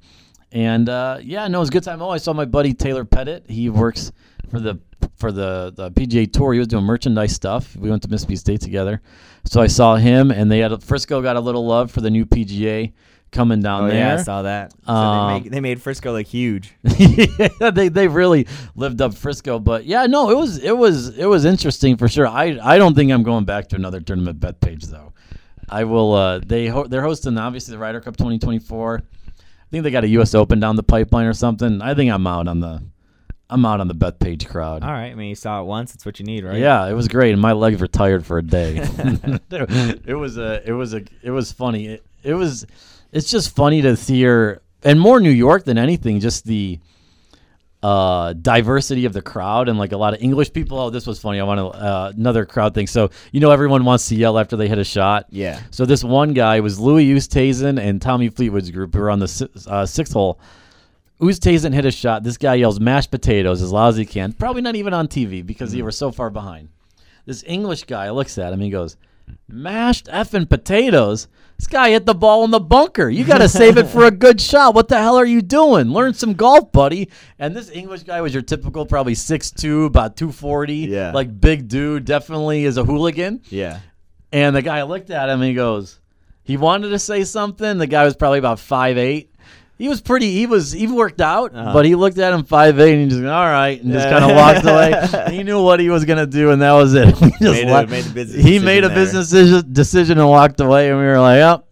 And 0.53 0.89
uh, 0.89 1.19
yeah, 1.23 1.49
no, 1.49 1.59
it 1.59 1.61
was 1.61 1.69
a 1.71 1.73
good 1.73 1.85
time. 1.85 2.03
Oh, 2.03 2.11
I 2.11 2.19
saw 2.19 2.33
my 2.33 2.45
buddy 2.45 2.75
Taylor 2.75 3.05
Pettit. 3.05 3.45
He 3.49 3.71
works 3.71 4.13
for 4.51 4.61
the 4.61 4.79
for 5.17 5.33
the, 5.33 5.73
the 5.75 5.91
PGA 5.91 6.31
Tour. 6.33 6.53
He 6.53 6.59
was 6.59 6.69
doing 6.69 6.85
merchandise 6.85 7.33
stuff. 7.35 7.77
We 7.77 7.91
went 7.91 8.03
to 8.03 8.09
Mississippi 8.09 8.37
State 8.37 8.61
together, 8.61 9.01
so 9.45 9.61
I 9.61 9.67
saw 9.67 9.97
him. 9.97 10.31
And 10.31 10.51
they 10.51 10.59
had 10.59 10.73
a, 10.73 10.79
Frisco 10.79 11.23
got 11.23 11.37
a 11.37 11.41
little 11.41 11.67
love 11.67 11.91
for 11.91 12.01
the 12.01 12.11
new 12.11 12.25
PGA 12.27 12.93
coming 13.33 13.61
down 13.61 13.85
Oh 13.85 13.89
there. 13.89 13.97
yeah, 13.97 14.15
I 14.15 14.23
saw 14.23 14.43
that. 14.43 14.73
So 14.85 14.93
Um, 14.93 15.29
they, 15.35 15.41
make, 15.41 15.53
they 15.53 15.61
made 15.61 15.81
Frisco 15.83 16.13
look 16.13 16.27
huge. 16.27 16.75
yeah, 16.83 17.71
they 17.71 17.89
they 17.89 18.09
really 18.09 18.47
lived 18.75 19.01
up 19.01 19.15
Frisco, 19.15 19.59
but 19.59 19.85
yeah, 19.87 20.07
no, 20.07 20.31
it 20.31 20.37
was 20.37 20.59
it 20.59 20.77
was 20.77 21.17
it 21.17 21.27
was 21.27 21.45
interesting 21.45 21.97
for 21.97 22.09
sure. 22.09 22.27
I 22.27 22.59
I 22.63 22.77
don't 22.79 22.95
think 22.95 23.13
I'm 23.13 23.23
going 23.23 23.45
back 23.45 23.69
to 23.69 23.77
another 23.77 24.01
tournament 24.01 24.41
Bethpage 24.41 24.87
though. 24.87 25.13
I 25.69 25.85
will. 25.85 26.15
Uh, 26.15 26.41
they 26.45 26.67
ho- 26.67 26.87
they're 26.89 27.03
hosting 27.03 27.39
obviously 27.39 27.73
the 27.73 27.79
Ryder 27.79 28.01
Cup 28.01 28.17
2024. 28.17 29.03
I 29.07 29.43
think 29.71 29.85
they 29.85 29.93
got 29.93 30.03
a 30.03 30.09
U.S. 30.09 30.35
Open 30.35 30.59
down 30.59 30.75
the 30.75 30.83
pipeline 30.83 31.27
or 31.27 31.33
something. 31.33 31.81
I 31.81 31.95
think 31.95 32.11
I'm 32.11 32.27
out 32.27 32.49
on 32.49 32.59
the 32.59 32.83
I'm 33.51 33.65
out 33.65 33.81
on 33.81 33.89
the 33.89 33.95
Bethpage 33.95 34.49
crowd. 34.49 34.83
All 34.83 34.91
right. 34.91 35.11
I 35.11 35.15
mean, 35.15 35.29
you 35.29 35.35
saw 35.35 35.61
it 35.61 35.65
once. 35.65 35.95
It's 35.95 36.07
what 36.07 36.19
you 36.21 36.27
need, 36.27 36.45
right? 36.45 36.59
Yeah, 36.59 36.89
it 36.89 36.93
was 36.93 37.09
great, 37.09 37.33
and 37.33 37.41
my 37.41 37.53
legs 37.53 37.81
were 37.81 37.89
tired 37.89 38.25
for 38.25 38.39
a 38.39 38.43
day. 38.43 38.77
it 39.51 40.17
was 40.19 40.39
a, 40.39 40.69
it 40.69 40.73
was 40.73 40.95
a, 40.95 41.03
it 41.23 41.31
was 41.31 41.53
funny. 41.53 41.89
It, 41.89 42.05
it 42.23 42.35
was, 42.35 42.67
it's 43.13 43.31
just 43.31 43.55
funny 43.55 43.83
to 43.83 43.97
see 43.97 44.23
her, 44.23 44.63
and 44.83 45.01
more 45.01 45.21
New 45.21 45.31
York 45.31 45.65
than 45.65 45.79
anything. 45.79 46.21
Just 46.21 46.45
the 46.45 46.79
uh, 47.83 48.35
diversity 48.35 49.07
of 49.07 49.13
the 49.13 49.23
crowd 49.23 49.69
and 49.69 49.79
like 49.79 49.93
a 49.93 49.97
lot 49.97 50.13
of 50.15 50.23
English 50.23 50.53
people. 50.53 50.79
Oh, 50.79 50.91
this 50.91 51.07
was 51.07 51.19
funny. 51.19 51.41
I 51.41 51.45
want 51.45 51.59
to 51.59 51.67
uh, 51.79 52.13
another 52.15 52.45
crowd 52.45 52.75
thing. 52.75 52.87
So 52.87 53.11
you 53.33 53.41
know, 53.41 53.51
everyone 53.51 53.85
wants 53.85 54.09
to 54.09 54.17
yell 54.17 54.39
after 54.39 54.57
they 54.57 54.69
hit 54.69 54.79
a 54.79 54.85
shot. 54.85 55.27
Yeah. 55.31 55.61
So 55.71 55.87
this 55.87 56.05
one 56.05 56.35
guy 56.35 56.61
was 56.61 56.79
Louis 56.79 57.07
Oosthuizen 57.15 57.81
and 57.81 58.01
Tommy 58.01 58.29
Fleetwood's 58.29 58.71
group 58.71 58.95
who 58.95 59.01
were 59.01 59.11
on 59.11 59.19
the 59.19 59.29
si- 59.29 59.49
uh, 59.67 59.87
sixth 59.87 60.13
hole. 60.13 60.39
Oosthuizen 61.21 61.75
hit 61.75 61.85
a 61.85 61.91
shot. 61.91 62.23
This 62.23 62.39
guy 62.39 62.55
yells 62.55 62.81
mashed 62.81 63.11
potatoes 63.11 63.63
as 63.63 63.73
loud 63.73 63.89
as 63.89 63.97
he 63.97 64.07
can. 64.07 64.33
Probably 64.33 64.63
not 64.63 64.77
even 64.77 64.95
on 64.95 65.09
TV 65.09 65.45
because 65.45 65.71
they 65.71 65.79
mm-hmm. 65.79 65.87
were 65.87 65.93
so 65.93 66.11
far 66.11 66.31
behind. 66.31 66.69
This 67.27 67.45
English 67.47 67.85
guy 67.85 68.11
looks 68.11 68.39
at 68.39 68.53
him. 68.53 68.61
He 68.61 68.71
goes, 68.71 68.97
"Mashed 69.47 70.07
effing 70.07 70.49
potatoes." 70.49 71.29
This 71.59 71.67
guy 71.67 71.91
hit 71.91 72.07
the 72.07 72.15
ball 72.15 72.45
in 72.45 72.51
the 72.51 72.59
bunker. 72.59 73.11
You 73.11 73.23
got 73.23 73.39
to 73.39 73.49
save 73.49 73.77
it 73.77 73.87
for 73.87 74.07
a 74.07 74.11
good 74.11 74.41
shot. 74.51 74.75
What 74.75 74.89
the 74.89 74.97
hell 74.97 75.17
are 75.17 75.27
you 75.27 75.43
doing? 75.43 75.91
Learn 75.91 76.15
some 76.15 76.33
golf, 76.33 76.73
buddy. 76.73 77.11
And 77.39 77.55
this 77.55 77.71
English 77.71 78.05
guy 78.05 78.23
was 78.23 78.33
your 78.33 78.43
typical, 78.43 78.87
probably 78.87 79.13
6'2", 79.13 79.85
about 79.85 80.17
240. 80.17 80.75
Yeah. 80.75 81.13
Like 81.13 81.39
big 81.39 81.69
dude. 81.69 82.07
Definitely 82.07 82.65
is 82.65 82.79
a 82.79 82.85
hooligan. 82.85 83.43
Yeah. 83.51 83.81
And 84.33 84.57
the 84.57 84.63
guy 84.63 84.83
looked 84.85 85.11
at 85.11 85.29
him 85.29 85.43
and 85.43 85.49
he 85.51 85.55
goes, 85.55 86.01
he 86.43 86.57
wanted 86.57 86.89
to 86.89 86.99
say 86.99 87.25
something. 87.25 87.77
The 87.77 87.87
guy 87.87 88.05
was 88.05 88.17
probably 88.17 88.39
about 88.39 88.59
five 88.59 88.97
eight. 88.97 89.30
He 89.81 89.89
was 89.89 90.01
pretty. 90.03 90.31
He 90.33 90.47
was. 90.47 90.73
He 90.73 90.87
worked 90.87 91.21
out, 91.23 91.55
Uh-huh. 91.55 91.73
but 91.73 91.85
he 91.87 91.95
looked 91.95 92.19
at 92.19 92.33
him 92.35 92.45
five 92.45 92.79
eight 92.79 92.93
and 92.95 93.03
he 93.05 93.09
just 93.09 93.25
all 93.25 93.47
right 93.47 93.83
and 93.83 93.93
just 93.93 94.09
kind 94.09 94.25
of 94.25 94.37
walked 94.37 94.65
away. 94.65 95.35
he 95.37 95.43
knew 95.43 95.63
what 95.63 95.81
he 95.81 95.89
was 95.89 96.05
gonna 96.05 96.27
do, 96.27 96.51
and 96.51 96.61
that 96.63 96.73
was 96.73 96.93
it. 96.95 97.17
He 97.19 97.31
just 97.31 97.41
Made 97.41 97.69
a- 97.69 97.87
made 97.87 98.07
a 98.07 98.11
business 98.11 98.45
he 98.45 98.59
made 98.59 98.85
a 98.85 98.89
there. 98.89 98.97
business 98.97 99.63
decision, 99.65 100.19
and 100.19 100.29
walked 100.29 100.61
away, 100.61 100.91
and 100.91 100.99
we 100.99 101.05
were 101.05 101.19
like, 101.19 101.39
yep, 101.39 101.65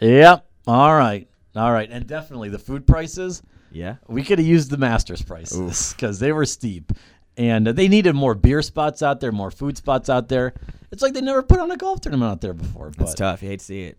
yep, 0.00 0.46
all 0.66 0.94
right, 0.94 1.28
all 1.54 1.70
right, 1.72 1.88
and 1.90 2.06
definitely 2.06 2.48
the 2.48 2.58
food 2.58 2.86
prices. 2.86 3.42
Yeah. 3.70 3.96
We 4.08 4.22
could 4.22 4.38
have 4.38 4.46
used 4.46 4.70
the 4.70 4.76
Masters 4.76 5.22
prices 5.22 5.92
because 5.94 6.18
they 6.18 6.32
were 6.32 6.44
steep, 6.46 6.92
and 7.36 7.66
they 7.66 7.88
needed 7.88 8.14
more 8.14 8.34
beer 8.34 8.62
spots 8.62 9.02
out 9.02 9.20
there, 9.20 9.32
more 9.32 9.50
food 9.50 9.76
spots 9.76 10.08
out 10.10 10.28
there. 10.28 10.54
It's 10.90 11.02
like 11.02 11.14
they 11.14 11.22
never 11.22 11.42
put 11.42 11.58
on 11.60 11.70
a 11.70 11.76
golf 11.78 12.00
tournament 12.02 12.30
out 12.32 12.40
there 12.42 12.52
before. 12.52 12.90
But 12.96 13.04
It's 13.04 13.14
tough. 13.14 13.42
You 13.42 13.48
hate 13.48 13.60
to 13.60 13.64
see 13.64 13.82
it. 13.84 13.98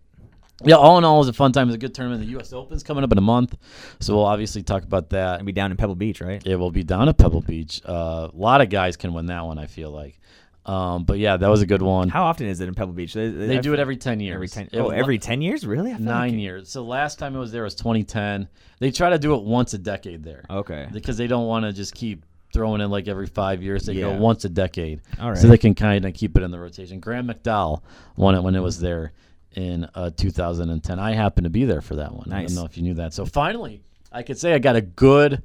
Yeah, 0.62 0.76
all 0.76 0.98
in 0.98 1.04
all, 1.04 1.16
it 1.16 1.18
was 1.18 1.28
a 1.28 1.32
fun 1.32 1.52
time. 1.52 1.64
It 1.64 1.66
was 1.66 1.74
a 1.76 1.78
good 1.78 1.94
tournament. 1.94 2.20
The 2.22 2.28
U.S. 2.32 2.52
Open's 2.52 2.82
coming 2.82 3.02
up 3.02 3.10
in 3.12 3.18
a 3.18 3.22
month, 3.22 3.56
so 4.00 4.14
we'll 4.14 4.24
obviously 4.26 4.62
talk 4.62 4.82
about 4.84 5.10
that. 5.10 5.38
And 5.38 5.46
be 5.46 5.52
down 5.52 5.70
in 5.70 5.76
Pebble 5.76 5.96
Beach, 5.96 6.20
right? 6.20 6.40
Yeah, 6.46 6.56
we'll 6.56 6.70
be 6.70 6.84
down 6.84 7.08
at 7.08 7.18
Pebble 7.18 7.40
Beach. 7.42 7.80
Uh, 7.86 8.28
a 8.32 8.36
lot 8.36 8.60
of 8.60 8.70
guys 8.70 8.96
can 8.96 9.12
win 9.14 9.26
that 9.26 9.44
one. 9.44 9.58
I 9.58 9.66
feel 9.66 9.90
like, 9.90 10.20
um, 10.64 11.04
but 11.04 11.18
yeah, 11.18 11.36
that 11.36 11.48
was 11.50 11.60
a 11.60 11.66
good 11.66 11.82
one. 11.82 12.08
How 12.08 12.24
often 12.24 12.46
is 12.46 12.60
it 12.60 12.68
in 12.68 12.74
Pebble 12.74 12.92
Beach? 12.92 13.12
They, 13.14 13.28
they 13.30 13.58
do 13.58 13.74
it 13.74 13.80
every 13.80 13.96
ten 13.96 14.20
years. 14.20 14.34
every 14.36 14.48
ten. 14.48 14.68
It 14.72 14.78
Oh, 14.78 14.90
every 14.90 15.18
ten 15.18 15.42
years? 15.42 15.66
Really? 15.66 15.92
Nine 15.92 16.30
like- 16.32 16.40
years. 16.40 16.70
So 16.70 16.84
last 16.84 17.18
time 17.18 17.34
it 17.34 17.38
was 17.38 17.50
there 17.52 17.64
was 17.64 17.74
2010. 17.74 18.48
They 18.78 18.90
try 18.90 19.10
to 19.10 19.18
do 19.18 19.34
it 19.34 19.42
once 19.42 19.74
a 19.74 19.78
decade 19.78 20.22
there 20.22 20.44
Okay. 20.48 20.88
because 20.92 21.16
they 21.16 21.26
don't 21.26 21.46
want 21.46 21.64
to 21.64 21.72
just 21.72 21.94
keep 21.94 22.24
throwing 22.52 22.80
in 22.80 22.90
like 22.90 23.08
every 23.08 23.26
five 23.26 23.62
years. 23.62 23.84
They 23.86 23.94
Yeah. 23.94 24.02
go 24.14 24.18
once 24.18 24.44
a 24.44 24.48
decade, 24.48 25.00
All 25.20 25.30
right. 25.30 25.38
so 25.38 25.48
they 25.48 25.58
can 25.58 25.74
kind 25.74 26.04
of 26.04 26.14
keep 26.14 26.36
it 26.36 26.42
in 26.44 26.50
the 26.52 26.58
rotation. 26.60 27.00
Graham 27.00 27.26
McDowell 27.28 27.82
won 28.16 28.34
it 28.36 28.42
when 28.42 28.54
it 28.54 28.60
was 28.60 28.78
there 28.78 29.12
in 29.54 29.88
uh, 29.94 30.10
2010. 30.16 30.98
I 30.98 31.12
happened 31.12 31.44
to 31.44 31.50
be 31.50 31.64
there 31.64 31.80
for 31.80 31.96
that 31.96 32.12
one. 32.12 32.32
I 32.32 32.44
don't 32.44 32.54
know 32.54 32.64
if 32.64 32.76
you 32.76 32.82
knew 32.82 32.94
that. 32.94 33.14
So 33.14 33.24
finally, 33.24 33.82
I 34.12 34.22
could 34.22 34.38
say 34.38 34.54
I 34.54 34.58
got 34.58 34.76
a 34.76 34.80
good 34.80 35.42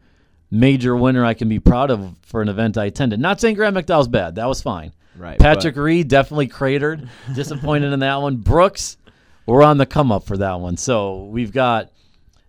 major 0.52 0.95
winner 0.95 1.24
I 1.24 1.34
can 1.34 1.48
be 1.50 1.60
proud 1.60 1.91
of 1.91 2.15
for 2.24 2.41
an 2.41 2.50
event 2.50 2.78
I 2.78 2.86
attended. 2.86 3.19
Not 3.19 3.39
saying 3.39 3.56
Graham 3.56 3.76
McDowell's 3.76 4.08
bad. 4.08 4.36
That 4.36 4.48
was 4.48 4.62
fine. 4.62 4.93
Right. 5.15 5.39
Patrick 5.39 5.76
Reed 5.76 6.08
definitely 6.08 6.48
cratered. 6.48 7.10
Disappointed 7.36 7.91
in 7.93 8.00
that 8.00 8.15
one. 8.22 8.38
Brooks, 8.38 8.98
we're 9.45 9.63
on 9.63 9.78
the 9.78 9.86
come 9.86 10.12
up 10.12 10.24
for 10.24 10.38
that 10.38 10.60
one. 10.60 10.78
So 10.78 11.26
we've 11.26 11.52
got 11.52 11.91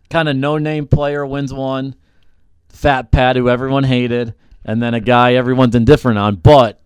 kind 0.08 0.28
of 0.28 0.36
no 0.36 0.58
name 0.58 0.86
player 0.86 1.24
wins 1.26 1.52
one, 1.52 1.94
Fat 2.68 3.10
Pat 3.10 3.36
who 3.36 3.48
everyone 3.48 3.84
hated, 3.84 4.34
and 4.64 4.82
then 4.82 4.94
a 4.94 5.00
guy 5.00 5.34
everyone's 5.34 5.74
indifferent 5.74 6.18
on. 6.18 6.36
But 6.36 6.80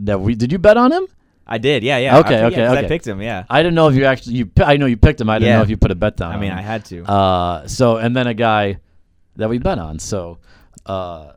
that 0.00 0.20
we 0.20 0.34
did 0.34 0.52
you 0.52 0.58
bet 0.58 0.76
on 0.76 0.92
him? 0.92 1.06
I 1.46 1.58
did. 1.58 1.82
Yeah. 1.82 1.98
Yeah. 1.98 2.18
Okay, 2.20 2.40
I, 2.40 2.44
okay, 2.44 2.62
yeah, 2.62 2.72
okay. 2.72 2.84
I 2.84 2.88
picked 2.88 3.06
him. 3.06 3.20
Yeah. 3.20 3.44
I 3.50 3.62
didn't 3.62 3.74
know 3.74 3.88
if 3.88 3.94
you 3.96 4.04
actually 4.04 4.34
you. 4.36 4.50
I 4.58 4.76
know 4.76 4.86
you 4.86 4.96
picked 4.96 5.20
him. 5.20 5.28
I 5.28 5.38
didn't 5.38 5.48
Yeah. 5.48 5.56
know 5.56 5.62
if 5.62 5.70
you 5.70 5.76
put 5.76 5.90
a 5.90 5.94
bet 5.94 6.16
down. 6.16 6.32
I 6.32 6.38
mean, 6.38 6.52
I 6.52 6.60
had 6.62 6.84
to. 6.86 7.04
Uh, 7.04 7.66
so 7.66 7.96
and 7.96 8.14
then 8.16 8.26
a 8.26 8.34
guy 8.34 8.78
that 9.36 9.48
we 9.48 9.58
bet 9.58 9.78
on. 9.78 9.98
So, 9.98 10.38
uh, 10.86 11.32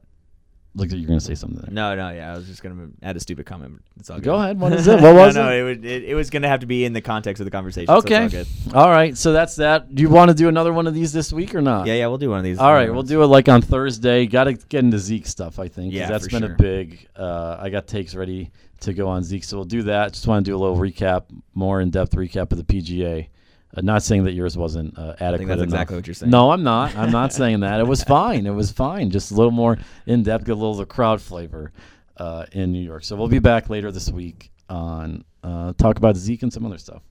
like 0.75 0.91
you're 0.91 1.07
gonna 1.07 1.19
say 1.19 1.35
something. 1.35 1.59
There. 1.61 1.71
no, 1.73 1.95
no. 1.95 2.09
Yeah. 2.09 2.33
I 2.33 2.35
was 2.37 2.45
just 2.47 2.61
gonna 2.61 2.89
add 3.01 3.15
a 3.15 3.19
stupid 3.19 3.45
comment. 3.45 3.81
It's 3.99 4.09
all 4.09 4.17
good. 4.17 4.25
Go 4.25 4.35
ahead. 4.35 4.59
What 4.59 4.73
is 4.73 4.87
it? 4.89 5.01
What 5.01 5.15
was 5.15 5.35
no, 5.35 5.45
no, 5.45 5.51
it? 5.51 5.59
it? 5.59 5.63
would- 5.63 5.85
it, 5.85 6.03
it 6.03 6.15
was 6.15 6.29
gonna 6.29 6.47
have 6.47 6.59
to 6.59 6.65
be 6.65 6.85
in 6.85 6.93
the 6.93 7.01
context 7.01 7.39
of 7.39 7.45
the 7.45 7.51
conversation. 7.51 7.87
so 7.87 7.95
Okay. 7.97 8.23
all 8.23 8.29
good. 8.29 8.47
All 8.73 8.89
right. 8.89 9.17
So 9.17 9.31
that's 9.33 9.55
that. 9.55 9.93
Do 9.95 10.01
you 10.01 10.09
want 10.09 10.29
to 10.29 10.35
do 10.35 10.47
another 10.49 10.73
one 10.73 10.85
of 10.87 10.93
these 10.93 11.13
this 11.13 11.31
week 11.33 11.55
or 11.55 11.61
not? 11.61 11.87
Yeah. 11.87 11.93
Yeah. 11.95 12.07
We'll 12.07 12.17
do 12.17 12.29
one 12.29 12.39
of 12.39 12.43
these. 12.43 12.59
All 12.59 12.73
right, 12.73 12.91
we'll 12.93 13.03
do 13.03 13.23
it 13.23 13.27
like 13.27 13.47
on 13.49 13.61
Thursday. 13.61 14.25
Got 14.25 14.45
to 14.45 14.53
get 14.53 14.83
into 14.83 14.99
Zeke 14.99 15.27
stuff, 15.27 15.59
I 15.59 15.67
think. 15.67 15.93
Yeah, 15.93 16.07
that's 16.09 16.27
been 16.27 16.43
a 16.43 16.49
big. 16.49 17.07
Uh, 17.15 17.57
I 17.59 17.69
got 17.69 17.87
takes 17.87 18.13
ready 18.15 18.51
to 18.81 18.93
go 18.93 19.07
on 19.07 19.23
Zeke, 19.23 19.43
so 19.43 19.57
we'll 19.57 19.65
do 19.65 19.83
that. 19.83 20.13
Just 20.13 20.27
want 20.27 20.45
to 20.45 20.51
do 20.51 20.55
a 20.55 20.59
little 20.59 20.75
recap, 20.77 21.23
more 21.53 21.79
in 21.81 21.89
depth 21.89 22.13
recap 22.15 22.51
of 22.51 22.57
the 22.57 22.63
PGA. 22.63 23.29
Uh, 23.75 23.81
not 23.81 24.03
saying 24.03 24.23
that 24.23 24.33
yours 24.33 24.57
wasn't 24.57 24.97
uh, 24.97 25.13
adequate. 25.19 25.23
I 25.23 25.37
think 25.37 25.47
that's 25.49 25.57
enough. 25.57 25.65
exactly 25.65 25.95
what 25.97 26.07
you're 26.07 26.13
saying. 26.13 26.29
No, 26.29 26.51
I'm 26.51 26.63
not. 26.63 26.95
I'm 26.95 27.11
not 27.11 27.33
saying 27.39 27.59
that. 27.61 27.79
It 27.79 27.87
was 27.87 28.03
fine. 28.03 28.45
It 28.45 28.51
was 28.51 28.71
fine. 28.71 29.09
Just 29.09 29.31
a 29.31 29.33
little 29.35 29.51
more 29.51 29.77
in 30.05 30.23
depth, 30.23 30.45
get 30.45 30.53
a 30.53 30.55
little 30.55 30.71
of 30.71 30.77
the 30.77 30.85
crowd 30.85 31.21
flavor 31.21 31.71
uh, 32.17 32.45
in 32.51 32.71
New 32.71 32.81
York. 32.81 33.03
So 33.03 33.15
we'll 33.15 33.27
be 33.27 33.39
back 33.39 33.69
later 33.69 33.91
this 33.91 34.09
week 34.09 34.51
on 34.69 35.23
uh, 35.43 35.73
talk 35.77 35.97
about 35.97 36.15
Zeke 36.15 36.43
and 36.43 36.53
some 36.53 36.65
other 36.65 36.77
stuff. 36.77 37.03